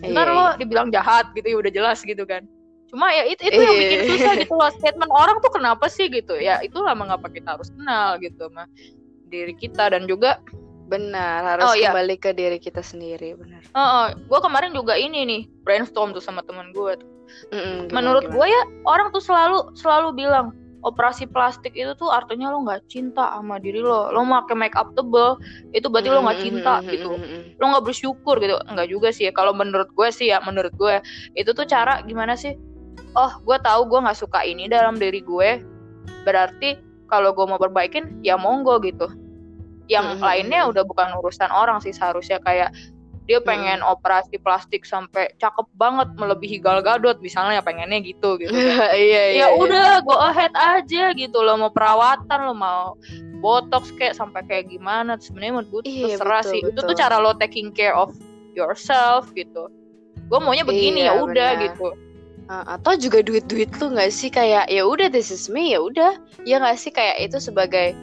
ntar 0.01 0.25
Iya, 0.25 0.33
lo 0.33 0.45
iya. 0.49 0.57
dibilang 0.57 0.89
jahat 0.89 1.29
gitu 1.37 1.53
ya 1.53 1.57
udah 1.61 1.73
jelas 1.77 2.01
gitu 2.01 2.25
kan. 2.25 2.49
Cuma 2.89 3.13
ya 3.13 3.29
itu 3.29 3.45
itu 3.45 3.61
yang 3.61 3.77
bikin 3.77 3.99
Iya. 4.01 4.09
susah 4.17 4.33
gitu 4.41 4.55
loh 4.57 4.71
statement 4.81 5.13
orang 5.13 5.37
tuh 5.45 5.53
kenapa 5.53 5.85
sih 5.93 6.09
gitu? 6.09 6.33
Ya 6.41 6.65
itulah 6.65 6.97
mengapa 6.97 7.29
kita 7.29 7.61
harus 7.61 7.69
kenal 7.77 8.17
gitu 8.25 8.49
sama 8.49 8.65
diri 9.29 9.53
kita 9.53 9.93
dan 9.93 10.09
juga 10.09 10.41
benar 10.91 11.57
harus 11.57 11.71
Oh, 11.71 11.75
iya. 11.79 11.95
kembali 11.95 12.19
ke 12.19 12.35
diri 12.35 12.59
kita 12.59 12.83
sendiri 12.83 13.39
benar. 13.39 13.63
Gue 14.27 14.41
kemarin 14.43 14.75
juga 14.75 14.99
ini 14.99 15.23
nih 15.23 15.43
brainstorm 15.63 16.11
tuh 16.11 16.21
sama 16.21 16.43
temen 16.43 16.75
gue 16.75 16.99
Mm-mm, 17.55 17.95
menurut 17.95 18.27
gue 18.27 18.47
ya 18.51 18.63
orang 18.83 19.15
tuh 19.15 19.23
selalu 19.23 19.71
selalu 19.79 20.19
bilang 20.19 20.51
operasi 20.83 21.29
plastik 21.31 21.77
itu 21.79 21.93
tuh 21.95 22.11
artinya 22.11 22.51
lo 22.51 22.65
nggak 22.67 22.89
cinta 22.91 23.31
sama 23.31 23.63
diri 23.63 23.79
lo. 23.79 24.11
Lo 24.11 24.25
pakai 24.27 24.57
make 24.59 24.75
up 24.75 24.91
tebel 24.99 25.39
itu 25.71 25.87
berarti 25.87 26.11
lo 26.11 26.27
nggak 26.27 26.41
cinta 26.43 26.83
Mm-mm, 26.83 26.91
gitu. 26.91 27.11
mm-mm, 27.15 27.43
lo 27.61 27.65
nggak 27.71 27.85
bersyukur 27.87 28.43
gitu. 28.43 28.59
Nggak 28.67 28.89
juga 28.91 29.09
sih 29.15 29.31
ya 29.31 29.33
kalau 29.33 29.55
menurut 29.55 29.87
gue 29.95 30.09
sih 30.11 30.35
ya 30.35 30.43
menurut 30.43 30.75
gue 30.75 30.99
itu 31.39 31.55
tuh 31.55 31.69
cara 31.71 32.03
gimana 32.03 32.35
sih? 32.35 32.59
Oh 33.15 33.31
gue 33.47 33.57
tahu 33.63 33.87
gue 33.87 33.99
nggak 34.03 34.19
suka 34.19 34.43
ini 34.43 34.67
dalam 34.67 34.99
diri 34.99 35.23
gue 35.23 35.63
berarti 36.27 36.81
kalau 37.07 37.31
gue 37.35 37.47
mau 37.47 37.59
perbaikin 37.59 38.23
ya 38.23 38.35
monggo 38.35 38.79
gitu 38.83 39.07
yang 39.91 40.17
Mhm. 40.17 40.23
lainnya 40.23 40.61
udah 40.71 40.87
bukan 40.87 41.11
urusan 41.19 41.51
orang 41.51 41.83
sih 41.83 41.91
seharusnya 41.91 42.39
kayak 42.41 42.71
dia 43.27 43.39
pengen 43.39 43.79
operasi 43.87 44.43
plastik 44.43 44.83
sampai 44.83 45.31
cakep 45.39 45.63
banget 45.79 46.11
melebihi 46.19 46.59
Gal 46.59 46.83
Gadot 46.83 47.23
misalnya 47.23 47.63
pengennya 47.63 48.03
gitu 48.03 48.35
gitu 48.39 48.51
iya 48.91 49.23
iya 49.35 49.47
ya 49.47 49.47
udah 49.55 50.03
go 50.03 50.19
ahead 50.19 50.51
aja 50.55 51.15
gitu 51.15 51.39
lo 51.39 51.55
mau 51.55 51.71
perawatan 51.71 52.51
lo 52.51 52.55
mau 52.55 52.99
botox 53.39 53.95
kayak 53.95 54.19
sampai 54.19 54.43
kayak 54.51 54.67
gimana 54.69 55.15
sebenarnya 55.17 55.63
menurut 55.63 55.69
gue 55.71 55.81
tuh 55.81 55.93
Iya, 55.95 56.05
terserah 56.19 56.43
betul, 56.43 56.51
sih. 56.53 56.61
Itu 56.61 56.71
tuh 56.77 56.85
betul. 56.93 57.01
cara 57.01 57.17
lo 57.23 57.33
taking 57.39 57.69
care 57.73 57.97
of 57.97 58.13
yourself 58.53 59.33
gitu. 59.33 59.65
Gue 60.29 60.39
maunya 60.45 60.61
begini 60.61 61.09
Iya, 61.09 61.17
ya 61.17 61.23
udah 61.25 61.51
gitu. 61.65 61.89
Uh, 62.51 62.65
atau 62.77 62.93
juga 63.01 63.25
duit-duit 63.25 63.71
lu 63.81 63.97
nggak 63.97 64.13
sih? 64.13 64.29
Kayak 64.29 64.69
ya 64.69 64.85
udah 64.85 65.09
this 65.09 65.33
is 65.33 65.49
me 65.49 65.73
ya 65.73 65.81
udah. 65.81 66.21
Ya 66.45 66.61
nggak 66.61 66.77
sih? 66.77 66.93
Kayak 66.93 67.17
itu 67.33 67.41
sebagai 67.41 67.97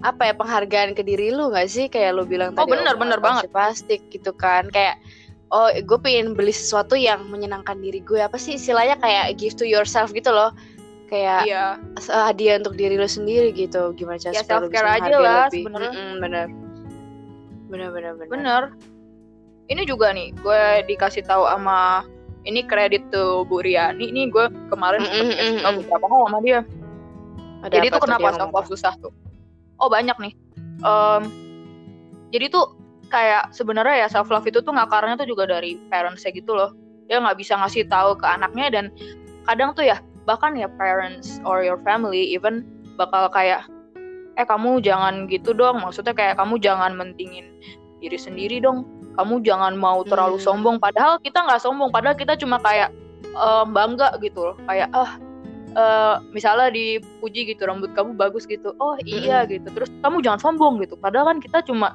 apa 0.00 0.32
ya 0.32 0.34
penghargaan 0.36 0.96
ke 0.96 1.04
diri 1.04 1.28
lu 1.32 1.52
nggak 1.52 1.68
sih? 1.68 1.86
Kayak 1.92 2.16
lu 2.16 2.24
bilang 2.24 2.56
Oh, 2.56 2.64
tadi 2.64 2.72
bener, 2.72 2.96
bener 2.96 3.20
banget. 3.20 3.52
plastik 3.52 4.00
gitu 4.08 4.32
kan. 4.32 4.68
Kayak 4.72 4.96
oh 5.52 5.68
gue 5.68 5.98
pengen 6.00 6.32
beli 6.32 6.54
sesuatu 6.54 6.96
yang 6.96 7.28
menyenangkan 7.28 7.76
diri 7.78 8.00
gue. 8.00 8.20
Apa 8.20 8.40
sih 8.40 8.56
istilahnya? 8.56 8.96
Kayak 8.98 9.36
give 9.36 9.56
to 9.60 9.68
yourself 9.68 10.12
gitu 10.16 10.32
loh. 10.32 10.56
Kayak 11.12 11.42
iya. 11.44 11.64
hadiah 12.08 12.62
untuk 12.62 12.78
diri 12.80 12.96
lu 12.96 13.04
sendiri 13.04 13.52
gitu. 13.52 13.92
Gimana 13.92 14.16
cara 14.16 14.32
Ya, 14.32 14.40
bisa 14.40 14.48
self-care 14.48 14.88
aja 14.88 15.16
lah 15.20 15.44
sebenarnya. 15.52 15.92
Mm-mm, 15.92 16.12
bener. 16.22 16.46
Bener 17.68 17.88
bener 17.92 18.12
bener. 18.16 18.30
Bener. 18.32 18.62
Ini 19.70 19.82
juga 19.86 20.10
nih 20.16 20.34
gue 20.34 20.62
dikasih 20.88 21.22
tahu 21.28 21.46
sama 21.46 22.02
ini 22.48 22.64
kredit 22.64 23.04
tuh 23.12 23.44
Bu 23.44 23.60
Riani. 23.60 24.08
Nih 24.08 24.32
gue 24.32 24.48
kemarin 24.72 25.04
Mm, 25.04 25.12
mm, 25.12 25.28
mm, 25.28 25.56
tahu 25.60 25.72
mm. 25.76 25.78
beberapa 25.84 26.06
hal 26.08 26.20
sama 26.24 26.38
dia. 26.40 26.60
Ada 27.60 27.72
jadi 27.76 27.86
tuh 27.92 28.00
kenapa 28.00 28.28
self 28.32 28.50
love 28.56 28.70
susah 28.72 28.94
tuh 29.04 29.12
oh 29.80 29.88
banyak 29.88 30.16
nih. 30.20 30.32
Em, 30.80 31.22
jadi 32.30 32.46
tuh 32.52 32.76
kayak 33.10 33.50
sebenarnya 33.50 34.06
ya 34.06 34.08
self 34.08 34.30
love 34.30 34.46
itu 34.46 34.62
tuh 34.62 34.70
ngakarnya 34.70 35.18
tuh 35.18 35.26
juga 35.26 35.48
dari 35.50 35.76
parentsnya 35.90 36.30
gitu 36.30 36.54
loh. 36.54 36.70
Dia 37.10 37.18
nggak 37.18 37.36
bisa 37.42 37.58
ngasih 37.58 37.90
tahu 37.90 38.14
ke 38.16 38.26
anaknya 38.28 38.70
dan 38.70 38.84
kadang 39.48 39.74
tuh 39.74 39.82
ya 39.88 39.98
bahkan 40.28 40.54
ya 40.54 40.70
parents 40.78 41.42
or 41.42 41.64
your 41.66 41.80
family 41.82 42.22
even 42.30 42.62
bakal 42.94 43.26
kayak 43.32 43.66
eh 44.38 44.46
kamu 44.46 44.78
jangan 44.78 45.26
gitu 45.26 45.50
dong. 45.50 45.82
Maksudnya 45.82 46.14
kayak 46.14 46.38
kamu 46.38 46.62
jangan 46.62 46.94
mentingin 46.94 47.50
diri 47.98 48.16
sendiri 48.16 48.62
dong. 48.62 48.86
Kamu 49.18 49.42
jangan 49.42 49.74
mau 49.74 50.06
terlalu 50.06 50.38
Hmm. 50.38 50.46
sombong. 50.46 50.76
Padahal 50.78 51.18
kita 51.20 51.42
nggak 51.44 51.60
sombong. 51.60 51.90
Padahal 51.90 52.14
kita 52.14 52.38
cuma 52.38 52.62
kayak 52.62 52.94
em, 53.26 53.66
bangga 53.74 54.14
gitu 54.22 54.54
loh. 54.54 54.56
Kayak 54.70 54.88
ah 54.94 55.18
uh, 55.76 56.22
misalnya 56.34 56.72
dipuji 56.72 57.54
gitu 57.54 57.66
rambut 57.66 57.92
kamu 57.94 58.16
bagus 58.16 58.46
gitu. 58.46 58.74
Oh 58.78 58.96
iya 59.04 59.44
mm-hmm. 59.44 59.52
gitu. 59.52 59.68
Terus 59.76 59.90
kamu 60.02 60.22
jangan 60.24 60.40
sombong 60.40 60.82
gitu. 60.82 60.94
Padahal 60.98 61.36
kan 61.36 61.38
kita 61.42 61.62
cuma 61.66 61.94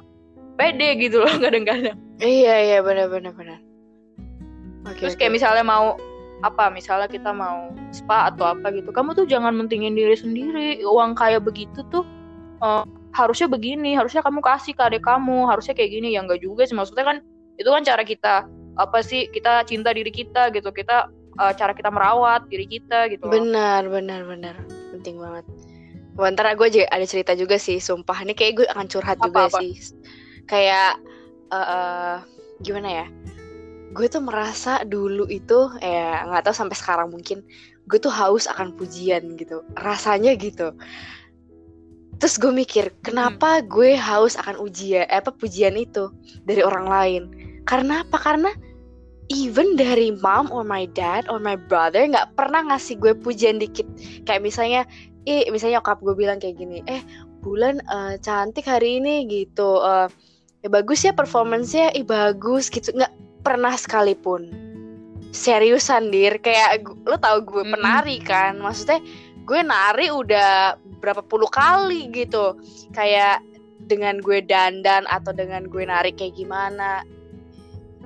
pede 0.56 0.96
gitu 1.00 1.24
loh 1.24 1.34
kadang-kadang. 1.44 1.96
Iya 2.20 2.54
iya 2.62 2.78
benar 2.80 3.12
benar 3.12 3.32
benar. 3.36 3.60
Okay, 4.86 5.02
terus 5.02 5.14
kayak 5.18 5.34
misalnya 5.34 5.66
mau 5.66 5.98
apa 6.44 6.68
misalnya 6.68 7.08
kita 7.10 7.32
mau 7.32 7.72
spa 7.90 8.28
atau 8.28 8.52
apa 8.52 8.68
gitu 8.70 8.92
kamu 8.92 9.16
tuh 9.16 9.26
jangan 9.26 9.52
mentingin 9.56 9.96
diri 9.96 10.16
sendiri. 10.16 10.80
Uang 10.84 11.16
kayak 11.16 11.44
begitu 11.44 11.82
tuh 11.90 12.06
uh, 12.62 12.86
harusnya 13.16 13.48
begini 13.48 13.96
harusnya 13.96 14.20
kamu 14.20 14.44
kasih 14.44 14.76
ke 14.76 14.82
adik 14.84 15.04
kamu 15.04 15.48
harusnya 15.48 15.74
kayak 15.76 15.92
gini. 15.92 16.16
Ya 16.16 16.24
enggak 16.24 16.40
juga 16.40 16.64
sih 16.64 16.76
maksudnya 16.76 17.04
kan 17.04 17.16
itu 17.56 17.68
kan 17.68 17.82
cara 17.84 18.02
kita 18.04 18.34
apa 18.76 19.00
sih 19.00 19.28
kita 19.32 19.64
cinta 19.68 19.92
diri 19.92 20.12
kita 20.12 20.52
gitu. 20.54 20.70
Kita 20.72 21.10
uh, 21.36 21.52
cara 21.52 21.72
kita 21.76 21.92
merawat 21.92 22.48
diri 22.48 22.66
kita 22.66 23.08
gitu 23.12 23.28
benar 23.28 23.86
benar 23.86 24.24
benar. 24.24 24.54
Penting 24.92 25.20
banget. 25.20 25.44
Bentar 26.16 26.48
gue 26.56 26.68
juga 26.72 26.86
ada 26.88 27.04
cerita 27.04 27.36
juga 27.36 27.60
sih 27.60 27.76
sumpah. 27.76 28.24
Ini 28.24 28.32
kayak 28.32 28.52
gue 28.56 28.66
akan 28.72 28.86
curhat 28.88 29.20
apa, 29.20 29.26
juga 29.28 29.40
apa? 29.52 29.58
sih. 29.60 29.72
Kayak 30.48 30.96
uh, 31.52 31.58
uh, 31.60 32.14
gimana 32.64 33.04
ya? 33.04 33.06
Gue 33.92 34.08
tuh 34.08 34.24
merasa 34.24 34.80
dulu 34.84 35.28
itu 35.28 35.72
ya 35.84 36.24
nggak 36.24 36.48
tahu 36.48 36.54
sampai 36.56 36.76
sekarang 36.76 37.08
mungkin 37.12 37.44
gue 37.86 37.98
tuh 38.00 38.12
haus 38.12 38.48
akan 38.48 38.72
pujian 38.74 39.36
gitu. 39.36 39.60
Rasanya 39.76 40.32
gitu. 40.40 40.72
Terus 42.16 42.40
gue 42.40 42.48
mikir 42.48 42.96
kenapa 43.04 43.60
hmm. 43.60 43.68
gue 43.68 43.92
haus 43.92 44.40
akan 44.40 44.56
ujian 44.64 45.04
eh, 45.04 45.20
apa 45.20 45.36
pujian 45.36 45.76
itu 45.76 46.08
dari 46.48 46.64
orang 46.64 46.88
lain? 46.88 47.22
Karena 47.68 48.08
apa? 48.08 48.16
Karena 48.16 48.48
even 49.28 49.74
dari 49.74 50.14
mom 50.22 50.50
or 50.54 50.62
my 50.62 50.86
dad 50.94 51.26
or 51.26 51.42
my 51.42 51.58
brother 51.58 52.06
nggak 52.06 52.30
pernah 52.38 52.62
ngasih 52.70 52.98
gue 53.02 53.12
pujian 53.18 53.58
dikit. 53.58 53.86
Kayak 54.22 54.42
misalnya 54.46 54.82
eh 55.26 55.46
misalnya 55.50 55.82
nyokap 55.82 55.98
gue 56.02 56.14
bilang 56.14 56.38
kayak 56.38 56.62
gini 56.62 56.86
eh 56.86 57.02
bulan 57.42 57.82
uh, 57.90 58.14
cantik 58.22 58.66
hari 58.66 59.02
ini 59.02 59.26
gitu 59.26 59.82
uh, 59.82 60.06
ya 60.62 60.68
bagus 60.70 61.02
ya 61.02 61.10
performance-nya 61.10 61.94
ih 61.98 62.06
bagus 62.06 62.70
gitu. 62.70 62.94
Nggak 62.94 63.14
pernah 63.42 63.74
sekalipun. 63.74 64.50
Seriusan 65.34 66.14
dir. 66.14 66.38
Kayak 66.38 66.86
lo 67.06 67.18
tau 67.18 67.42
gue 67.42 67.66
penari 67.66 68.22
kan? 68.22 68.62
Maksudnya 68.62 69.02
gue 69.46 69.60
nari 69.62 70.10
udah 70.10 70.78
berapa 71.02 71.22
puluh 71.26 71.50
kali 71.50 72.08
gitu. 72.14 72.54
Kayak 72.94 73.42
dengan 73.90 74.18
gue 74.22 74.42
dandan 74.42 75.06
atau 75.10 75.34
dengan 75.34 75.66
gue 75.66 75.82
nari 75.82 76.14
kayak 76.14 76.38
gimana. 76.38 77.02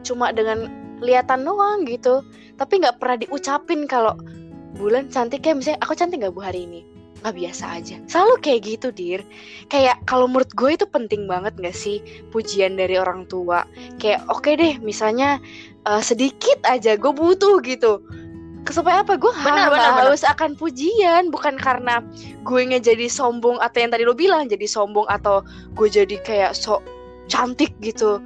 Cuma 0.00 0.32
dengan 0.32 0.79
lihatan 1.00 1.42
doang 1.44 1.88
gitu. 1.88 2.22
Tapi 2.60 2.80
nggak 2.84 3.00
pernah 3.00 3.16
diucapin 3.20 3.88
kalau 3.88 4.14
bulan 4.76 5.10
cantik 5.10 5.42
ya 5.42 5.52
misalnya 5.56 5.80
aku 5.82 5.92
cantik 5.96 6.22
nggak 6.22 6.32
bu 6.36 6.40
hari 6.44 6.68
ini? 6.68 6.80
Nggak 7.20 7.36
biasa 7.36 7.64
aja. 7.76 7.96
Selalu 8.08 8.34
kayak 8.40 8.60
gitu 8.64 8.88
dir. 8.92 9.20
Kayak 9.68 10.00
kalau 10.08 10.24
menurut 10.24 10.52
gue 10.56 10.70
itu 10.72 10.86
penting 10.88 11.28
banget 11.28 11.52
gak 11.60 11.76
sih 11.76 12.00
pujian 12.32 12.80
dari 12.80 12.96
orang 12.96 13.28
tua? 13.28 13.68
Kayak 14.00 14.24
oke 14.32 14.44
okay 14.44 14.54
deh 14.56 14.74
misalnya 14.80 15.36
uh, 15.84 16.00
sedikit 16.00 16.60
aja 16.64 16.96
gue 16.96 17.12
butuh 17.12 17.60
gitu. 17.60 18.00
Supaya 18.72 19.04
apa? 19.04 19.20
Gue 19.20 19.32
harus 19.36 20.24
akan 20.24 20.56
pujian. 20.56 21.28
Bukan 21.28 21.60
karena 21.60 22.00
gue 22.40 22.60
jadi 22.80 23.08
sombong 23.08 23.60
atau 23.60 23.78
yang 23.84 23.92
tadi 23.92 24.08
lo 24.08 24.16
bilang 24.16 24.48
jadi 24.48 24.64
sombong 24.64 25.04
atau 25.12 25.44
gue 25.76 25.88
jadi 25.92 26.16
kayak 26.24 26.56
sok 26.56 26.80
cantik 27.30 27.70
gitu 27.78 28.18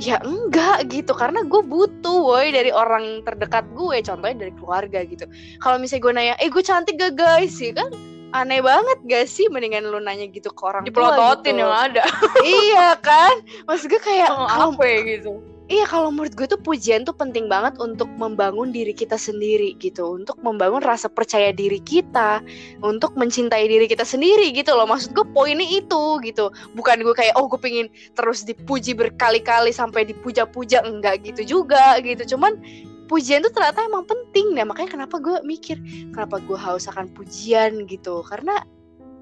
ya 0.00 0.16
enggak 0.24 0.88
gitu. 0.88 1.12
Karena 1.12 1.44
gue 1.44 1.62
butuh 1.62 2.18
woi 2.24 2.50
dari 2.50 2.72
orang 2.72 3.20
terdekat 3.22 3.68
gue. 3.76 4.00
Contohnya 4.00 4.48
dari 4.48 4.52
keluarga 4.56 5.04
gitu. 5.04 5.28
Kalau 5.60 5.76
misalnya 5.76 6.02
gue 6.02 6.12
nanya 6.16 6.34
eh 6.40 6.48
gue 6.48 6.64
cantik 6.64 6.96
gak 6.96 7.14
guys? 7.20 7.52
Sih 7.60 7.70
ya 7.70 7.84
kan? 7.84 7.92
Aneh 8.30 8.64
banget 8.64 8.98
gak 9.04 9.26
sih 9.28 9.46
mendingan 9.52 9.86
lu 9.86 10.00
nanya 10.00 10.24
gitu 10.32 10.48
ke 10.48 10.62
orang 10.64 10.88
dipelototin 10.88 11.54
gitu. 11.54 11.62
yang 11.62 11.74
ada. 11.74 12.02
Iya 12.40 12.96
kan? 12.98 13.44
Maksud 13.68 13.92
gue 13.92 14.00
kayak 14.00 14.32
oh, 14.32 14.48
apa 14.48 14.82
ya 14.82 14.98
gitu 15.18 15.49
Iya 15.70 15.86
kalau 15.86 16.10
menurut 16.10 16.34
gue 16.34 16.50
tuh 16.50 16.58
pujian 16.58 17.06
tuh 17.06 17.14
penting 17.14 17.46
banget 17.46 17.78
untuk 17.78 18.10
membangun 18.18 18.74
diri 18.74 18.90
kita 18.90 19.14
sendiri 19.14 19.78
gitu. 19.78 20.18
Untuk 20.18 20.34
membangun 20.42 20.82
rasa 20.82 21.06
percaya 21.06 21.54
diri 21.54 21.78
kita 21.78 22.42
Untuk 22.82 23.14
mencintai 23.14 23.70
diri 23.70 23.86
kita 23.86 24.02
sendiri 24.02 24.50
gitu 24.50 24.74
loh. 24.74 24.90
Maksud 24.90 25.14
gue 25.14 25.22
poinnya 25.30 25.62
itu 25.62 26.18
gitu. 26.26 26.50
Bukan 26.74 27.06
gue 27.06 27.14
kayak 27.14 27.38
oh 27.38 27.46
gue 27.46 27.60
pengen 27.62 27.86
terus 28.18 28.42
dipuji 28.42 28.98
berkali-kali 28.98 29.70
sampai 29.70 30.10
dipuja-puja. 30.10 30.82
Enggak 30.82 31.22
gitu 31.22 31.46
juga 31.46 32.02
gitu. 32.02 32.34
Cuman 32.34 32.58
pujian 33.06 33.46
tuh 33.46 33.54
ternyata 33.54 33.86
emang 33.86 34.10
penting. 34.10 34.50
Nah 34.58 34.66
makanya 34.66 34.98
kenapa 34.98 35.22
gue 35.22 35.38
mikir 35.46 35.78
kenapa 36.10 36.42
gue 36.42 36.58
haus 36.58 36.90
akan 36.90 37.06
pujian 37.14 37.86
gitu? 37.86 38.26
Karena 38.26 38.58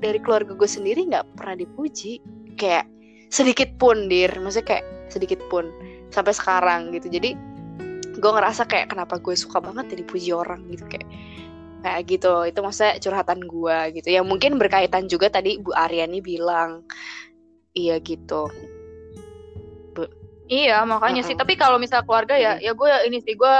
dari 0.00 0.16
keluarga 0.16 0.56
gue 0.56 0.68
sendiri 0.68 1.12
nggak 1.12 1.36
pernah 1.36 1.60
dipuji. 1.60 2.24
Kayak 2.56 2.88
sedikit 3.28 3.68
pun 3.76 4.08
dir. 4.08 4.32
Maksudnya 4.40 4.64
kayak 4.64 4.86
sedikit 5.12 5.44
pun 5.52 5.68
sampai 6.08 6.34
sekarang 6.34 6.94
gitu 6.94 7.08
jadi 7.12 7.36
gue 8.18 8.30
ngerasa 8.34 8.66
kayak 8.66 8.90
kenapa 8.90 9.22
gue 9.22 9.34
suka 9.38 9.62
banget 9.62 9.94
ya 9.94 9.96
dipuji 10.02 10.30
orang 10.34 10.66
gitu 10.72 10.84
kayak 10.90 11.06
kayak 11.86 12.02
gitu 12.10 12.34
itu 12.50 12.58
maksudnya 12.58 12.98
curhatan 12.98 13.40
gue 13.46 13.78
gitu 13.94 14.08
yang 14.10 14.26
mungkin 14.26 14.58
berkaitan 14.58 15.06
juga 15.06 15.30
tadi 15.30 15.62
Bu 15.62 15.70
Aryani 15.70 16.18
bilang 16.18 16.82
iya 17.78 18.02
gitu 18.02 18.50
Iya 20.48 20.80
makanya 20.88 21.20
uh 21.22 21.24
-uh. 21.24 21.28
sih. 21.28 21.36
Tapi 21.36 21.54
kalau 21.60 21.76
misal 21.76 22.02
keluarga 22.08 22.34
ya, 22.34 22.56
ya 22.58 22.72
gue 22.72 22.88
ini 23.04 23.20
sih 23.20 23.36
gue 23.36 23.56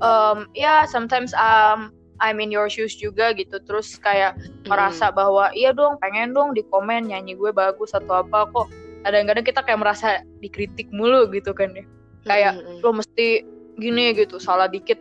um, 0.00 0.48
ya 0.56 0.88
sometimes 0.88 1.36
um, 1.36 1.92
I'm 2.20 2.40
in 2.40 2.48
your 2.48 2.72
shoes 2.72 2.96
juga 2.96 3.36
gitu. 3.36 3.60
Terus 3.60 4.00
kayak 4.00 4.40
mm. 4.40 4.68
merasa 4.72 5.12
bahwa 5.12 5.52
iya 5.52 5.76
dong 5.76 6.00
pengen 6.00 6.32
dong 6.32 6.56
di 6.56 6.64
komen 6.64 7.12
nyanyi 7.12 7.36
gue 7.36 7.52
bagus 7.52 7.92
atau 7.92 8.24
apa 8.24 8.48
kok. 8.48 8.72
Kadang-kadang 9.06 9.44
kita 9.46 9.60
kayak 9.64 9.80
merasa 9.80 10.08
dikritik 10.44 10.88
mulu 10.92 11.28
gitu 11.32 11.56
kan 11.56 11.72
ya. 11.72 11.84
Kayak 12.28 12.52
mm 12.60 12.62
-hmm. 12.64 12.84
lo 12.84 12.90
mesti 13.00 13.28
gini 13.80 14.12
gitu, 14.12 14.36
salah 14.36 14.68
dikit 14.68 15.00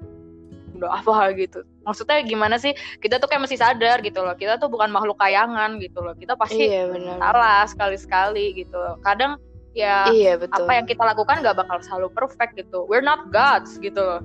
udah 0.80 1.04
apa 1.04 1.36
gitu. 1.36 1.68
Maksudnya 1.84 2.24
gimana 2.24 2.56
sih? 2.56 2.72
Kita 3.04 3.20
tuh 3.20 3.28
kayak 3.28 3.44
mesti 3.44 3.60
sadar 3.60 4.00
gitu 4.00 4.24
loh. 4.24 4.36
Kita 4.40 4.56
tuh 4.56 4.72
bukan 4.72 4.88
makhluk 4.88 5.20
kayangan 5.20 5.76
gitu 5.84 6.00
loh. 6.00 6.16
Kita 6.16 6.40
pasti 6.40 6.72
iya, 6.72 6.88
salah 7.20 7.68
sekali-sekali 7.68 8.56
gitu. 8.64 8.80
Kadang 9.04 9.36
ya 9.78 10.10
iya, 10.10 10.34
betul. 10.38 10.66
apa 10.66 10.72
yang 10.76 10.86
kita 10.90 11.04
lakukan 11.06 11.46
gak 11.46 11.58
bakal 11.58 11.78
selalu 11.82 12.10
perfect 12.14 12.58
gitu 12.58 12.86
we're 12.90 13.06
not 13.06 13.30
gods 13.30 13.78
gitu 13.80 14.02
loh 14.02 14.22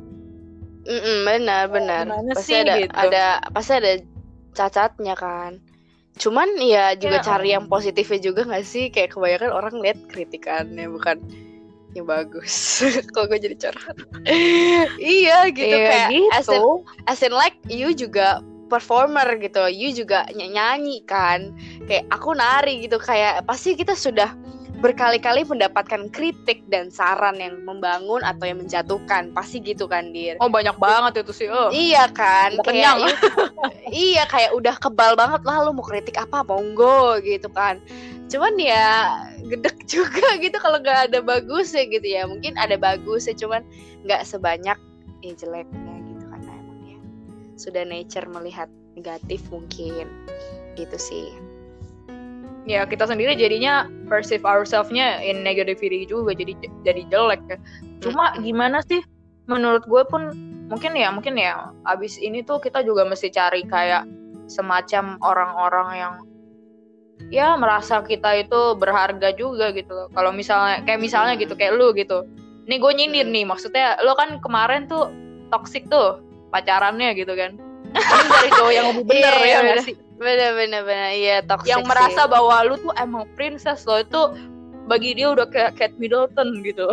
mm 0.88 1.00
-mm, 1.00 1.18
benar 1.24 1.62
benar 1.68 2.04
pasti 2.32 2.58
sih, 2.58 2.62
ada 2.64 2.74
gitu? 2.80 2.92
ada 2.96 3.24
pasti 3.52 3.72
ada 3.76 3.92
cacatnya 4.54 5.14
kan 5.16 5.60
cuman 6.14 6.46
ya 6.62 6.94
juga 6.94 7.18
ya. 7.18 7.24
cari 7.26 7.48
yang 7.54 7.66
positifnya 7.66 8.20
juga 8.22 8.46
gak 8.46 8.66
sih? 8.66 8.88
Kayak 8.90 9.18
kebanyakan 9.18 9.50
orang 9.50 9.74
lihat 9.82 9.98
kritikannya 10.10 10.86
bukan 10.86 11.18
yang 11.94 12.06
bagus. 12.06 12.82
Kok 13.14 13.30
gue 13.30 13.38
jadi 13.38 13.56
curhat. 13.58 13.96
Iya 15.18 15.50
gitu. 15.54 15.74
Iya, 15.74 15.86
kayak 15.88 16.08
gitu. 16.10 16.34
as 16.34 16.46
in, 16.50 16.62
as 17.06 17.20
in 17.22 17.32
like 17.34 17.56
you 17.70 17.94
juga 17.94 18.42
performer 18.66 19.38
gitu. 19.38 19.66
You 19.70 19.94
juga 19.94 20.26
nyanyi 20.34 21.06
kan. 21.06 21.54
Kayak 21.86 22.10
aku 22.10 22.34
nari 22.34 22.84
gitu. 22.84 22.98
Kayak 22.98 23.46
pasti 23.46 23.78
kita 23.78 23.94
sudah 23.94 24.34
berkali-kali 24.84 25.48
mendapatkan 25.48 26.12
kritik 26.12 26.60
dan 26.68 26.92
saran 26.92 27.40
yang 27.40 27.56
membangun 27.64 28.20
atau 28.20 28.44
yang 28.44 28.60
menjatuhkan. 28.60 29.32
Pasti 29.32 29.64
gitu 29.64 29.88
kan 29.88 30.12
dir? 30.12 30.36
Oh 30.44 30.52
banyak 30.52 30.76
banget 30.76 31.24
itu 31.24 31.32
sih 31.32 31.48
oh. 31.48 31.72
iya 31.72 32.04
kan 32.12 32.52
udah 32.60 32.68
kayak 32.68 32.92
iya, 33.00 33.16
iya 34.12 34.24
kayak 34.28 34.52
udah 34.52 34.76
kebal 34.76 35.16
banget 35.16 35.40
lah 35.48 35.64
lu 35.64 35.72
mau 35.72 35.80
kritik 35.80 36.20
apa 36.20 36.44
monggo 36.44 37.16
gitu 37.24 37.48
kan. 37.48 37.80
Cuman 38.28 38.60
ya 38.60 39.24
gedek 39.48 39.80
juga 39.92 40.36
gitu 40.36 40.60
kalau 40.60 40.76
nggak 40.76 41.08
ada 41.08 41.24
bagus 41.24 41.72
ya 41.72 41.88
gitu 41.88 42.04
ya. 42.04 42.28
Mungkin 42.28 42.60
ada 42.60 42.76
bagus 42.76 43.24
ya 43.24 43.32
cuman 43.32 43.64
nggak 44.04 44.20
sebanyak 44.28 44.76
ya 45.24 45.32
jeleknya 45.32 45.96
gitu 46.12 46.24
karena 46.28 46.52
emang 46.60 46.80
ya. 46.84 46.98
Sudah 47.56 47.88
nature 47.88 48.28
melihat 48.28 48.68
negatif 49.00 49.40
mungkin 49.48 50.12
gitu 50.76 50.98
sih 51.00 51.53
ya 52.64 52.88
kita 52.88 53.04
sendiri 53.04 53.36
jadinya 53.36 53.88
perceive 54.08 54.44
ourselves-nya 54.44 55.20
in 55.20 55.44
negativity 55.44 56.08
juga 56.08 56.32
jadi 56.32 56.56
jadi 56.84 57.02
jelek 57.12 57.40
ya. 57.48 57.58
Cuma 58.00 58.36
gimana 58.40 58.80
sih 58.88 59.04
menurut 59.44 59.84
gue 59.84 60.02
pun 60.08 60.32
mungkin 60.72 60.96
ya 60.96 61.12
mungkin 61.12 61.36
ya 61.36 61.72
abis 61.84 62.16
ini 62.16 62.40
tuh 62.40 62.56
kita 62.60 62.80
juga 62.80 63.04
mesti 63.04 63.28
cari 63.28 63.68
kayak 63.68 64.08
semacam 64.48 65.20
orang-orang 65.20 65.88
yang 65.96 66.14
ya 67.28 67.56
merasa 67.56 68.00
kita 68.04 68.44
itu 68.44 68.76
berharga 68.76 69.32
juga 69.36 69.72
gitu 69.76 69.92
loh. 69.92 70.08
Kalau 70.12 70.32
misalnya 70.32 70.80
kayak 70.84 71.00
misalnya 71.00 71.36
gitu 71.36 71.52
kayak 71.56 71.76
lu 71.76 71.92
gitu. 71.92 72.24
Nih 72.64 72.80
gue 72.80 72.92
nyindir 72.96 73.28
nih 73.28 73.44
maksudnya 73.44 74.00
lo 74.00 74.16
kan 74.16 74.40
kemarin 74.40 74.88
tuh 74.88 75.12
toxic 75.52 75.84
tuh 75.92 76.20
pacarannya 76.48 77.12
gitu 77.12 77.32
kan. 77.36 77.60
Ini 77.94 78.28
dari 78.40 78.50
cowok 78.50 78.72
yang 78.72 78.86
lebih 78.90 79.04
bener 79.06 79.34
iya, 79.44 79.60
ya 79.62 79.68
gak 79.76 79.84
sih? 79.86 79.94
Bener 80.14 80.50
bener 80.54 80.82
bener 80.86 81.10
iya 81.12 81.36
toxic 81.42 81.68
yang 81.68 81.82
merasa 81.84 82.24
bahwa 82.30 82.62
lu 82.64 82.74
tuh 82.78 82.94
emang 82.96 83.26
princess 83.34 83.82
lo 83.84 83.98
itu 83.98 84.20
bagi 84.84 85.16
dia 85.16 85.32
udah 85.32 85.48
kayak 85.48 85.74
Kate 85.80 85.96
Middleton 85.96 86.60
gitu 86.62 86.86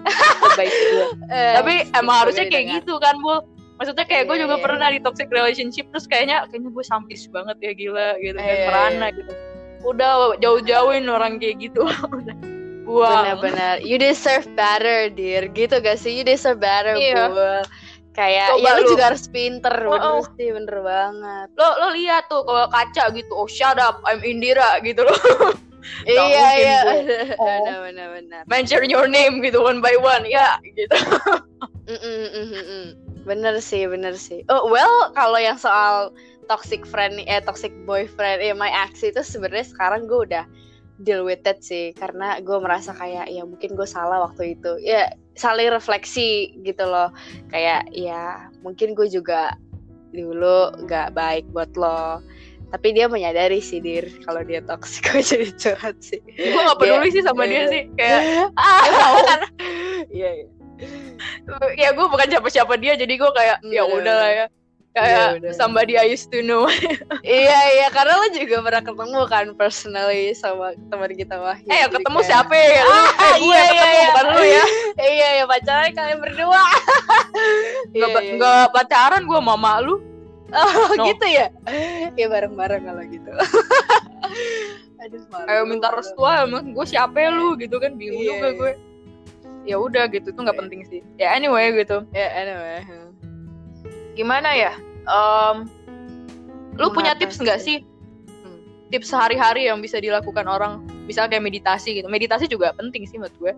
baik 0.58 0.70
juga 0.70 1.06
eh, 1.28 1.54
tapi 1.58 1.74
emang 1.98 2.16
harusnya 2.26 2.46
kayak 2.46 2.64
dengar. 2.70 2.76
gitu 2.80 2.94
kan 3.02 3.14
bu 3.18 3.42
maksudnya 3.76 4.06
kayak 4.06 4.30
gue 4.30 4.36
Iya, 4.38 4.42
juga 4.46 4.56
iya. 4.56 4.62
pernah 4.62 4.88
di 4.94 4.98
toxic 5.02 5.28
relationship 5.28 5.90
terus 5.90 6.06
kayaknya 6.06 6.46
kayaknya 6.48 6.70
gue 6.70 6.84
sampis 6.86 7.26
banget 7.28 7.56
ya 7.58 7.72
gila 7.74 8.08
gitu 8.22 8.38
kan 8.38 8.46
Iya, 8.46 8.66
merana 8.70 9.06
iya. 9.10 9.16
gitu 9.18 9.32
udah 9.82 10.38
jauh-jauhin 10.38 11.10
orang 11.10 11.42
kayak 11.42 11.58
gitu 11.58 11.82
buang 12.82 13.22
Benar-benar. 13.24 13.78
You 13.86 13.94
deserve 13.94 14.46
better, 14.58 15.06
dear. 15.14 15.46
Gitu 15.46 15.70
gak 15.78 16.02
sih? 16.02 16.18
You 16.18 16.26
deserve 16.26 16.58
better, 16.58 16.98
Iya. 16.98 17.30
Bul. 17.30 17.62
Kayak 18.12 18.52
Coba 18.52 18.60
ya 18.60 18.70
lu 18.76 18.82
lu. 18.84 18.90
juga 18.92 19.04
harus 19.08 19.24
pinter, 19.24 19.72
Oh, 19.88 19.96
bener 19.96 20.12
oh. 20.20 20.24
sih, 20.36 20.48
bener 20.52 20.76
banget. 20.84 21.46
lo 21.56 21.68
lo 21.80 21.88
lihat 21.96 22.28
tuh 22.28 22.44
kalau 22.44 22.68
kaca 22.68 23.04
gitu 23.10 23.32
oh 23.32 23.48
shut 23.48 23.80
up 23.80 24.04
I'm 24.04 24.20
Indira 24.20 24.76
gitu 24.84 25.00
loh 25.00 25.16
iya, 26.04 26.46
iya. 26.60 26.78
Oh. 27.40 27.64
Benar, 27.64 27.78
benar, 27.88 28.06
benar. 28.14 28.42
mention 28.46 28.84
your 28.86 29.08
name 29.08 29.40
gitu 29.40 29.64
one 29.64 29.80
by 29.80 29.96
one 29.96 30.28
ya 30.28 30.60
gitu 30.62 30.92
Mm, 31.82 31.98
mm, 31.98 32.26
mm, 32.30 32.46
mm, 32.46 32.64
mm. 32.64 32.86
Bener 33.22 33.58
sih, 33.58 33.90
bener 33.90 34.14
sih. 34.14 34.46
Oh, 34.46 34.70
well, 34.70 35.10
kalau 35.14 35.34
yang 35.34 35.58
soal 35.58 36.14
toxic 36.46 36.86
friend, 36.86 37.18
eh 37.26 37.42
toxic 37.42 37.74
boyfriend, 37.82 38.38
eh 38.38 38.54
my 38.54 38.70
ex 38.70 39.02
itu 39.02 39.18
sebenarnya 39.18 39.66
sekarang 39.66 40.06
gue 40.06 40.30
udah 40.30 40.46
deal 40.98 41.26
with 41.26 41.42
it 41.42 41.58
sih, 41.58 41.90
karena 41.94 42.38
gue 42.38 42.54
merasa 42.58 42.94
kayak 42.94 43.26
ya 43.26 43.42
mungkin 43.42 43.74
gue 43.74 43.84
salah 43.84 44.22
waktu 44.26 44.54
itu. 44.54 44.78
Ya 44.78 45.10
saling 45.34 45.72
refleksi 45.72 46.52
gitu 46.62 46.84
loh, 46.84 47.10
kayak 47.48 47.88
ya 47.92 48.48
mungkin 48.60 48.92
gue 48.92 49.08
juga 49.08 49.56
dulu 50.12 50.72
nggak 50.86 51.16
baik 51.16 51.44
buat 51.52 51.72
lo. 51.76 52.20
Tapi 52.72 52.96
dia 52.96 53.04
menyadari 53.04 53.60
sih 53.60 53.84
dir 53.84 54.08
kalau 54.24 54.40
dia 54.40 54.64
toxic 54.64 55.04
gue 55.12 55.20
jadi 55.20 55.48
curhat 55.60 55.96
sih. 56.00 56.20
gue 56.24 56.56
gak 56.56 56.80
peduli 56.80 57.12
sih 57.12 57.20
sama 57.20 57.44
dia 57.44 57.68
sih 57.68 57.84
kayak 58.00 58.20
ah, 58.56 58.80
dia 58.80 58.92
tahu 58.96 59.16
iya, 60.16 60.30
iya. 60.40 60.46
ya 61.76 61.88
gue 61.92 62.06
bukan 62.08 62.28
siapa-siapa 62.32 62.80
dia 62.80 62.96
jadi 62.96 63.12
gue 63.12 63.30
kayak 63.36 63.60
ya 63.68 63.84
Bener. 63.84 63.96
udah 64.00 64.14
lah 64.16 64.30
ya 64.32 64.46
Ya 64.48 64.61
kayak 64.94 65.28
udah. 65.38 65.52
somebody 65.52 65.94
I 65.94 66.06
used 66.06 66.28
to 66.28 66.40
know 66.40 66.68
iya 67.24 67.58
iya 67.72 67.88
karena 67.88 68.12
lo 68.14 68.28
juga 68.28 68.60
pernah 68.60 68.82
ketemu 68.82 69.20
kan 69.24 69.46
personally 69.52 70.32
sama 70.32 70.72
teman 70.86 71.10
kita 71.10 71.34
Wahyu. 71.34 71.64
eh 71.66 71.84
ketemu 71.86 72.12
kayak- 72.14 72.28
siapa 72.28 72.52
ya 72.52 72.82
lu 72.82 72.92
Ah, 72.92 73.08
eh, 73.08 73.34
gue 73.34 73.46
iya, 73.46 73.56
iya, 73.58 73.64
ketemu 73.64 73.88
iya. 73.90 74.06
bukan 74.06 74.26
lu 74.28 74.42
ya 74.44 74.64
iya 75.10 75.28
iya 75.32 75.44
pacaran 75.44 75.90
kalian 75.90 76.18
berdua. 76.20 76.62
nggak 77.90 78.08
Iya, 78.10 78.20
iya, 78.20 78.32
nggak 78.36 78.64
pacaran 78.70 79.22
gue 79.22 79.40
mama 79.40 79.72
lu 79.80 79.94
iya. 79.96 80.10
Oh 80.52 80.92
No. 80.92 81.08
gitu 81.08 81.24
ya? 81.26 81.48
Iya 82.12 82.26
bareng-bareng 82.28 82.84
kalau 82.84 83.00
gitu. 83.06 83.32
Aduh 84.98 85.20
malu. 85.26 85.46
kayak 85.48 85.64
minta 85.64 85.88
restu 85.90 86.20
aja, 86.20 86.44
emang 86.44 86.70
gue 86.70 86.84
siapa 86.84 87.16
ya 87.16 87.30
lu 87.30 87.56
gitu 87.56 87.76
kan 87.76 87.96
bingung 87.96 88.20
Iya, 88.20 88.28
juga 88.30 88.46
iya. 88.46 88.52
gue 88.54 88.70
ya 89.62 89.76
udah 89.78 90.04
gitu 90.08 90.28
itu 90.28 90.36
nggak 90.36 90.52
Iya. 90.52 90.62
penting 90.62 90.80
sih 90.84 91.00
ya 91.16 91.32
anyway 91.32 91.72
gitu 91.72 92.04
Ya 92.10 92.28
anyway. 92.36 92.84
Gimana 94.12 94.52
ya 94.52 94.72
Em, 95.02 95.66
lu 96.74 96.88
punya 96.90 97.12
tips 97.12 97.36
nggak 97.36 97.58
sih 97.58 97.82
Hmm. 98.42 98.58
tips 98.88 99.10
sehari-hari 99.10 99.66
yang 99.66 99.78
bisa 99.78 99.98
dilakukan 99.98 100.46
orang 100.46 100.78
misalnya 101.02 101.34
kayak 101.34 101.44
meditasi 101.44 101.94
gitu 101.94 102.06
meditasi 102.06 102.46
juga 102.46 102.70
penting 102.72 103.02
sih 103.04 103.16
menurut 103.16 103.36
gue 103.38 103.52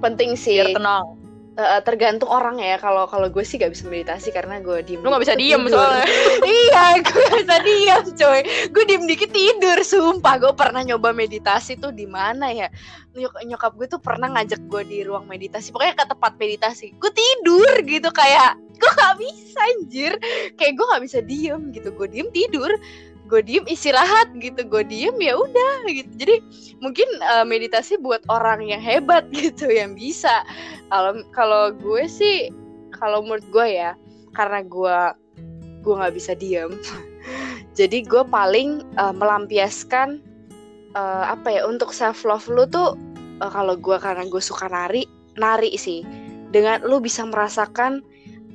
Penting 0.00 0.32
sih. 0.32 0.56
biar 0.56 0.72
tenang 0.72 1.04
eh, 1.52 1.80
tergantung 1.84 2.32
orang 2.32 2.56
ya. 2.56 2.80
Kalau 2.80 3.04
kalau 3.04 3.28
gue 3.28 3.44
sih 3.44 3.60
gak 3.60 3.68
bisa 3.68 3.84
meditasi 3.84 4.32
karena 4.32 4.56
gue 4.58 4.80
diem. 4.80 4.96
lu 4.96 5.12
nggak 5.12 5.20
bisa 5.20 5.36
diem 5.36 5.60
tidur. 5.60 5.76
soalnya 5.76 6.06
iya, 6.64 6.84
gue 6.96 7.20
gak 7.20 7.36
bisa 7.36 7.56
diem 7.60 8.04
coy. 8.16 8.40
Gue 8.72 8.84
diem 8.88 9.04
dikit 9.04 9.28
tidur, 9.28 9.76
sumpah. 9.82 10.40
Gue 10.40 10.52
pernah 10.54 10.80
nyoba 10.80 11.12
meditasi 11.12 11.76
tuh 11.76 11.92
di 11.92 12.08
mana 12.08 12.48
ya? 12.48 12.72
Nyok- 13.12 13.44
nyokap 13.44 13.76
gue 13.76 13.86
tuh 13.88 14.00
pernah 14.00 14.32
ngajak 14.32 14.64
gue 14.64 14.82
di 14.84 14.98
ruang 15.04 15.28
meditasi. 15.28 15.68
Pokoknya 15.68 16.00
ke 16.00 16.04
tempat 16.08 16.32
meditasi. 16.34 16.96
Gue 16.96 17.12
tidur 17.12 17.72
gitu 17.84 18.08
kayak 18.08 18.56
gue 18.80 18.92
gak 18.96 19.16
bisa 19.20 19.58
anjir. 19.76 20.12
Kayak 20.56 20.72
gue 20.80 20.86
gak 20.96 21.02
bisa 21.04 21.18
diem 21.20 21.62
gitu. 21.70 21.88
Gue 21.92 22.08
diem 22.08 22.28
tidur. 22.32 22.72
Gue 23.28 23.44
diem 23.44 23.62
istirahat 23.68 24.32
gitu. 24.40 24.64
Gue 24.66 24.82
diem 24.88 25.14
ya 25.20 25.36
udah 25.36 25.86
gitu. 25.86 26.10
Jadi 26.16 26.36
mungkin 26.80 27.06
eh, 27.20 27.44
meditasi 27.44 28.00
buat 28.00 28.24
orang 28.32 28.64
yang 28.64 28.80
hebat 28.80 29.28
gitu, 29.36 29.68
yang 29.68 29.92
bisa. 29.92 30.42
Kalau 30.88 31.20
kalau 31.36 31.64
gue 31.76 32.08
sih, 32.08 32.48
kalau 32.96 33.22
menurut 33.22 33.46
gue 33.52 33.66
ya, 33.70 33.92
karena 34.34 34.64
gue 34.64 34.98
gue 35.80 35.94
nggak 35.96 36.14
bisa 36.14 36.32
diem 36.36 36.76
jadi 37.78 38.04
gue 38.04 38.22
paling 38.28 38.84
uh, 39.00 39.14
melampiaskan 39.14 40.20
uh, 40.94 41.32
apa 41.32 41.60
ya 41.60 41.62
untuk 41.66 41.90
self 41.90 42.22
love 42.22 42.46
lu 42.46 42.68
tuh 42.68 42.94
uh, 43.40 43.50
kalau 43.50 43.74
gue 43.76 43.96
karena 43.96 44.28
gue 44.28 44.42
suka 44.42 44.68
nari 44.68 45.08
nari 45.40 45.72
sih 45.74 46.04
dengan 46.50 46.82
lu 46.84 47.00
bisa 47.00 47.24
merasakan 47.24 48.04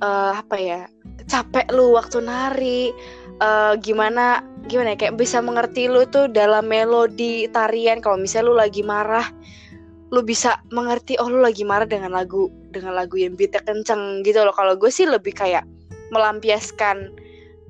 uh, 0.01 0.39
apa 0.39 0.55
ya 0.58 0.81
capek 1.29 1.67
lu 1.71 1.95
waktu 1.95 2.23
nari 2.23 2.91
uh, 3.39 3.75
gimana 3.79 4.43
gimana 4.65 4.93
ya 4.93 5.08
kayak 5.08 5.17
bisa 5.19 5.39
mengerti 5.39 5.88
lu 5.88 6.03
tuh 6.10 6.25
dalam 6.31 6.65
melodi 6.65 7.45
tarian 7.53 8.01
kalau 8.01 8.17
misalnya 8.17 8.49
lu 8.49 8.55
lagi 8.58 8.81
marah 8.81 9.27
lu 10.13 10.21
bisa 10.21 10.62
mengerti 10.69 11.17
oh 11.17 11.29
lu 11.29 11.41
lagi 11.41 11.65
marah 11.65 11.89
dengan 11.89 12.13
lagu 12.13 12.49
dengan 12.69 12.93
lagu 12.93 13.17
yang 13.17 13.34
beatnya 13.34 13.62
kenceng 13.65 14.21
gitu 14.21 14.41
loh 14.45 14.53
kalau 14.53 14.77
gue 14.77 14.89
sih 14.91 15.08
lebih 15.08 15.34
kayak 15.34 15.65
melampiaskan 16.13 17.10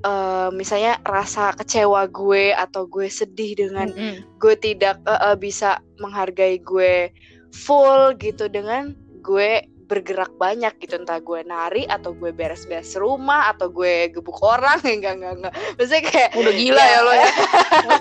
eh, 0.04 0.48
misalnya 0.52 1.00
rasa 1.08 1.56
kecewa 1.56 2.06
gue 2.12 2.52
atau 2.52 2.84
gue 2.84 3.08
sedih 3.08 3.56
dengan 3.56 3.88
Mm-mm. 3.90 4.22
gue 4.36 4.54
tidak 4.60 5.00
eh, 5.08 5.32
eh, 5.32 5.36
bisa 5.36 5.80
menghargai 5.98 6.60
gue 6.60 7.08
full 7.50 8.12
gitu 8.20 8.52
dengan 8.52 8.92
gue 9.24 9.64
bergerak 9.86 10.34
banyak 10.34 10.74
gitu 10.82 10.98
entah 10.98 11.22
gue 11.22 11.46
nari 11.46 11.86
atau 11.86 12.10
gue 12.10 12.34
beres-beres 12.34 12.98
rumah 12.98 13.54
atau 13.54 13.70
gue 13.70 14.10
gebuk 14.10 14.42
orang. 14.42 14.82
Enggak 14.86 15.22
enggak 15.22 15.32
enggak. 15.38 15.52
Maksudnya 15.78 16.02
kayak 16.10 16.30
udah 16.34 16.52
gila 16.52 16.84
ya 16.84 16.98
lo 17.06 17.12
ya. 17.14 17.30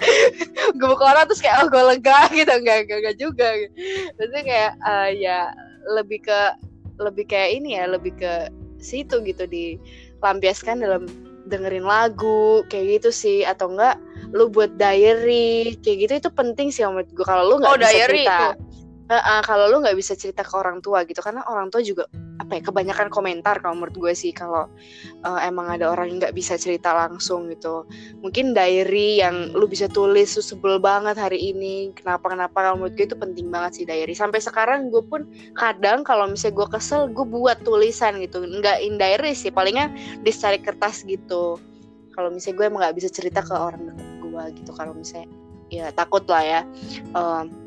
Gebuk 0.82 1.02
orang 1.02 1.24
terus 1.30 1.42
kayak 1.46 1.56
oh 1.62 1.68
gue 1.70 1.84
lega 1.96 2.20
gitu. 2.38 2.52
Enggak 2.52 2.78
enggak, 2.90 2.98
enggak 3.06 3.18
juga. 3.22 3.48
Gitu. 3.62 3.74
maksudnya 4.18 4.44
kayak 4.44 4.72
eh, 4.82 5.10
ya 5.22 5.40
lebih 5.94 6.20
ke 6.26 6.40
lebih 6.98 7.26
kayak 7.30 7.50
ini 7.62 7.78
ya 7.78 7.86
lebih 7.86 8.14
ke 8.18 8.34
situ 8.82 9.22
gitu 9.22 9.46
dilampiaskan 9.46 10.82
dalam 10.82 11.06
dengerin 11.46 11.86
lagu 11.86 12.66
kayak 12.74 13.00
gitu 13.02 13.10
sih. 13.14 13.40
Atau 13.46 13.78
enggak 13.78 14.02
lu 14.34 14.50
buat 14.50 14.74
diary 14.76 15.78
kayak 15.86 15.98
gitu 16.10 16.14
itu 16.18 16.30
penting 16.34 16.74
sih 16.74 16.82
menurut 16.82 17.08
gue 17.14 17.22
kalau 17.24 17.46
lu 17.46 17.56
nggak 17.62 17.72
Oh, 17.72 17.78
bisa 17.78 17.94
diary 17.94 18.26
cerita. 18.26 18.34
itu. 18.34 18.50
Heeh, 19.06 19.40
kalau 19.46 19.70
lu 19.70 19.86
nggak 19.86 19.94
bisa 19.94 20.18
cerita 20.18 20.42
ke 20.42 20.54
orang 20.58 20.82
tua 20.82 21.06
gitu 21.06 21.22
karena 21.22 21.46
orang 21.46 21.70
tua 21.70 21.86
juga 21.86 22.10
apa 22.42 22.58
ya 22.58 22.62
kebanyakan 22.66 23.14
komentar 23.14 23.62
kalau 23.62 23.78
menurut 23.78 23.94
gue 23.94 24.14
sih 24.18 24.34
kalau 24.34 24.66
eh, 25.22 25.40
emang 25.46 25.70
ada 25.70 25.94
orang 25.94 26.10
yang 26.10 26.18
nggak 26.26 26.34
bisa 26.34 26.58
cerita 26.58 26.90
langsung 26.90 27.46
gitu. 27.54 27.86
Mungkin 28.26 28.58
diary 28.58 29.22
yang 29.22 29.54
lu 29.54 29.70
bisa 29.70 29.86
tulis 29.86 30.34
lu 30.34 30.42
sebel 30.42 30.82
banget 30.82 31.22
hari 31.22 31.54
ini 31.54 31.94
kenapa 31.94 32.34
kenapa 32.34 32.58
kalau 32.66 32.82
menurut 32.82 32.98
gue 32.98 33.06
itu 33.06 33.18
penting 33.18 33.48
banget 33.54 33.72
sih 33.82 33.86
diary. 33.86 34.18
Sampai 34.18 34.42
sekarang 34.42 34.90
gue 34.90 35.06
pun 35.06 35.30
kadang 35.54 36.02
kalau 36.02 36.26
misalnya 36.26 36.66
gue 36.66 36.68
kesel 36.74 37.06
gue 37.14 37.26
buat 37.30 37.62
tulisan 37.62 38.18
gitu. 38.22 38.42
Nggak 38.42 38.82
in 38.82 38.98
diary 38.98 39.38
sih 39.38 39.54
palingnya 39.54 39.94
di 40.22 40.34
secari 40.34 40.58
kertas 40.62 41.06
gitu. 41.06 41.62
Kalau 42.18 42.34
misalnya 42.34 42.58
gue 42.58 42.66
emang 42.74 42.82
nggak 42.82 42.98
bisa 42.98 43.10
cerita 43.14 43.46
ke 43.46 43.54
orang 43.54 43.86
deket 43.94 44.10
gue 44.22 44.44
gitu 44.66 44.72
kalau 44.74 44.98
misalnya 44.98 45.30
ya 45.70 45.90
takut 45.94 46.26
lah 46.26 46.42
ya. 46.42 46.62
Em, 47.14 47.65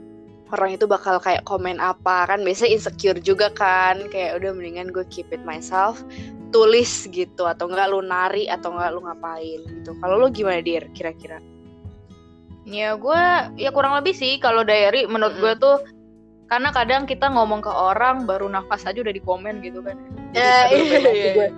orang 0.52 0.76
itu 0.76 0.88
bakal 0.88 1.20
kayak 1.20 1.44
komen 1.44 1.76
apa 1.76 2.24
kan 2.24 2.40
biasanya 2.40 2.72
insecure 2.72 3.20
juga 3.20 3.52
kan 3.52 4.08
kayak 4.08 4.40
udah 4.40 4.50
mendingan 4.56 4.88
gue 4.88 5.04
keep 5.12 5.28
it 5.28 5.42
myself 5.44 6.00
tulis 6.48 7.04
gitu 7.12 7.44
atau 7.44 7.68
enggak 7.68 7.92
lu 7.92 8.00
nari 8.00 8.48
atau 8.48 8.72
enggak 8.72 8.90
lu 8.96 9.00
ngapain 9.04 9.60
gitu. 9.68 9.92
Kalau 10.00 10.16
lu 10.16 10.32
gimana 10.32 10.64
dir 10.64 10.88
kira-kira? 10.96 11.44
Ya 12.64 12.96
gue 12.96 13.22
ya 13.60 13.68
kurang 13.72 13.96
lebih 13.96 14.16
sih 14.16 14.40
kalau 14.40 14.64
diary 14.64 15.04
menurut 15.08 15.36
Mm-mm. 15.36 15.44
gue 15.44 15.54
tuh 15.60 15.76
karena 16.48 16.72
kadang 16.72 17.04
kita 17.04 17.28
ngomong 17.28 17.60
ke 17.60 17.68
orang 17.68 18.24
baru 18.24 18.48
nafas 18.48 18.88
aja 18.88 19.04
udah 19.04 19.12
di 19.12 19.20
komen 19.20 19.60
gitu 19.60 19.84
kan. 19.84 20.00
Ya, 20.32 20.72
iya, 20.72 21.00
iya. 21.04 21.30
gue. 21.36 21.48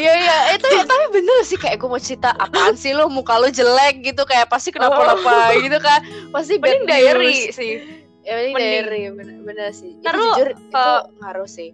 iya. 0.00 0.12
Iya 0.16 0.36
itu 0.56 0.68
tapi 0.88 1.04
bener 1.12 1.44
sih 1.44 1.60
kayak 1.60 1.76
gue 1.76 1.88
mau 1.92 2.00
cerita 2.00 2.32
apaan 2.40 2.72
sih 2.72 2.96
lu 2.96 3.12
muka 3.12 3.36
lu 3.36 3.52
jelek 3.52 4.00
gitu 4.00 4.24
kayak 4.24 4.48
pasti 4.48 4.72
kenapa-napa 4.72 5.52
gitu 5.60 5.76
kan. 5.76 6.00
Pasti 6.32 6.56
bad 6.56 6.88
diary 6.88 7.52
sih 7.52 8.00
ya 8.30 8.34
mending 8.38 8.54
Mending. 8.54 8.70
diary 8.86 9.00
bener, 9.10 9.36
bener 9.42 9.68
sih 9.74 9.98
itu 9.98 10.06
lu, 10.14 10.28
jujur 10.38 10.48
itu 10.54 10.78
uh, 10.78 11.02
ngaruh 11.18 11.50
sih 11.50 11.70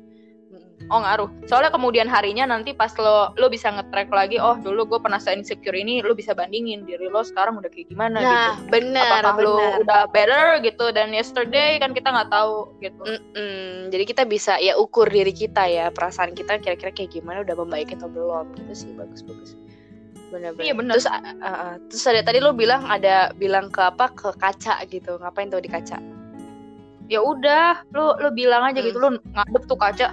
oh 0.89 1.01
ngaruh 1.03 1.29
soalnya 1.45 1.73
kemudian 1.73 2.09
harinya 2.09 2.49
nanti 2.49 2.73
pas 2.73 2.93
lo 2.97 3.33
lo 3.37 3.47
bisa 3.53 3.69
nge-track 3.73 4.09
lagi 4.09 4.41
oh 4.41 4.57
dulu 4.57 4.97
gue 4.97 5.01
pernah 5.03 5.21
insecure 5.21 5.77
ini 5.77 6.01
lo 6.01 6.17
bisa 6.17 6.33
bandingin 6.33 6.89
diri 6.89 7.13
lo 7.13 7.21
sekarang 7.21 7.61
udah 7.61 7.69
kayak 7.69 7.93
gimana 7.93 8.19
nah 8.21 8.55
gitu 8.57 8.73
bener 8.73 9.05
apakah 9.05 9.35
lo 9.45 9.57
bener 9.61 9.81
udah 9.85 10.03
better 10.13 10.45
gitu 10.65 10.87
dan 10.97 11.13
yesterday 11.13 11.77
kan 11.77 11.93
kita 11.93 12.09
nggak 12.09 12.31
tahu 12.33 12.73
gitu 12.81 13.03
Mm-mm. 13.05 13.77
Jadi 13.91 14.05
kita 14.07 14.23
bisa 14.27 14.59
ya 14.59 14.75
ukur 14.75 15.07
diri 15.07 15.31
kita 15.31 15.67
ya 15.71 15.95
perasaan 15.95 16.35
kita 16.35 16.59
kira-kira 16.59 16.91
kayak 16.91 17.15
gimana 17.15 17.47
udah 17.47 17.55
membaik 17.55 17.95
atau 17.95 18.11
belum 18.11 18.55
gitu 18.59 18.73
sih 18.75 18.91
bagus 18.99 19.23
bagus. 19.23 19.55
Benar-benar. 20.35 20.67
Iya, 20.67 20.75
benar. 20.75 20.93
Terus 20.99 21.09
uh, 21.09 21.23
uh, 21.39 21.75
terus 21.87 22.05
ada 22.11 22.23
tadi 22.27 22.39
lo 22.43 22.51
bilang 22.51 22.83
ada 22.83 23.31
bilang 23.39 23.71
ke 23.71 23.79
apa 23.79 24.11
ke 24.11 24.35
kaca 24.35 24.83
gitu 24.91 25.23
ngapain 25.23 25.49
tuh 25.49 25.63
di 25.63 25.71
kaca? 25.71 26.03
Ya 27.07 27.21
udah 27.21 27.65
lo 27.91 28.15
lo 28.17 28.29
bilang 28.31 28.63
aja 28.65 28.79
Hmm. 28.79 28.87
gitu 28.87 28.99
lo 28.99 29.09
ngadep 29.15 29.63
tuh 29.65 29.77
kaca 29.77 30.09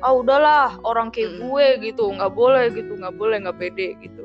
ah 0.00 0.12
udahlah 0.12 0.80
orang 0.80 1.08
kayak 1.08 1.34
Mm-mm. 1.34 1.42
gue 1.44 1.66
gitu 1.84 2.08
nggak 2.08 2.32
boleh 2.32 2.64
gitu 2.70 2.92
nggak 2.94 3.14
boleh 3.14 3.36
nggak 3.38 3.56
pede 3.56 3.88
gitu 3.98 4.24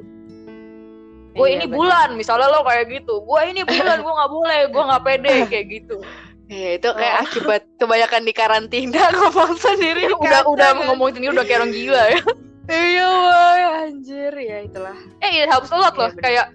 gue 1.35 1.43
Iya, 1.43 1.53
ini 1.53 1.65
bener. 1.65 1.75
bulan 1.75 2.09
misalnya 2.15 2.47
lo 2.47 2.63
kayak 2.63 2.87
gitu 2.89 3.19
gue 3.19 3.39
ini 3.45 3.61
bulan 3.61 3.99
gue 3.99 4.13
nggak 4.13 4.31
boleh 4.31 4.59
gue 4.65 4.83
nggak 4.85 5.03
pede 5.03 5.33
kayak 5.51 5.67
gitu 5.69 5.97
Iya, 6.45 6.77
itu 6.77 6.89
kayak 6.91 7.15
Oh. 7.15 7.23
akibat 7.25 7.61
kebanyakan 7.75 8.21
di 8.21 8.31
karantina 8.31 9.03
ngomong 9.17 9.57
sendiri 9.57 10.13
udah 10.13 10.45
udah 10.45 10.69
kadang. 10.71 10.85
ngomong 10.85 11.09
sendiri 11.11 11.33
udah 11.33 11.43
kayak 11.43 11.59
orang 11.59 11.73
gila 11.73 12.03
ya 12.07 12.19
Iya, 12.65 13.05
woy, 13.05 13.61
anjir 13.83 14.33
ya 14.35 14.57
itulah. 14.59 14.97
eh 15.19 15.31
it 15.35 15.47
helps 15.47 15.69
a 15.69 15.77
lot 15.77 15.93
loh 15.93 16.07
Iya, 16.07 16.17
kayak 16.17 16.47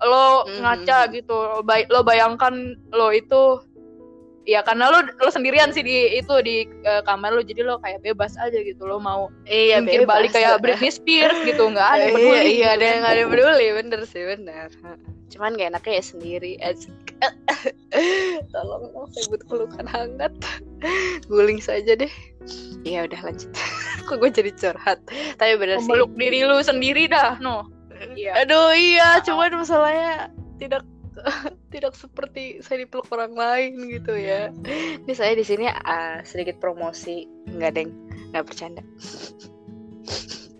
lo 0.00 0.26
Mhm. 0.44 0.58
ngaca 0.60 0.98
gitu 1.10 1.34
lo, 1.34 1.58
bay- 1.60 1.86
lo 1.86 2.00
bayangkan 2.00 2.54
lo 2.88 3.10
itu 3.10 3.42
ya 4.44 4.60
karena 4.60 4.92
lo 4.92 5.00
lo 5.20 5.30
sendirian 5.32 5.72
sih 5.72 5.80
di 5.80 6.20
itu 6.20 6.34
di 6.44 6.68
eh, 6.84 7.02
kamar 7.08 7.32
lo 7.32 7.42
jadi 7.44 7.64
lo 7.64 7.80
kayak 7.80 8.04
bebas 8.04 8.36
aja 8.36 8.60
gitu 8.60 8.84
lo 8.84 9.00
mau 9.00 9.32
Iya, 9.48 9.80
mungkin 9.80 10.04
balik 10.08 10.36
kayak 10.36 10.60
Britney 10.60 10.92
Spears 10.92 11.36
gitu 11.44 11.64
nggak 11.68 11.88
ada 11.88 12.02
yang 12.08 12.14
peduli 12.16 12.36
Iya, 12.36 12.42
iya, 12.44 12.66
ada 12.76 12.84
yang 12.84 13.02
ada 13.04 13.18
yang 13.24 13.30
peduli, 13.34 13.66
bener 13.72 14.00
sih, 14.04 14.22
bener. 14.24 14.68
Cuman 15.32 15.58
gak 15.58 15.74
enaknya 15.74 15.98
ya 15.98 16.04
sendiri. 16.04 16.52
Tolong 18.54 18.84
dong, 18.92 19.08
saya 19.10 19.24
butuh 19.32 19.46
pelukan 19.50 19.86
hangat. 19.88 20.32
Guling 21.30 21.58
saja 21.58 21.96
deh. 21.98 22.12
Iya 22.84 23.08
udah 23.08 23.20
lanjut. 23.24 23.50
Kok 24.06 24.20
gue 24.20 24.30
jadi 24.30 24.50
curhat. 24.54 25.00
Tapi 25.40 25.52
bener 25.56 25.80
sih. 25.80 25.88
memeluk 25.88 26.12
diri 26.14 26.44
lu 26.44 26.60
sendiri 26.60 27.08
dah 27.08 27.40
no 27.40 27.64
iya 28.12 28.44
Aduh 28.44 28.74
iya, 28.76 29.22
cuman 29.24 29.64
masalahnya 29.64 30.28
tidak 30.60 30.84
tidak 31.74 31.92
seperti 31.96 32.60
saya 32.60 32.84
dipeluk 32.84 33.08
orang 33.12 33.34
lain 33.34 33.72
gitu 33.90 34.14
ya. 34.14 34.52
Ini 35.04 35.12
saya 35.14 35.32
di 35.36 35.44
sini 35.44 35.68
ah, 35.68 36.20
sedikit 36.22 36.60
promosi, 36.60 37.26
enggak 37.48 37.80
deng, 37.80 37.90
nggak 38.32 38.44
bercanda. 38.44 38.82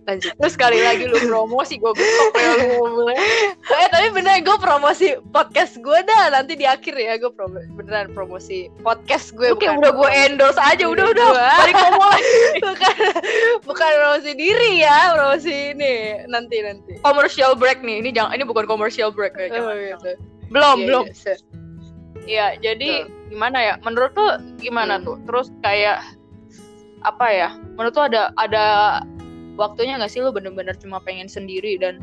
Lanjut. 0.05 0.37
terus 0.37 0.53
sekali 0.53 0.85
lagi 0.85 1.09
lu 1.09 1.17
promosi 1.17 1.81
gue 1.81 1.93
betok 1.97 2.33
ya 2.37 2.51
lu 2.61 2.67
ngomongnya 2.77 3.25
eh 3.73 3.89
tapi 3.89 4.13
bener 4.13 4.45
gue 4.45 4.57
promosi 4.61 5.17
podcast 5.33 5.81
gue 5.81 5.99
dah. 6.05 6.29
Nanti 6.29 6.61
di 6.61 6.69
akhir 6.69 6.93
ya 6.93 7.17
gue 7.17 7.33
promo 7.33 7.57
beneran 7.73 8.13
promosi 8.13 8.69
podcast 8.85 9.33
gue 9.33 9.57
Oke 9.57 9.65
udah 9.65 9.93
gue 9.97 10.11
endorse 10.29 10.61
aja. 10.61 10.85
Udah 10.85 11.09
udah 11.09 11.27
Gua. 11.33 11.49
balik 11.57 11.75
ngomong 11.81 12.11
lagi. 12.13 12.37
Bukan 12.61 12.95
bukan 13.65 13.91
promosi 13.97 14.31
diri 14.37 14.85
ya 14.85 15.17
promosi 15.17 15.55
ini. 15.73 15.95
Nanti 16.29 16.57
nanti. 16.61 16.93
Commercial 17.01 17.57
break 17.57 17.81
nih. 17.81 18.05
Ini 18.05 18.11
jangan 18.13 18.37
ini 18.37 18.45
bukan 18.45 18.69
commercial 18.69 19.09
break 19.09 19.33
ya 19.41 19.57
Oh, 19.57 19.73
jangan. 19.73 20.21
Belum 20.55 20.77
Iya, 20.79 20.87
belum 20.87 21.05
iya, 21.05 21.15
se- 21.15 21.45
Iya 22.25 22.47
jadi 22.57 22.91
gimana 23.29 23.59
ya 23.61 23.75
menurut 23.83 24.15
tuh 24.15 24.31
gimana 24.57 24.97
Hmm. 24.97 25.05
tuh 25.05 25.17
terus 25.27 25.53
kayak 25.61 26.01
apa 27.05 27.27
ya 27.29 27.49
menurut 27.77 27.93
tuh 27.93 28.07
ada 28.07 28.33
ada 28.39 28.65
waktunya 29.55 30.01
nggak 30.01 30.09
sih 30.09 30.25
lo 30.25 30.33
bener-bener 30.33 30.73
cuma 30.79 31.05
pengen 31.05 31.29
sendiri 31.29 31.77
dan 31.77 32.01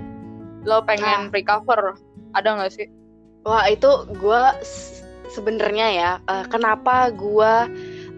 lo 0.62 0.86
pengen 0.86 1.26
Ah. 1.26 1.34
recover 1.34 1.98
ada 2.32 2.50
nggak 2.54 2.70
sih 2.72 2.88
Wah 3.42 3.66
itu 3.66 3.90
gue 4.14 4.42
sebenarnya 5.28 5.88
ya 5.90 6.12
eh, 6.22 6.46
kenapa 6.46 7.10
gue 7.10 7.54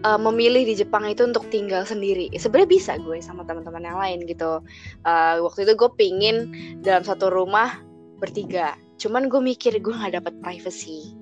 eh, 0.04 0.20
memilih 0.20 0.68
di 0.68 0.76
Jepang 0.76 1.08
itu 1.08 1.24
untuk 1.24 1.48
tinggal 1.48 1.80
sendiri. 1.82 2.28
Sebenarnya 2.36 2.68
bisa 2.68 2.92
gue 3.00 3.16
sama 3.24 3.40
teman-teman 3.40 3.80
yang 3.80 3.96
lain 3.96 4.28
gitu. 4.28 4.60
Eh, 5.00 5.34
waktu 5.40 5.64
itu 5.64 5.72
gue 5.72 5.90
pingin 5.96 6.36
dalam 6.84 7.00
satu 7.00 7.32
rumah 7.32 7.80
bertiga. 8.20 8.76
Cuman 9.04 9.28
gue 9.28 9.44
mikir 9.44 9.76
gue 9.84 9.92
nggak 9.92 10.24
dapat 10.24 10.34
privacy. 10.40 11.12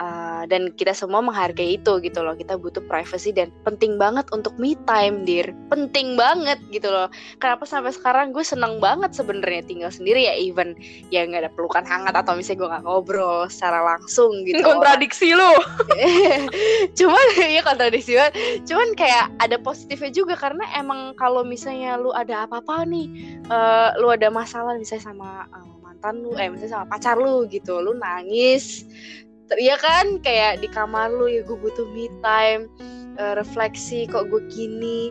Eh, 0.00 0.42
dan 0.48 0.72
kita 0.80 0.96
semua 0.96 1.20
menghargai 1.20 1.76
itu 1.76 2.00
gitu 2.00 2.24
loh. 2.24 2.32
Kita 2.32 2.56
butuh 2.56 2.80
privacy 2.88 3.36
dan 3.36 3.52
penting 3.68 4.00
banget 4.00 4.24
untuk 4.32 4.56
me 4.56 4.72
time, 4.88 5.28
dir. 5.28 5.52
Penting 5.68 6.16
banget 6.16 6.56
gitu 6.72 6.88
loh. 6.88 7.12
Kenapa 7.36 7.68
sampai 7.68 7.92
sekarang 7.92 8.32
gue 8.32 8.40
seneng 8.40 8.80
banget 8.80 9.12
sebenarnya 9.12 9.60
tinggal 9.60 9.92
sendiri 9.92 10.24
ya 10.24 10.32
even 10.40 10.72
ya 11.12 11.28
nggak 11.28 11.44
ada 11.44 11.52
pelukan 11.52 11.84
hangat 11.84 12.16
atau 12.16 12.32
misalnya 12.32 12.64
gue 12.64 12.68
nggak 12.72 12.84
ngobrol 12.88 13.44
secara 13.52 13.84
langsung 13.84 14.32
gitu 14.48 14.64
kontradiksi 14.64 15.36
lo 15.36 15.52
cuman 16.98 17.26
ya 17.56 17.60
kontradiksi 17.60 18.16
banget 18.16 18.34
cuman 18.64 18.88
kayak 18.96 19.28
ada 19.42 19.60
positifnya 19.60 20.08
juga 20.14 20.34
karena 20.38 20.64
emang 20.78 21.12
kalau 21.20 21.44
misalnya 21.44 22.00
lu 22.00 22.14
ada 22.16 22.48
apa-apa 22.48 22.88
nih 22.88 23.36
eh, 23.44 23.88
lu 24.00 24.08
ada 24.08 24.32
masalah 24.32 24.80
misalnya 24.80 25.12
sama 25.12 25.44
eh, 25.50 25.79
mantan 26.00 26.24
lu 26.24 26.32
eh 26.40 26.48
misalnya 26.48 26.80
sama 26.80 26.86
pacar 26.88 27.20
lu 27.20 27.44
gitu. 27.52 27.76
Lu 27.84 27.92
nangis 27.92 28.88
Iya 29.50 29.76
kan? 29.82 30.22
Kayak 30.22 30.62
di 30.62 30.68
kamar 30.70 31.10
lu 31.12 31.26
ya 31.26 31.42
gue 31.42 31.58
butuh 31.58 31.84
me 31.92 32.06
time 32.24 32.70
eh, 33.18 33.34
refleksi 33.34 34.06
kok 34.06 34.30
gue 34.30 34.46
gini 34.46 35.10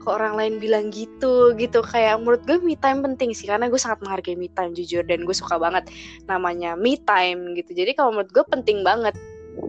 kok 0.00 0.16
orang 0.16 0.38
lain 0.38 0.54
bilang 0.62 0.88
gitu 0.94 1.52
gitu. 1.58 1.82
Kayak 1.82 2.22
menurut 2.22 2.40
gue 2.46 2.62
me 2.62 2.78
time 2.78 3.02
penting 3.04 3.34
sih 3.34 3.50
karena 3.50 3.66
gue 3.66 3.76
sangat 3.82 4.00
menghargai 4.06 4.38
me 4.38 4.46
time 4.54 4.72
jujur 4.78 5.02
dan 5.04 5.26
gue 5.26 5.34
suka 5.34 5.58
banget 5.58 5.90
namanya 6.30 6.78
me 6.78 6.96
time 7.02 7.52
gitu. 7.58 7.74
Jadi 7.74 7.98
kalau 7.98 8.14
menurut 8.14 8.30
gue 8.30 8.44
penting 8.46 8.86
banget 8.86 9.12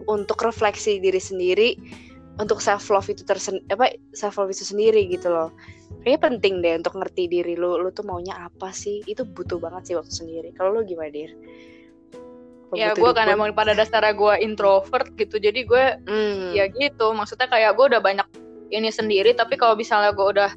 untuk 0.06 0.38
refleksi 0.40 1.02
diri 1.02 1.18
sendiri 1.18 1.74
untuk 2.42 2.58
self 2.58 2.90
love 2.90 3.06
itu 3.06 3.22
tersen 3.22 3.62
apa 3.70 3.94
self 4.10 4.36
love 4.42 4.50
itu 4.50 4.66
sendiri 4.66 5.06
gitu 5.06 5.30
loh. 5.30 5.54
Kayaknya 6.02 6.20
penting 6.20 6.54
deh 6.58 6.74
untuk 6.82 6.94
ngerti 6.98 7.30
diri 7.30 7.54
lu 7.54 7.78
lu 7.78 7.94
tuh 7.94 8.02
maunya 8.02 8.34
apa 8.34 8.74
sih? 8.74 9.06
Itu 9.06 9.22
butuh 9.22 9.62
banget 9.62 9.92
sih 9.92 9.94
waktu 9.94 10.10
sendiri. 10.10 10.50
Kalau 10.58 10.74
lu 10.74 10.82
gimana 10.82 11.14
dir? 11.14 11.30
Ya 12.72 12.96
gue 12.96 13.12
kan 13.12 13.28
emang 13.28 13.52
pada 13.52 13.76
dasarnya 13.76 14.16
gue 14.16 14.34
introvert 14.42 15.12
gitu. 15.14 15.36
Jadi 15.38 15.62
gue 15.62 15.84
Hmm. 16.08 16.56
ya 16.56 16.66
gitu. 16.72 17.12
Maksudnya 17.14 17.46
kayak 17.46 17.78
gue 17.78 17.86
udah 17.94 18.00
banyak 18.02 18.26
ini 18.72 18.88
sendiri. 18.88 19.36
Tapi 19.36 19.60
kalau 19.60 19.76
misalnya 19.76 20.10
gue 20.16 20.26
udah 20.26 20.50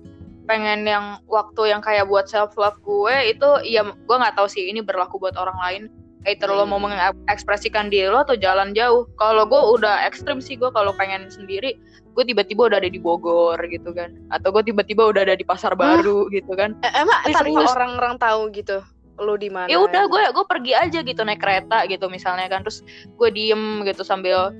pengen 0.45 0.86
yang 0.86 1.19
waktu 1.28 1.74
yang 1.74 1.82
kayak 1.82 2.06
buat 2.08 2.30
self 2.30 2.54
love 2.56 2.78
gue 2.86 3.34
itu 3.34 3.50
ya 3.65 3.82
gue 3.82 4.15
nggak 4.15 4.38
tahu 4.38 4.45
sih 4.45 4.69
ini 4.69 4.86
berlaku 4.86 5.17
buat 5.17 5.34
orang 5.36 5.58
lain 5.58 5.84
either 6.26 6.50
lo 6.50 6.66
mau 6.66 6.82
Hmm. 6.82 6.90
mengekspresikan 6.92 7.90
diri 7.94 8.10
lo 8.10 8.26
atau 8.26 8.36
jalan 8.38 8.74
jauh. 8.74 9.06
Kalau 9.22 9.46
gue 9.46 9.62
udah 9.80 10.06
ekstrim 10.06 10.42
sih 10.42 10.58
gue 10.58 10.70
kalau 10.74 10.92
pengen 10.98 11.30
sendiri 11.30 11.78
gue 12.16 12.24
tiba-tiba 12.24 12.72
udah 12.72 12.80
ada 12.80 12.88
di 12.90 12.98
Bogor 12.98 13.60
gitu 13.68 13.92
kan. 13.92 14.16
Atau 14.32 14.52
gue 14.56 14.72
tiba-tiba 14.72 15.12
udah 15.12 15.28
ada 15.28 15.36
di 15.36 15.46
pasar 15.46 15.76
baru 15.76 16.32
gitu 16.32 16.52
kan. 16.56 16.74
Eh, 16.82 16.94
emang 16.96 17.20
tanpa 17.30 17.76
orang-orang 17.76 18.16
tahu 18.18 18.42
gitu 18.52 18.80
lu 19.16 19.40
di 19.40 19.48
mana 19.48 19.72
ya 19.72 19.80
udah 19.80 20.12
gue 20.12 20.24
gue 20.36 20.44
pergi 20.44 20.76
aja 20.76 21.00
gitu 21.00 21.24
naik 21.24 21.40
kereta 21.40 21.88
gitu 21.88 22.12
misalnya 22.12 22.52
kan. 22.52 22.64
Terus 22.68 22.84
gue 23.16 23.30
diem 23.32 23.84
gitu 23.88 24.04
sambil 24.04 24.52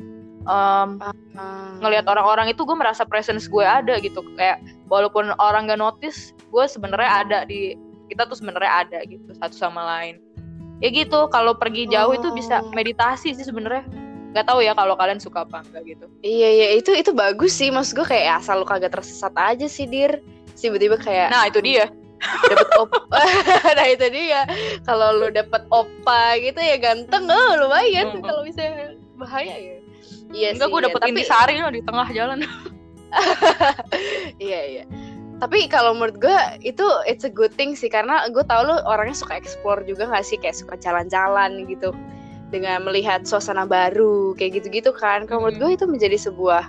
um, 0.48 1.00
Hmm. 1.36 1.84
ngelihat 1.84 2.08
orang-orang 2.08 2.48
itu 2.48 2.64
gue 2.64 2.78
merasa 2.80 3.04
presence 3.04 3.52
gue 3.52 3.66
ada 3.66 4.00
gitu. 4.00 4.24
Kayak 4.40 4.64
walaupun 4.88 5.36
orang 5.42 5.68
gak 5.68 5.82
notice 5.84 6.32
gue 6.48 6.64
sebenarnya 6.64 7.12
ada 7.28 7.40
di 7.44 7.76
kita 8.08 8.30
tuh 8.30 8.38
sebenarnya 8.38 8.86
ada 8.86 9.00
gitu 9.10 9.34
satu 9.42 9.56
sama 9.58 9.82
lain 9.82 10.22
ya 10.84 10.90
gitu 10.92 11.28
kalau 11.32 11.56
pergi 11.56 11.88
jauh 11.88 12.12
itu 12.16 12.32
bisa 12.36 12.60
Oh. 12.60 12.72
meditasi 12.76 13.36
sih 13.36 13.46
sebenarnya. 13.46 13.88
Nggak 14.36 14.46
tahu 14.52 14.60
ya 14.60 14.76
kalau 14.76 15.00
kalian 15.00 15.20
suka 15.24 15.48
apa 15.48 15.64
enggak 15.64 15.84
gitu. 15.96 16.06
Iya 16.20 16.50
iya 16.52 16.68
itu 16.76 16.92
itu 16.92 17.12
bagus 17.16 17.56
sih. 17.56 17.72
Maksud 17.72 17.96
gue 17.96 18.08
kayak 18.08 18.44
asal 18.44 18.64
lu 18.64 18.68
kagak 18.68 18.92
tersesat 18.92 19.32
aja 19.36 19.68
sih 19.68 19.88
dir. 19.88 20.20
Tiba-tiba 20.56 21.00
kayak 21.00 21.32
nah 21.32 21.48
itu 21.48 21.64
dia. 21.64 21.88
dapet 22.52 22.70
op 22.80 22.92
nah 23.78 23.88
itu 23.88 24.08
dia. 24.12 24.44
Kalau 24.84 25.16
lu 25.16 25.28
dapet 25.32 25.64
opa 25.72 26.36
gitu 26.44 26.60
ya 26.60 26.76
ganteng. 26.80 27.32
Oh 27.32 27.52
lumayan 27.64 28.20
kalau 28.20 28.44
bisa 28.44 28.92
bahaya 29.16 29.56
ya. 29.56 29.78
Iya 30.36 30.48
enggak 30.52 30.68
sih 30.68 30.74
gue 30.74 30.80
iya. 30.84 30.88
dapet 30.92 31.00
tapi 31.00 31.12
intisari 31.16 31.56
loh 31.64 31.72
di 31.72 31.82
tengah 31.84 32.08
jalan. 32.12 32.40
Iya 34.44 34.60
iya 34.68 34.84
tapi 35.40 35.68
kalau 35.68 35.92
menurut 35.94 36.18
gue 36.18 36.38
itu 36.64 36.86
it's 37.06 37.28
a 37.28 37.32
good 37.32 37.52
thing 37.54 37.76
sih. 37.76 37.88
Karena 37.88 38.26
gue 38.32 38.44
tau 38.48 38.64
lu 38.64 38.76
orangnya 38.88 39.16
suka 39.16 39.36
explore 39.36 39.84
juga 39.84 40.08
gak 40.08 40.24
sih? 40.24 40.40
Kayak 40.40 40.58
suka 40.60 40.76
jalan-jalan 40.80 41.68
gitu. 41.68 41.92
Dengan 42.54 42.86
melihat 42.86 43.26
suasana 43.28 43.68
baru 43.68 44.32
kayak 44.36 44.62
gitu-gitu 44.64 44.96
kan. 44.96 45.28
Kalau 45.28 45.44
menurut 45.48 45.58
gue 45.60 45.72
itu 45.76 45.86
menjadi 45.90 46.18
sebuah 46.18 46.64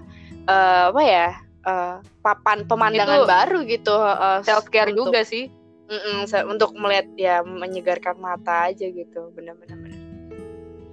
eh, 0.48 0.84
apa 0.90 1.02
ya 1.04 1.28
eh, 1.66 1.96
papan 2.20 2.66
pemandangan 2.66 3.22
Itu 3.22 3.28
baru 3.28 3.58
gitu 3.64 3.94
eh, 3.94 4.40
self 4.42 4.66
care 4.68 4.90
untuk- 4.90 5.12
juga 5.14 5.22
sih. 5.22 5.46
Mm-mm, 5.86 6.26
se- 6.26 6.42
untuk 6.42 6.74
melihat 6.74 7.06
ya 7.14 7.46
menyegarkan 7.46 8.18
mata 8.18 8.74
aja 8.74 8.90
gitu. 8.90 9.30
Benar-benar. 9.38 9.78
Benar 9.78 10.06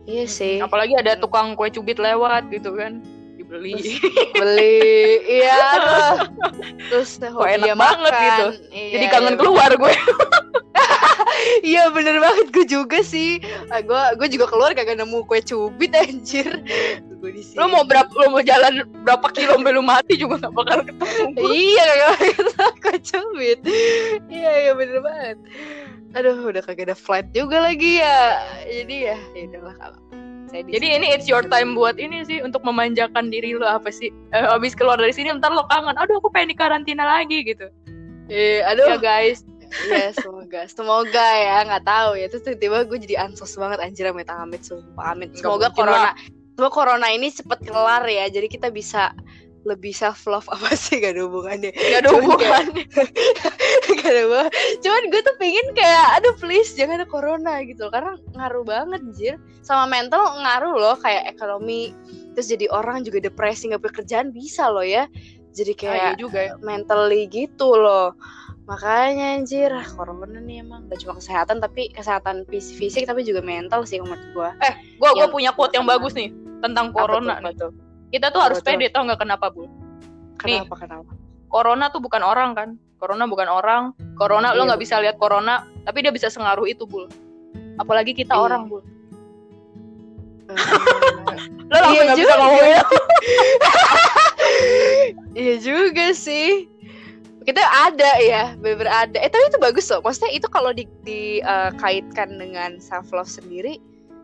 iya 0.03 0.27
sih. 0.27 0.59
apalagi 0.59 0.99
ada 0.99 1.15
tukang 1.15 1.55
kue 1.55 1.71
cubit 1.71 1.95
lewat 1.95 2.51
gitu 2.51 2.75
kan 2.75 2.99
dibeli 3.53 4.01
beli. 4.41 4.81
Iya 5.29 5.57
aduh. 5.77 6.15
terus 6.89 7.21
Kok 7.21 7.45
enak 7.45 7.77
banget 7.77 8.13
makan. 8.13 8.25
gitu. 8.25 8.45
Iya, 8.73 8.87
jadi 8.97 9.05
iya, 9.05 9.13
kangen 9.13 9.35
keluar 9.37 9.69
gue. 9.69 9.93
Iya 11.63 11.91
bener 11.91 12.23
banget. 12.23 12.55
Gue 12.55 12.65
juga 12.65 13.03
sih. 13.03 13.39
Ah, 13.67 13.83
gue 13.83 14.01
gue 14.15 14.27
juga 14.31 14.47
keluar 14.47 14.71
kagak 14.71 14.95
nemu 14.95 15.27
kue 15.27 15.43
cubit 15.43 15.91
anjir. 15.91 16.47
Gue 17.19 17.35
di 17.35 17.43
sini. 17.43 17.59
lo 17.59 17.67
mau 17.67 17.83
berapa 17.83 18.07
lo 18.15 18.31
mau 18.31 18.43
jalan 18.43 18.87
berapa 19.03 19.27
kilo 19.35 19.59
sampai 19.59 19.75
lo 19.75 19.83
mati 19.83 20.15
juga 20.15 20.39
gak 20.43 20.53
bakal 20.55 20.79
ketemu 20.87 21.43
iya 21.51 21.83
kagak 21.83 22.13
ketemu 22.39 22.71
kue 22.79 22.97
cubit. 22.99 23.59
Iya 24.31 24.51
iya 24.67 24.71
bener 24.71 24.99
banget. 25.03 25.37
Aduh 26.15 26.47
udah 26.47 26.63
kagak 26.63 26.91
ada 26.91 26.95
flight 26.95 27.27
juga 27.35 27.59
lagi 27.59 27.99
ya. 27.99 28.39
Jadi 28.63 28.95
ya 29.11 29.17
ya 29.35 29.43
udahlah 29.51 29.75
kalau 29.79 29.99
saya 30.53 30.61
di 30.69 30.77
Jadi 30.77 30.87
sini. 30.93 30.97
ini 31.01 31.07
it's 31.17 31.25
your 31.25 31.41
time 31.49 31.73
buat 31.73 31.97
ini 31.97 32.21
sih 32.29 32.45
untuk 32.45 32.61
memanjakan 32.61 33.33
diri 33.33 33.57
lo 33.57 33.65
apa 33.65 33.89
sih? 33.89 34.13
Eh, 34.29 34.45
abis 34.53 34.77
keluar 34.77 35.01
dari 35.01 35.09
sini 35.09 35.33
ntar 35.33 35.49
lo 35.49 35.65
kangen. 35.65 35.97
Aduh 35.97 36.21
aku 36.21 36.29
pengen 36.29 36.53
di 36.53 36.57
karantina 36.61 37.01
lagi 37.01 37.41
gitu. 37.41 37.65
Iya, 38.29 38.71
aduh. 38.71 38.87
ya 38.87 38.97
guys 39.03 39.43
Iya 39.83 40.15
semoga 40.15 40.63
Semoga 40.69 41.27
ya 41.35 41.65
nggak 41.67 41.83
tahu 41.83 42.15
ya 42.15 42.31
Terus 42.31 42.47
tiba-tiba 42.47 42.87
gue 42.87 42.97
jadi 43.03 43.15
ansos 43.27 43.51
banget 43.59 43.83
Anjir 43.83 44.07
amit 44.07 44.31
amit 44.31 44.63
Sumpah 44.63 45.11
amit 45.11 45.35
Semoga 45.35 45.67
corona 45.73 46.15
Semoga 46.55 46.71
corona 46.71 47.07
ini 47.11 47.33
cepet 47.33 47.67
kelar 47.67 48.05
ya 48.07 48.29
Jadi 48.31 48.47
kita 48.47 48.71
bisa 48.71 49.11
lebih 49.63 49.91
self 49.91 50.23
love 50.25 50.47
apa 50.47 50.75
sih? 50.79 50.99
Gak 50.99 51.15
ada 51.15 51.23
hubungannya. 51.25 51.71
Gak 51.71 51.99
ada 52.03 52.09
Cuman 52.09 52.21
hubungannya. 52.23 52.83
gak 53.99 54.09
ada 54.09 54.21
hubungan. 54.23 54.49
cuman 54.83 55.03
gue 55.07 55.21
tuh 55.21 55.35
pengen 55.37 55.67
kayak 55.73 56.07
aduh 56.19 56.35
please 56.35 56.71
jangan 56.73 56.99
ada 56.99 57.07
corona 57.07 57.63
gitu 57.63 57.87
karena 57.87 58.13
ngaruh 58.33 58.63
banget 58.63 58.99
anjir 58.99 59.33
sama 59.61 59.87
mental 59.87 60.19
ngaruh 60.37 60.75
loh 60.75 60.95
kayak 60.97 61.29
ekonomi 61.29 61.95
terus 62.33 62.47
jadi 62.47 62.67
orang 62.67 63.01
juga 63.01 63.21
depresi 63.21 63.69
nggak 63.69 63.79
punya 63.79 63.95
kerjaan 63.95 64.27
bisa 64.29 64.67
loh 64.67 64.83
ya. 64.83 65.07
Jadi 65.53 65.71
Ah, 65.71 65.77
iya 65.77 65.85
kayak 65.85 66.13
juga 66.17 66.39
ya. 66.41 66.53
mentally 66.59 67.29
gitu 67.29 67.77
loh. 67.77 68.17
Makanya 68.63 69.37
anjir 69.37 69.69
ah, 69.69 69.85
corona 69.85 70.39
nih 70.39 70.59
emang. 70.59 70.87
Gak 70.87 71.03
cuma 71.03 71.13
kesehatan 71.13 71.59
tapi 71.59 71.91
kesehatan 71.91 72.41
fis- 72.47 72.73
fisik 72.73 73.05
tapi 73.05 73.21
juga 73.21 73.39
mental 73.39 73.85
sih 73.85 74.01
menurut 74.01 74.23
gua. 74.33 74.49
Eh 74.59 74.73
gua 74.97 75.13
gua 75.13 75.27
Yang- 75.27 75.31
punya 75.31 75.51
quote 75.51 75.75
yang 75.75 75.85
bagus 75.85 76.17
nih 76.17 76.33
tentang 76.57 76.89
corona 76.89 77.37
nih 77.37 77.53
tuh, 77.53 77.69
apa 77.69 77.69
tuh? 77.69 77.71
Kita 78.13 78.29
tuh 78.29 78.41
harus 78.45 78.61
pede 78.61 78.93
tau 78.93 79.01
nggak 79.03 79.17
kenapa 79.19 79.49
bu 79.49 79.65
Nih. 80.45 80.61
kenapa 80.61 80.75
kenapa 80.77 81.11
corona 81.49 81.89
tuh 81.89 81.97
bukan 81.97 82.21
orang 82.21 82.53
kan 82.53 82.69
corona 83.01 83.25
bukan 83.25 83.49
orang 83.49 83.83
corona 84.15 84.53
lo 84.53 84.63
Iya, 84.63 84.67
nggak 84.69 84.81
bisa 84.85 84.95
lihat 85.01 85.17
corona 85.17 85.65
tapi 85.83 86.05
dia 86.05 86.13
bisa 86.13 86.29
sengaruh 86.29 86.69
itu 86.69 86.85
bul 86.85 87.09
apalagi 87.81 88.13
kita 88.13 88.37
Iya. 88.37 88.43
orang 88.45 88.61
bul 88.69 88.83
Eh, 90.43 91.39
lo 91.71 91.77
langsung 91.79 92.05
Iya 92.05 92.13
juga. 92.19 92.33
ngomongin 92.37 92.77
Iya 95.33 95.55
juga 95.57 96.13
sih. 96.13 96.69
Kita 97.43 97.59
ada 97.59 98.11
ya, 98.21 98.53
bener 98.55 98.85
ada. 98.87 99.17
Eh 99.19 99.27
tapi 99.27 99.49
itu 99.49 99.57
bagus 99.57 99.89
loh. 99.89 99.99
Maksudnya 99.99 100.31
itu 100.31 100.47
kalau 100.47 100.71
di, 100.71 100.85
dikaitkan 101.01 102.37
dengan 102.37 102.77
self 102.77 103.09
love 103.11 103.27
sendiri 103.27 103.81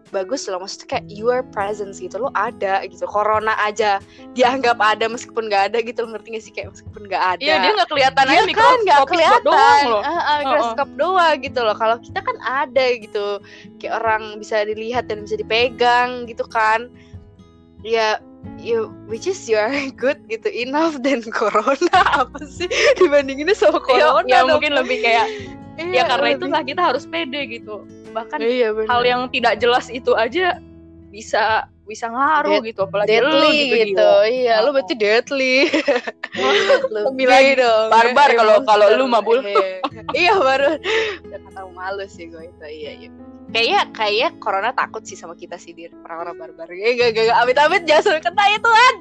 bagus 0.10 0.46
loh. 0.46 0.60
Maksudnya 0.60 0.88
kayak 0.90 1.06
your 1.08 1.42
presence 1.50 1.98
gitu 1.98 2.18
lo 2.18 2.30
ada 2.34 2.82
gitu. 2.84 3.06
Corona 3.06 3.54
aja 3.58 3.98
dianggap 4.34 4.78
ada 4.78 5.06
meskipun 5.06 5.48
nggak 5.48 5.74
ada 5.74 5.78
gitu. 5.80 6.04
Lo 6.04 6.12
ngerti 6.12 6.28
gak 6.32 6.44
sih 6.44 6.52
kayak 6.52 6.74
meskipun 6.74 7.02
nggak 7.06 7.24
ada. 7.36 7.42
iya 7.42 7.56
dia 7.58 7.72
nggak 7.74 7.90
kelihatan 7.90 8.24
Iya 8.24 8.32
aja 8.32 8.42
kan 8.42 8.50
nggak 8.50 8.76
mikroskopik 8.76 9.10
kelihatan, 9.10 9.44
doang 9.46 9.86
loh 9.88 10.02
Ah, 10.02 10.20
ah, 10.20 10.38
mikroskop 10.40 10.90
doang 10.96 11.36
gitu 11.40 11.60
loh. 11.62 11.76
Kalau 11.76 11.96
kita 11.98 12.20
kan 12.20 12.38
ada 12.42 12.86
gitu, 12.96 13.28
kayak 13.78 13.94
orang 13.96 14.24
bisa 14.36 14.62
dilihat 14.64 15.06
dan 15.06 15.24
bisa 15.24 15.36
dipegang 15.36 16.26
gitu 16.26 16.44
kan. 16.46 16.90
Ya, 17.80 18.20
you 18.58 18.92
which 19.08 19.24
is 19.24 19.40
you 19.46 19.56
are 19.56 19.72
good 19.96 20.20
gitu 20.28 20.48
enough 20.48 21.00
dan 21.00 21.24
corona 21.36 22.00
apa 22.18 22.44
sih 22.46 22.68
dibandinginnya 22.96 23.54
sama 23.54 23.80
Iya, 23.80 23.84
corona? 24.12 24.28
ya 24.28 24.40
dong. 24.42 24.58
mungkin 24.58 24.74
lebih 24.76 25.00
kayak 25.00 25.28
Iya, 25.80 25.96
ya 25.96 26.04
karena 26.12 26.28
lebih- 26.28 26.40
itulah 26.44 26.62
kita 26.68 26.82
harus 26.84 27.04
pede 27.06 27.40
gitu 27.50 27.88
bahkan 28.10 28.38
iya, 28.42 28.70
bener. 28.72 28.88
hal 28.88 29.02
yang 29.04 29.22
tidak 29.30 29.58
jelas 29.58 29.88
itu 29.88 30.12
aja 30.14 30.58
bisa 31.10 31.66
bisa 31.84 32.06
ngaruh 32.06 32.62
gitu 32.62 32.86
apalagi 32.86 33.18
lu 33.18 33.34
deadly 33.34 33.50
gitu, 33.50 33.76
gitu, 33.82 33.98
Dio. 33.98 34.30
iya 34.30 34.62
lu 34.62 34.70
Oh. 34.70 34.74
berarti 34.78 34.94
deadly. 34.94 35.56
Lebih 36.94 37.26
lagi 37.26 37.54
dong. 37.58 37.88
barbar 37.90 38.30
Iya, 38.30 38.38
kalau- 38.38 38.62
kalau 38.62 38.86
monster. 38.86 39.00
lu, 39.02 39.06
Mabul. 39.10 39.38
iya, 39.42 39.68
iya 40.14 40.34
baru. 40.38 40.78
Udah 41.26 41.40
kata 41.50 41.62
malu 41.74 42.06
sih 42.06 42.30
gue 42.30 42.46
itu. 42.46 42.62
Iya 42.62 42.92
iya. 42.94 43.10
Kayaknya 43.50 43.82
kayaknya 43.90 44.30
corona 44.38 44.70
takut 44.70 45.02
sih 45.02 45.18
sama 45.18 45.34
kita 45.34 45.58
sih 45.58 45.74
dir. 45.74 45.90
Orang-orang 46.06 46.38
barbar. 46.38 46.70
Ya 46.70 46.94
gak 46.94 47.18
gak 47.18 47.26
gak. 47.26 47.38
Amit 47.42 47.58
amit 47.58 47.82
jangan 47.90 48.04
sampai 48.06 48.22
kena 48.22 48.44
ya 48.46 48.60
Tuhan 48.62 48.94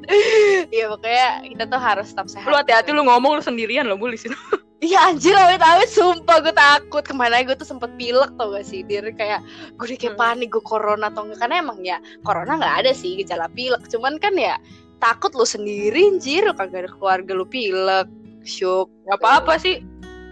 iya 0.72 0.84
pokoknya 0.88 1.26
kita 1.44 1.64
tuh 1.68 1.80
harus 1.84 2.06
tetap 2.09 2.26
sehat. 2.32 2.48
Lu 2.48 2.56
hati-hati 2.56 2.90
lu 2.90 3.04
ngomong 3.04 3.36
lu 3.36 3.42
sendirian 3.44 3.84
lo 3.84 4.00
bu 4.00 4.09
di 4.09 4.16
situ 4.16 4.32
Iya 4.79 5.11
anjir 5.11 5.35
amit-amit 5.35 5.91
sumpah 5.91 6.39
gue 6.39 6.55
takut. 6.55 7.03
Ke 7.03 7.11
mana 7.11 7.43
gue 7.43 7.59
tuh 7.59 7.66
sempet 7.66 7.91
pilek 7.99 8.31
tau 8.39 8.55
gak 8.55 8.62
sih 8.62 8.87
Dir? 8.87 9.03
Kayak 9.11 9.43
gue 9.74 9.91
udah 9.91 9.99
kayak 9.99 10.14
Hmm. 10.14 10.22
panik 10.22 10.49
gue 10.55 10.62
corona 10.62 11.11
atau 11.11 11.26
enggak. 11.26 11.39
Karena 11.43 11.57
emang 11.59 11.79
ya 11.83 11.99
corona 12.22 12.55
gak 12.62 12.87
ada 12.87 12.93
sih 12.95 13.18
gejala 13.18 13.51
pilek. 13.51 13.83
Cuman 13.91 14.22
kan 14.22 14.39
ya 14.39 14.55
takut 15.03 15.35
lu 15.35 15.43
sendiri 15.43 16.14
anjir. 16.14 16.47
Lu 16.47 16.55
kagak 16.55 16.87
ada 16.87 16.91
keluarga 16.95 17.33
lu 17.35 17.43
pilek. 17.43 18.07
Syuk. 18.47 18.87
Nggak 19.11 19.18
apa-apa 19.18 19.59
sih. 19.59 19.83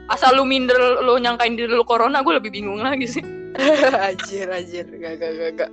Asal 0.06 0.38
lu 0.38 0.46
minder 0.46 0.78
lu 1.02 1.18
nyangkain 1.18 1.58
diri 1.58 1.74
lu 1.74 1.82
corona 1.82 2.22
gue 2.22 2.38
lebih 2.38 2.54
bingung 2.54 2.78
lagi 2.78 3.10
sih 3.10 3.35
Anjir 4.12 4.46
anjir 4.52 4.86
Gak 4.88 5.14
gak 5.20 5.32
gak 5.36 5.50
gak 5.58 5.70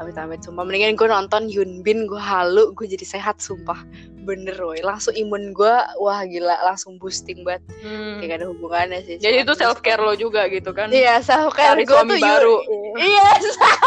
Amit-amit 0.00 0.40
sumpah 0.42 0.64
Mendingan 0.64 0.96
gue 0.96 1.08
nonton 1.08 1.48
Yunbin 1.52 2.08
Gue 2.08 2.20
halu 2.20 2.72
Gue 2.72 2.88
jadi 2.88 3.04
sehat 3.04 3.38
sumpah 3.38 3.84
Bener 4.24 4.56
woy 4.58 4.80
Langsung 4.82 5.14
imun 5.14 5.52
gue 5.52 5.74
Wah 6.00 6.24
gila 6.24 6.56
Langsung 6.64 6.96
boosting 6.96 7.44
banget 7.44 7.62
Hmm. 7.76 8.18
Kayak 8.18 8.26
gak 8.26 8.38
ada 8.40 8.46
hubungannya 8.50 8.98
sih 9.04 9.16
jadi 9.20 9.44
itu 9.46 9.52
self 9.54 9.78
care 9.84 10.00
lo 10.00 10.16
juga 10.16 10.48
gitu 10.50 10.74
kan 10.74 10.90
Iya, 10.90 11.20
self 11.22 11.54
care 11.54 11.76
Cari 11.76 11.84
gue 11.84 11.94
suami 11.94 12.16
tuh 12.16 12.24
baru. 12.24 12.56
Iya, 12.96 13.28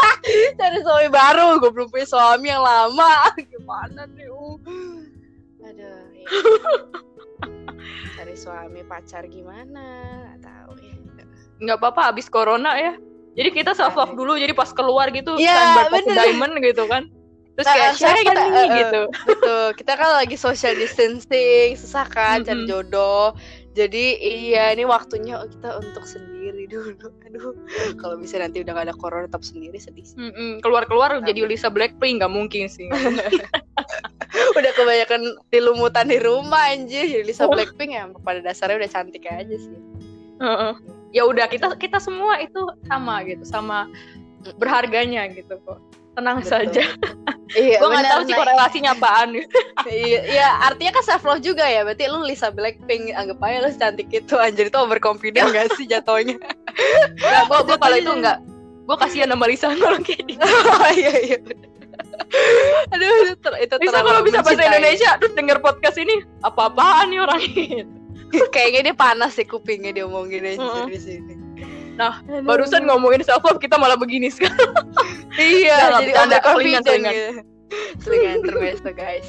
cari 0.60 0.78
suami 0.80 1.08
baru. 1.10 1.46
Gue 1.58 1.70
belum 1.74 1.88
punya 1.90 2.06
suami 2.06 2.46
yang 2.48 2.62
lama. 2.62 3.28
Gimana 3.52 4.06
nih? 4.14 4.28
uh. 4.30 4.56
Aduh. 5.66 6.00
iya. 6.16 6.28
cari 8.16 8.34
suami 8.36 8.80
pacar 8.86 9.26
gimana? 9.28 9.84
Gak 10.36 10.38
tahu 10.48 10.72
ya. 10.80 10.94
nggak 11.60 11.76
apa-apa 11.76 12.16
abis 12.16 12.32
corona 12.32 12.72
ya 12.80 12.96
jadi 13.38 13.48
kita 13.54 13.70
self 13.74 13.94
love 13.94 14.14
dulu 14.14 14.34
jadi 14.36 14.54
pas 14.54 14.70
keluar 14.74 15.10
gitu 15.14 15.38
pas 15.90 16.02
bener. 16.02 16.16
diamond 16.26 16.54
gitu 16.62 16.84
kan 16.90 17.06
terus 17.58 17.66
Nah, 17.66 17.74
kayak 17.76 17.92
siapa 17.98 18.20
kita, 18.24 18.40
nih 18.40 18.48
eh, 18.48 18.62
eh, 18.64 18.78
gitu 18.80 19.00
Betul. 19.26 19.64
Kita 19.76 19.92
kan 19.98 20.08
lagi 20.16 20.36
social 20.38 20.74
distancing, 20.80 21.76
susah 21.76 22.06
kan 22.08 22.40
cari 22.40 22.64
Mm-mm. 22.64 22.70
jodoh. 22.70 23.36
Jadi 23.76 24.16
iya 24.16 24.72
ini 24.72 24.88
waktunya 24.88 25.36
kita 25.44 25.76
untuk 25.76 26.02
sendiri 26.08 26.64
dulu. 26.66 26.96
Aduh, 27.28 27.52
kalau 28.00 28.16
bisa 28.16 28.40
nanti 28.40 28.64
udah 28.64 28.72
gak 28.80 28.86
ada 28.88 28.96
corona 28.96 29.28
tetap 29.28 29.44
sendiri 29.44 29.76
sedih. 29.76 30.08
sih. 30.08 30.16
Mm-mm, 30.16 30.64
keluar-keluar 30.64 31.20
jadi 31.20 31.44
Lisa 31.44 31.68
Blackpink 31.68 32.24
nggak 32.24 32.32
mungkin 32.32 32.64
sih 32.72 32.88
udah 34.58 34.72
kebanyakan 34.74 35.20
dilumutan 35.52 36.06
di 36.08 36.18
rumah 36.22 36.70
anjir 36.70 37.06
jadi 37.06 37.24
Lisa 37.26 37.44
Blackpink 37.44 37.92
ya 37.92 38.08
pada 38.24 38.40
dasarnya 38.40 38.86
udah 38.86 38.90
cantik 38.90 39.26
aja 39.28 39.56
sih 39.58 39.78
Heeh. 40.40 40.74
Ya 41.10 41.26
udah 41.26 41.46
kita 41.50 41.74
kita 41.74 41.98
semua 41.98 42.38
itu 42.38 42.60
sama 42.86 43.22
gitu 43.26 43.42
sama 43.42 43.90
berharganya 44.56 45.28
gitu 45.30 45.60
kok. 45.62 45.78
Tenang 46.16 46.42
Betul. 46.42 46.50
saja. 46.50 46.84
Iya 47.54 47.76
gue 47.82 47.88
nggak 47.88 48.08
tahu 48.10 48.22
sih 48.26 48.34
nah, 48.34 48.38
korelasinya 48.42 48.90
apaan. 48.96 49.28
iya, 49.90 50.20
iya 50.26 50.48
artinya 50.64 50.92
kan 50.98 51.04
self 51.06 51.22
love 51.26 51.42
juga 51.44 51.66
ya 51.66 51.86
berarti 51.86 52.08
lu 52.10 52.24
Lisa 52.24 52.50
Blackpink 52.50 53.14
anggap 53.14 53.38
aja 53.44 53.58
lu 53.62 53.70
cantik 53.74 54.08
itu 54.10 54.34
anjir 54.38 54.70
itu 54.72 54.78
overconfident 54.78 55.52
gak 55.56 55.70
sih 55.76 55.86
jatuhnya? 55.86 56.38
Nggak 57.18 57.42
gue 57.46 57.58
gue 57.68 57.76
kalau 57.78 57.96
itu 57.98 58.12
nggak 58.22 58.38
gue 58.90 58.96
kasihan 58.96 59.30
sama 59.30 59.46
Lisa 59.46 59.70
kalau 59.76 59.98
kayak 60.02 60.22
gitu. 60.26 60.42
Oh 60.46 60.90
iya 60.94 61.14
iya 61.20 61.38
aduh 62.90 63.06
itu, 63.26 63.34
ter, 63.42 63.52
itu 63.66 63.74
Lisa 63.82 64.00
kalau 64.02 64.20
bisa 64.22 64.40
bahasa. 64.42 64.62
Indonesia 64.62 65.10
terus 65.18 65.32
denger 65.34 65.58
podcast 65.62 65.98
ini 65.98 66.22
apa-apaan 66.46 67.10
nih 67.10 67.20
orang? 67.22 67.40
Ini 67.42 67.99
kayaknya 68.54 68.90
dia 68.90 68.96
panas 68.96 69.34
sih 69.36 69.46
kupingnya 69.46 69.94
dia 69.94 70.04
omongin 70.06 70.46
aja 70.46 70.60
Mm-mm. 70.60 70.88
di 70.90 70.98
sini 71.00 71.34
Nah, 72.00 72.24
Aduh. 72.24 72.48
barusan 72.48 72.88
ngomongin 72.88 73.20
self 73.20 73.44
love 73.44 73.60
kita 73.60 73.76
malah 73.76 73.92
begini 73.92 74.32
sekarang 74.32 74.56
Iya, 75.36 75.76
Jangan 75.76 76.00
jadi 76.00 76.12
overconfident 76.16 76.84
selingan, 76.88 77.12
gitu. 77.12 77.30
Selingan 78.00 78.32
intermezzo 78.40 78.90
guys. 78.96 79.28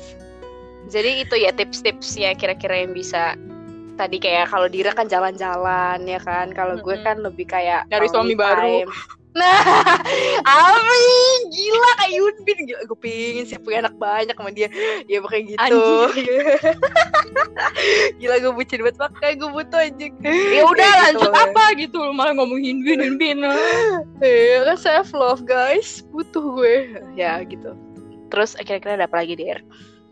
Jadi 0.88 1.12
itu 1.28 1.36
ya 1.36 1.52
tips-tips 1.52 2.16
ya 2.16 2.32
kira-kira 2.32 2.88
yang 2.88 2.95
bisa 2.95 3.36
tadi 3.99 4.18
kayak 4.24 4.49
kalau 4.49 4.72
Dira 4.72 4.95
kan 4.95 5.12
jalan-jalan 5.12 5.99
ya 6.08 6.20
kan. 6.24 6.56
Kalau 6.56 6.80
gue 6.80 6.95
kan 7.04 7.20
lebih 7.20 7.43
kayak 7.52 7.91
Nyari 7.91 8.08
suami 8.08 8.34
quality 8.34 8.39
baru. 8.39 8.76
Nah, 9.32 9.63
Amin, 10.43 11.39
gila 11.55 11.91
kayak 11.97 12.11
Yunbin 12.11 12.59
gila. 12.67 12.82
Gue 12.84 12.99
pingin 12.99 13.47
sih 13.47 13.55
punya 13.55 13.88
anak 13.88 13.95
banyak 13.95 14.36
sama 14.36 14.51
dia. 14.51 14.67
Ya 15.07 15.23
pokoknya 15.23 15.55
gitu. 15.55 15.79
gila 18.19 18.36
gue 18.38 18.51
bucin 18.51 18.79
banget 18.84 18.97
makanya 18.99 19.36
gue 19.39 19.49
butuh 19.49 19.79
anjing. 19.79 20.13
ya 20.25 20.61
udah 20.67 20.75
Kayak 20.84 20.99
lanjut 21.15 21.32
gitu. 21.32 21.41
apa 21.47 21.63
gitu 21.79 21.97
malah 22.11 22.34
ngomongin 22.36 22.84
bin 22.84 22.99
bin 22.99 23.15
bin 23.17 23.38
Iya 24.19 24.57
kan 24.67 24.77
self 24.77 25.15
love 25.15 25.43
guys 25.47 26.03
Butuh 26.11 26.43
gue 26.59 26.75
Ya 27.15 27.39
gitu 27.47 27.73
Terus 28.29 28.55
kira-kira 28.59 28.95
ada 28.99 29.07
apa 29.07 29.23
lagi 29.23 29.36
Der? 29.36 29.59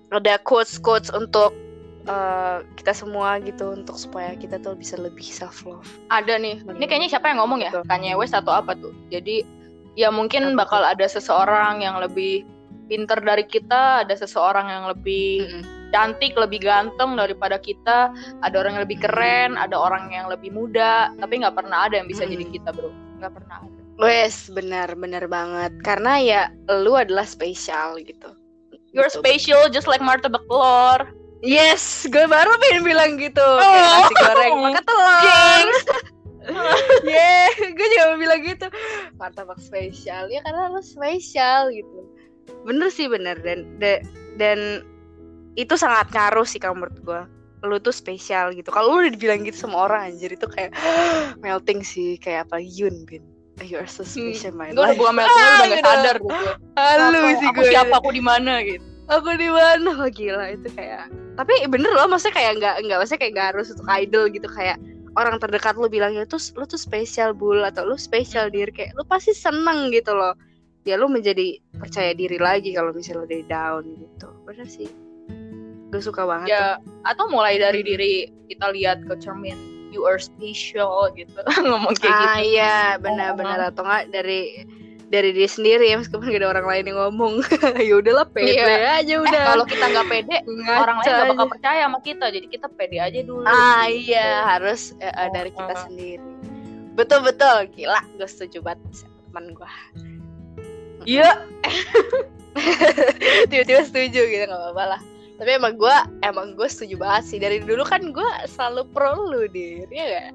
Ada 0.10 0.42
quotes-quotes 0.42 1.14
untuk 1.14 1.54
eh, 2.10 2.58
kita 2.76 2.92
semua 2.98 3.38
gitu 3.40 3.78
Untuk 3.78 3.96
supaya 4.02 4.34
kita 4.34 4.58
tuh 4.60 4.74
bisa 4.74 4.98
lebih 4.98 5.24
self 5.24 5.64
love 5.64 5.86
ada 6.10 6.36
nih. 6.42 6.60
Ini 6.66 6.86
kayaknya 6.90 7.10
siapa 7.14 7.30
yang 7.30 7.46
ngomong 7.46 7.62
ya? 7.62 7.72
Betul. 7.72 7.86
Kanye 7.86 8.18
West 8.18 8.34
atau 8.34 8.52
apa 8.52 8.74
tuh? 8.74 8.92
Jadi 9.14 9.46
ya 9.94 10.10
mungkin 10.10 10.56
Apa? 10.56 10.66
bakal 10.66 10.82
ada 10.82 11.06
seseorang 11.06 11.86
yang 11.86 12.02
lebih 12.02 12.44
pinter 12.90 13.22
dari 13.22 13.46
kita 13.46 14.02
ada 14.02 14.16
seseorang 14.18 14.66
yang 14.66 14.90
lebih 14.90 15.46
cantik 15.94 16.34
lebih 16.34 16.66
ganteng 16.66 17.14
daripada 17.18 17.62
kita 17.62 18.10
ada 18.42 18.56
orang 18.58 18.78
yang 18.78 18.84
lebih 18.86 19.00
keren 19.02 19.52
ada 19.58 19.78
orang 19.78 20.10
yang 20.10 20.26
lebih 20.26 20.50
muda. 20.50 21.14
Tapi 21.22 21.46
nggak 21.46 21.56
pernah 21.56 21.86
ada 21.86 22.02
yang 22.02 22.10
bisa 22.10 22.26
Mm-mm. 22.26 22.34
jadi 22.34 22.46
kita 22.50 22.70
bro. 22.74 22.90
Nggak 23.22 23.34
pernah 23.38 23.58
ada. 23.62 23.80
Wes 24.00 24.48
benar 24.50 24.96
benar 24.96 25.28
banget. 25.28 25.76
Karena 25.84 26.18
ya 26.18 26.42
lu 26.72 26.96
adalah 26.98 27.28
spesial 27.28 28.00
gitu. 28.02 28.34
You're 28.90 29.06
Betul. 29.06 29.22
special 29.22 29.62
just 29.70 29.86
like 29.86 30.02
martabak 30.02 30.42
telur 30.50 31.19
Yes, 31.40 32.04
gue 32.06 32.26
baru 32.26 32.52
pengen 32.60 32.84
bilang 32.84 33.16
gitu. 33.16 33.40
Oh. 33.40 33.60
Kayak 33.60 33.88
nasi 33.88 34.14
goreng 34.14 34.54
pakai 34.60 34.84
telur. 34.84 35.68
yeah, 37.06 37.48
gue 37.54 37.88
juga 37.90 38.18
bilang 38.18 38.42
gitu. 38.44 38.68
Martabak 39.16 39.58
spesial 39.58 40.28
ya 40.28 40.42
karena 40.42 40.68
lo 40.68 40.82
spesial 40.82 41.72
gitu. 41.72 42.00
Bener 42.66 42.90
sih 42.90 43.08
bener 43.08 43.40
dan 43.40 43.64
da- 43.78 44.04
dan 44.36 44.84
itu 45.56 45.76
sangat 45.76 46.12
ngaruh 46.12 46.44
sih 46.44 46.60
kalau 46.60 46.76
menurut 46.76 47.00
gue. 47.00 47.22
Lu 47.62 47.76
tuh 47.78 47.92
spesial 47.92 48.52
gitu. 48.52 48.68
Kalau 48.68 48.96
lu 48.96 49.04
udah 49.04 49.12
dibilang 49.12 49.44
gitu 49.44 49.56
sama 49.60 49.86
orang 49.86 50.12
anjir 50.12 50.32
itu 50.32 50.44
kayak 50.46 50.76
melting 51.44 51.80
sih 51.80 52.16
kayak 52.18 52.48
apa 52.48 52.60
Yun 52.60 53.08
bin. 53.08 53.24
You 53.60 53.76
are 53.76 53.88
so 53.88 54.04
special 54.04 54.56
my 54.56 54.72
gue 54.72 54.80
udah 54.80 54.96
bukan 54.96 55.14
melting 55.16 55.36
udah 55.36 55.52
Ah, 55.52 55.60
gak 55.60 55.68
gitu. 55.68 55.84
sadar 55.84 56.16
gitu 56.16 56.32
Apa- 56.80 57.36
sih 57.36 57.48
aku 57.48 57.60
gue. 57.60 57.72
siapa 57.72 57.94
aku 57.96 58.10
di 58.12 58.24
mana 58.24 58.64
gitu 58.64 58.88
aku 59.06 59.36
di 59.36 59.50
mana 59.52 59.90
Wah, 60.00 60.08
gila 60.08 60.46
itu 60.56 60.68
kayak 60.72 61.12
tapi 61.40 61.56
bener 61.72 61.96
loh 61.96 62.12
maksudnya 62.12 62.36
kayak 62.36 62.54
nggak 62.60 62.76
nggak 62.84 62.98
maksudnya 63.00 63.22
kayak 63.24 63.34
nggak 63.40 63.50
harus 63.56 63.72
untuk 63.72 63.88
idol 63.96 64.24
gitu. 64.28 64.48
Kayak 64.52 64.78
orang 65.16 65.40
terdekat 65.40 65.80
lu 65.80 65.88
bilang 65.88 66.12
ya 66.12 66.28
tuh 66.28 66.44
lu 66.60 66.68
tuh 66.68 66.76
spesial 66.76 67.32
bul 67.32 67.64
atau 67.64 67.88
lu 67.88 67.96
spesial 67.96 68.52
dir 68.52 68.68
kayak 68.76 68.92
lu 69.00 69.08
pasti 69.08 69.32
seneng 69.32 69.88
gitu 69.96 70.12
loh. 70.12 70.36
Ya 70.84 71.00
lu 71.00 71.08
menjadi 71.08 71.56
percaya 71.80 72.12
diri 72.12 72.36
lagi 72.36 72.76
kalau 72.76 72.92
misalnya 72.92 73.24
lu 73.24 73.28
dari 73.32 73.46
down 73.48 73.84
gitu. 73.88 74.28
Bener 74.44 74.68
sih. 74.68 74.92
Gue 75.90 76.04
suka 76.04 76.28
banget 76.28 76.52
ya 76.52 76.76
atau 77.08 77.32
mulai 77.32 77.56
dari 77.56 77.88
diri 77.88 78.28
kita 78.52 78.76
lihat 78.76 79.08
ke 79.08 79.16
cermin 79.24 79.80
you 79.96 80.04
are 80.04 80.20
special 80.20 81.08
gitu. 81.16 81.40
Ngomong 81.66 81.96
tuh. 81.96 82.04
kayak 82.04 82.20
ah 82.20 82.36
gitu. 82.44 82.52
iya 82.52 82.78
benar-benar. 83.00 83.72
Atau 83.72 83.88
enggak 83.88 84.12
dari 84.12 84.68
dari 85.10 85.30
diri 85.32 85.46
sendiri 85.46 85.86
ya 85.86 85.98
meskipun 85.98 86.22
gak 86.24 86.38
ada 86.38 86.50
orang 86.52 86.68
lain 86.68 86.84
yang 86.86 87.00
ngomong 87.00 87.34
ya 87.82 87.94
udahlah 87.96 88.26
pede 88.26 88.54
Iya. 88.56 89.00
aja 89.00 89.10
Eh, 89.12 89.20
udah 89.20 89.42
kalau 89.44 89.66
kita 89.66 89.86
nggak 89.88 90.08
pede 90.08 90.38
Ngaca 90.40 90.78
orang 90.78 90.98
lain 90.98 91.10
gak 91.10 91.18
bakal 91.26 91.34
aja. 91.40 91.50
percaya 91.50 91.82
sama 91.84 92.00
kita 92.00 92.26
jadi 92.30 92.48
kita 92.48 92.68
pede 92.70 92.98
aja 93.00 93.20
dulu 93.20 93.42
Ah 93.44 93.86
iya 93.86 94.28
harus 94.48 94.94
eh, 94.96 95.10
eh, 95.10 95.30
dari 95.30 95.50
kita 95.50 95.74
Oh. 95.74 95.82
sendiri. 95.84 96.30
Betul 96.92 97.20
betul 97.22 97.56
gila 97.72 98.02
gue 98.14 98.28
setuju 98.28 98.62
banget 98.62 98.86
sama 98.94 99.18
teman 99.26 99.46
gue. 99.52 99.70
iya 101.08 101.30
Tiba-tiba 103.50 103.82
setuju 103.84 104.22
gitu 104.26 104.44
nggak 104.44 104.62
apa-apa 104.64 104.84
lah. 104.88 105.02
Tapi 105.36 105.50
emang 105.54 105.74
gue 105.74 105.96
emang 106.22 106.48
gue 106.54 106.68
setuju 106.68 106.96
banget 106.98 107.24
sih 107.26 107.38
dari 107.38 107.58
dulu 107.60 107.82
kan 107.82 108.12
gue 108.12 108.30
selalu 108.46 108.84
pro 108.90 109.16
lu 109.16 109.48
dir 109.48 109.88
ya 109.88 110.06
gak? 110.12 110.28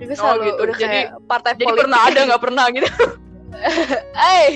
Gue 0.00 0.10
Oh, 0.10 0.18
selalu 0.18 0.42
gitu. 0.48 0.60
udah 0.60 0.74
Jadi- 0.74 0.88
kayak 0.98 1.08
partai 1.24 1.50
jadi 1.52 1.62
politik. 1.62 1.78
pernah 1.78 2.00
ada 2.02 2.20
nggak 2.24 2.42
pernah 2.42 2.64
gitu 2.68 2.88
Eh 4.38 4.48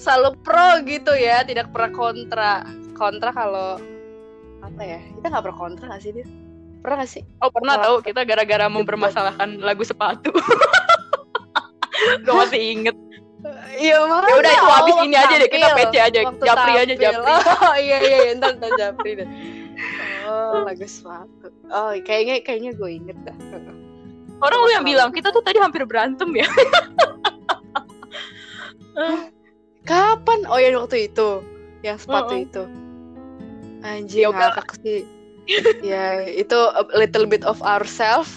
selalu 0.00 0.36
pro 0.40 0.80
gitu 0.88 1.12
ya 1.14 1.44
tidak 1.44 1.70
pernah 1.70 1.92
kontra 1.92 2.52
kontra 2.96 3.30
kalau 3.34 3.78
apa 4.62 4.82
ya 4.82 5.00
kita 5.18 5.26
nggak 5.28 5.44
pernah 5.44 5.58
kontra 5.58 5.84
gak 5.90 6.02
sih 6.02 6.10
dir? 6.14 6.28
Pernah 6.82 6.96
gak 7.02 7.10
sih? 7.10 7.22
oh 7.42 7.50
pernah 7.50 7.74
Wah. 7.78 7.84
tahu 7.86 7.96
kita 8.02 8.20
gara-gara 8.26 8.66
mempermasalahkan 8.70 9.62
lagu 9.62 9.82
sepatu 9.82 10.30
gue 12.24 12.34
masih 12.34 12.60
inget 12.60 12.96
Iya 13.74 13.98
mah. 14.06 14.22
Ya 14.22 14.34
udah, 14.38 14.52
itu 14.54 14.68
habis 14.70 14.96
ini 15.02 15.16
aja 15.18 15.34
deh, 15.34 15.50
kita 15.50 15.74
PC 15.74 15.94
aja. 15.98 16.20
Japri 16.30 16.72
aja, 16.78 16.94
Japri. 16.94 17.26
Oh 17.66 17.74
iya 17.74 17.98
iya 17.98 18.18
iya, 18.30 18.32
ntar 18.38 18.54
ntar 18.54 18.70
Japri 18.78 19.18
deh. 19.18 19.28
Oh 20.30 20.62
lagu 20.62 20.86
sepatu. 20.86 21.50
Oh 21.66 21.90
kayaknya 22.06 22.38
kayaknya 22.46 22.70
gue 22.78 22.90
inget 23.02 23.18
dah. 23.26 23.34
orang 24.42 24.58
lu 24.62 24.70
yang 24.74 24.86
bilang 24.86 25.10
kita 25.14 25.30
tuh 25.30 25.42
tadi 25.42 25.58
hampir 25.62 25.86
berantem 25.86 26.26
ya 26.34 26.46
Kapan? 29.82 30.46
Oh 30.46 30.58
ya 30.62 30.70
waktu 30.78 31.10
itu, 31.10 31.42
yang 31.82 31.98
sepatu 31.98 32.38
Mm-mm. 32.38 32.46
itu. 32.46 32.62
Anjing 33.82 34.22
Ya 34.22 34.30
ngakak 34.30 34.78
sih. 34.80 35.02
ya 35.82 36.22
itu 36.22 36.54
a 36.54 36.86
little 36.94 37.26
bit 37.26 37.42
of 37.42 37.58
ourselves. 37.66 38.30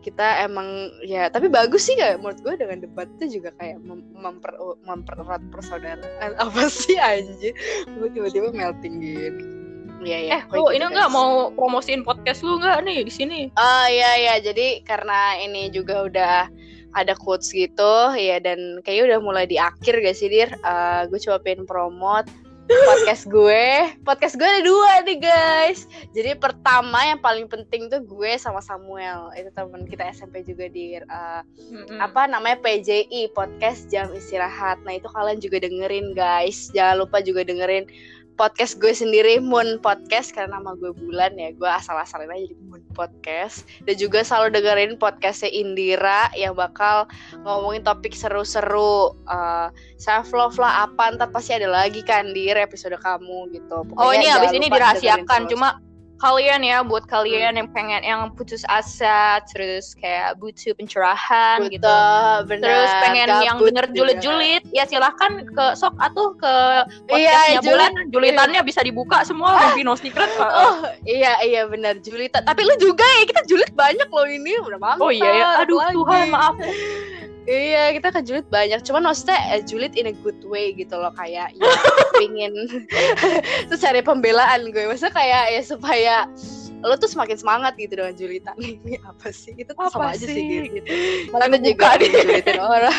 Kita 0.00 0.46
emang 0.46 0.88
ya 1.04 1.28
tapi 1.28 1.50
bagus 1.52 1.84
sih 1.84 1.98
kayak 1.98 2.22
menurut 2.24 2.40
gue 2.40 2.54
dengan 2.56 2.80
debat 2.80 3.04
itu 3.20 3.36
juga 3.42 3.52
kayak 3.60 3.82
mem- 3.84 4.08
memper 4.16 4.54
mempererat 4.88 5.44
persaudaraan 5.52 6.32
apa 6.40 6.72
sih 6.72 6.96
anjir 6.96 7.52
gue 7.84 8.08
tiba-tiba 8.08 8.48
melting 8.48 8.96
gini 8.96 9.44
Iya 10.00 10.18
iya. 10.24 10.30
eh 10.40 10.42
lu 10.56 10.72
ini 10.72 10.88
nggak 10.88 11.12
mau 11.12 11.52
promosiin 11.52 12.00
podcast 12.00 12.40
lu 12.40 12.56
nggak 12.56 12.80
nih 12.88 13.04
di 13.04 13.12
sini 13.12 13.40
Oh 13.52 13.86
iya 13.92 14.16
iya 14.16 14.34
jadi 14.40 14.80
karena 14.88 15.36
ini 15.36 15.68
juga 15.68 16.08
udah 16.08 16.48
ada 16.94 17.14
quotes 17.14 17.54
gitu 17.54 17.94
ya 18.18 18.42
dan 18.42 18.82
kayaknya 18.82 19.14
udah 19.14 19.20
mulai 19.22 19.44
di 19.46 19.56
akhir 19.56 20.02
gak 20.02 20.16
sih 20.16 20.28
dir? 20.30 20.50
Eh, 20.50 21.02
gue 21.06 21.18
coba 21.22 21.38
pengen 21.42 21.64
promote 21.66 22.30
podcast 22.70 23.26
gue. 23.26 23.66
Podcast 24.06 24.34
gue 24.38 24.46
ada 24.46 24.62
dua 24.62 25.02
nih 25.02 25.18
guys. 25.18 25.90
Jadi 26.14 26.38
pertama 26.38 27.02
yang 27.02 27.18
paling 27.18 27.50
penting 27.50 27.90
tuh 27.90 28.02
gue 28.02 28.38
sama 28.38 28.62
Samuel 28.62 29.34
itu 29.34 29.50
teman 29.50 29.82
kita 29.86 30.06
SMP 30.14 30.46
juga 30.46 30.70
dir. 30.70 31.02
Eh, 31.02 31.42
apa 31.98 32.30
namanya 32.30 32.62
PJI 32.62 33.34
podcast 33.34 33.90
jam 33.90 34.10
istirahat. 34.14 34.78
Nah 34.86 34.98
itu 34.98 35.10
kalian 35.10 35.42
juga 35.42 35.62
dengerin 35.62 36.14
guys. 36.14 36.70
Jangan 36.70 37.06
lupa 37.06 37.18
juga 37.22 37.42
dengerin 37.42 37.90
podcast 38.40 38.80
gue 38.80 38.88
sendiri 38.96 39.36
Moon 39.36 39.76
Podcast 39.84 40.32
karena 40.32 40.56
nama 40.56 40.72
gue 40.72 40.96
Bulan 40.96 41.36
ya 41.36 41.52
gue 41.52 41.68
asal-asalin 41.68 42.32
aja 42.32 42.48
jadi 42.48 42.64
Moon 42.72 42.80
Podcast. 42.96 43.68
Dan 43.84 44.00
juga 44.00 44.24
selalu 44.24 44.56
dengerin 44.56 44.96
podcastnya 44.96 45.52
Indira 45.52 46.32
yang 46.32 46.56
bakal 46.56 47.04
ngomongin 47.44 47.84
topik 47.84 48.16
seru-seru 48.16 49.12
uh, 49.28 49.68
self 50.00 50.32
love 50.32 50.56
lah 50.56 50.88
apa 50.88 51.20
ntar 51.20 51.28
pasti 51.28 51.52
ada 51.52 51.68
lagi 51.68 52.00
kan 52.00 52.32
di 52.32 52.48
episode 52.48 52.96
kamu 53.04 53.52
gitu. 53.52 53.84
Oh 54.00 54.08
Pokoknya 54.08 54.16
ini 54.16 54.24
jangan 54.24 54.40
abis 54.40 54.52
ini 54.56 54.66
dirahasiakan 54.72 55.40
cuma 55.52 55.68
kalian 56.20 56.60
ya 56.60 56.78
buat 56.80 57.04
kalian 57.04 57.56
yang 57.56 57.68
pengen 57.70 58.00
yang 58.00 58.28
putus 58.30 58.60
asa 58.66 59.40
terus 59.48 59.96
kayak 59.96 60.36
butuh 60.36 60.76
pencerahan 60.76 61.64
gitu 61.66 61.88
benar. 62.44 62.60
terus 62.62 62.90
pengen 63.00 63.28
yang 63.40 63.56
Gabut 63.56 63.72
juga. 63.72 63.88
julid-julid 63.90 64.62
ya 64.70 64.84
silahkan 64.84 65.40
ke 65.42 65.64
sok 65.74 65.96
atuh 65.98 66.36
ke 66.36 66.54
Iya, 67.08 67.08
podcastnya 67.08 67.48
julid. 67.56 67.64
bulan 67.66 67.92
julitannya 68.12 68.60
bisa 68.62 68.80
dibuka 68.80 69.24
semua 69.24 69.56
Ruby 69.66 69.80
No 69.80 69.94
Secret 69.94 70.28
Oh 70.36 70.84
iya 71.02 71.40
iya 71.40 71.64
benar 71.64 71.96
julid. 71.98 72.30
Tapi 72.30 72.60
lu 72.60 72.74
juga 72.76 73.02
ya 73.02 73.24
kita 73.24 73.42
julid 73.44 73.72
banyak 73.72 74.06
loh 74.06 74.24
ini 74.24 74.60
udah 74.60 74.76
mampus. 74.76 75.00
oh 75.00 75.10
iya 75.10 75.30
ya 75.30 75.48
aduh 75.58 75.80
apalagi. 75.80 75.96
Tuhan 75.96 76.22
maaf 76.28 76.54
Iya 77.48 77.96
kita 77.96 78.08
ke 78.12 78.20
julid 78.24 78.46
banyak. 78.52 78.80
Cuman 78.84 79.08
maksudnya 79.08 79.38
eh, 79.56 79.62
julid 79.64 79.96
in 79.96 80.12
a 80.12 80.14
good 80.20 80.40
way 80.44 80.76
gitu 80.76 80.92
loh 80.96 81.12
kayak 81.16 81.52
ya 81.56 81.70
pingin 82.20 82.52
terus 83.68 83.80
cari 83.80 84.04
pembelaan 84.04 84.68
gue. 84.72 84.84
Maksudnya 84.84 85.14
kayak 85.14 85.44
ya 85.56 85.62
supaya 85.64 86.16
lo 86.80 86.96
tuh 86.96 87.12
semakin 87.12 87.36
semangat 87.36 87.76
gitu 87.76 87.92
dengan 87.92 88.16
julitan 88.16 88.56
ini 88.64 88.96
apa 89.04 89.28
sih 89.28 89.52
itu 89.60 89.68
tuh 89.76 89.92
sama 89.92 90.12
Apa 90.12 90.16
aja 90.16 90.24
sih? 90.24 90.32
sih 90.32 90.44
gitu. 90.64 90.80
gitu 90.80 90.92
Malah 91.32 91.46
kita 91.52 91.68
juga 91.76 91.88
julitin 92.00 92.60
orang. 92.60 92.98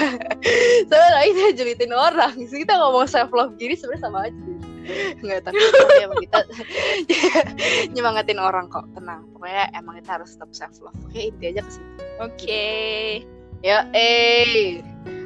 Soalnya 0.89 1.21
kita 1.25 1.51
julitin 1.57 1.91
orang. 1.93 2.33
Terus 2.37 2.55
kita 2.61 2.73
ngomong 2.77 3.07
self 3.09 3.31
love 3.33 3.57
gini 3.57 3.73
sebenarnya 3.73 4.01
sama 4.05 4.29
aja. 4.29 4.37
Enggak 5.21 5.39
tapi 5.45 5.57
tapi 5.57 5.95
emang 6.01 6.19
kita 6.21 6.39
nyemangatin 7.93 8.39
orang 8.41 8.65
kok 8.69 8.85
tenang. 8.93 9.25
Pokoknya 9.33 9.65
emang 9.73 9.97
kita 10.01 10.21
harus 10.21 10.37
tetap 10.37 10.51
self 10.53 10.77
love. 10.81 10.97
Oke 11.09 11.33
inti 11.33 11.53
aja 11.53 11.61
ke 11.65 11.71
situ. 11.73 11.89
oke 12.21 12.65
Ya, 13.62 13.86
eh 13.93 14.82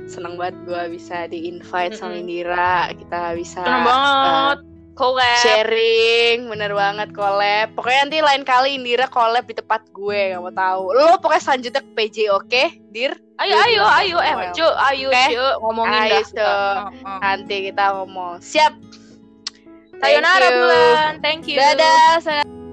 seneng 0.05 0.35
banget 0.35 0.55
gue 0.67 0.83
bisa 0.95 1.25
di 1.31 1.49
invite 1.49 1.95
sama. 1.97 2.15
Indira. 2.19 2.91
Kita 2.91 3.31
bisa 3.33 3.63
seneng 3.63 3.83
banget 3.87 4.59
eh, 4.59 4.73
collab 4.95 5.39
sharing, 5.43 6.37
bener 6.51 6.71
banget 6.71 7.09
collab. 7.15 7.71
Pokoknya 7.75 8.07
nanti 8.07 8.19
lain 8.19 8.43
kali 8.43 8.75
Indira 8.75 9.07
collab 9.07 9.47
di 9.47 9.55
tempat 9.55 9.87
gue, 9.91 10.35
gak 10.35 10.39
mau 10.43 10.51
tahu. 10.51 10.83
Lo 10.95 11.15
pokoknya 11.19 11.43
selanjutnya 11.43 11.81
ke 11.83 11.91
PJ, 11.95 12.17
oke, 12.31 12.63
Dir? 12.91 13.15
ayo 13.35 13.55
ayo 13.67 13.83
ayo 13.83 14.17
eh 14.23 14.35
cu 14.55 14.63
ayo 14.63 15.11
Oke. 15.11 15.25
cu 15.35 15.45
ngomongin 15.67 16.07
Ayo, 16.07 16.11
dah 16.15 16.23
Cu. 16.23 16.39
Heeh. 16.39 17.19
Nanti 17.19 17.55
kita 17.67 17.85
ngomong. 17.99 18.39
Siap. 18.39 18.73
Sayonara 19.99 20.47
bulan 20.55 21.11
thank 21.19 21.43
you 21.43 21.59
Dadah. 21.59 22.23
sayonara. 22.23 22.64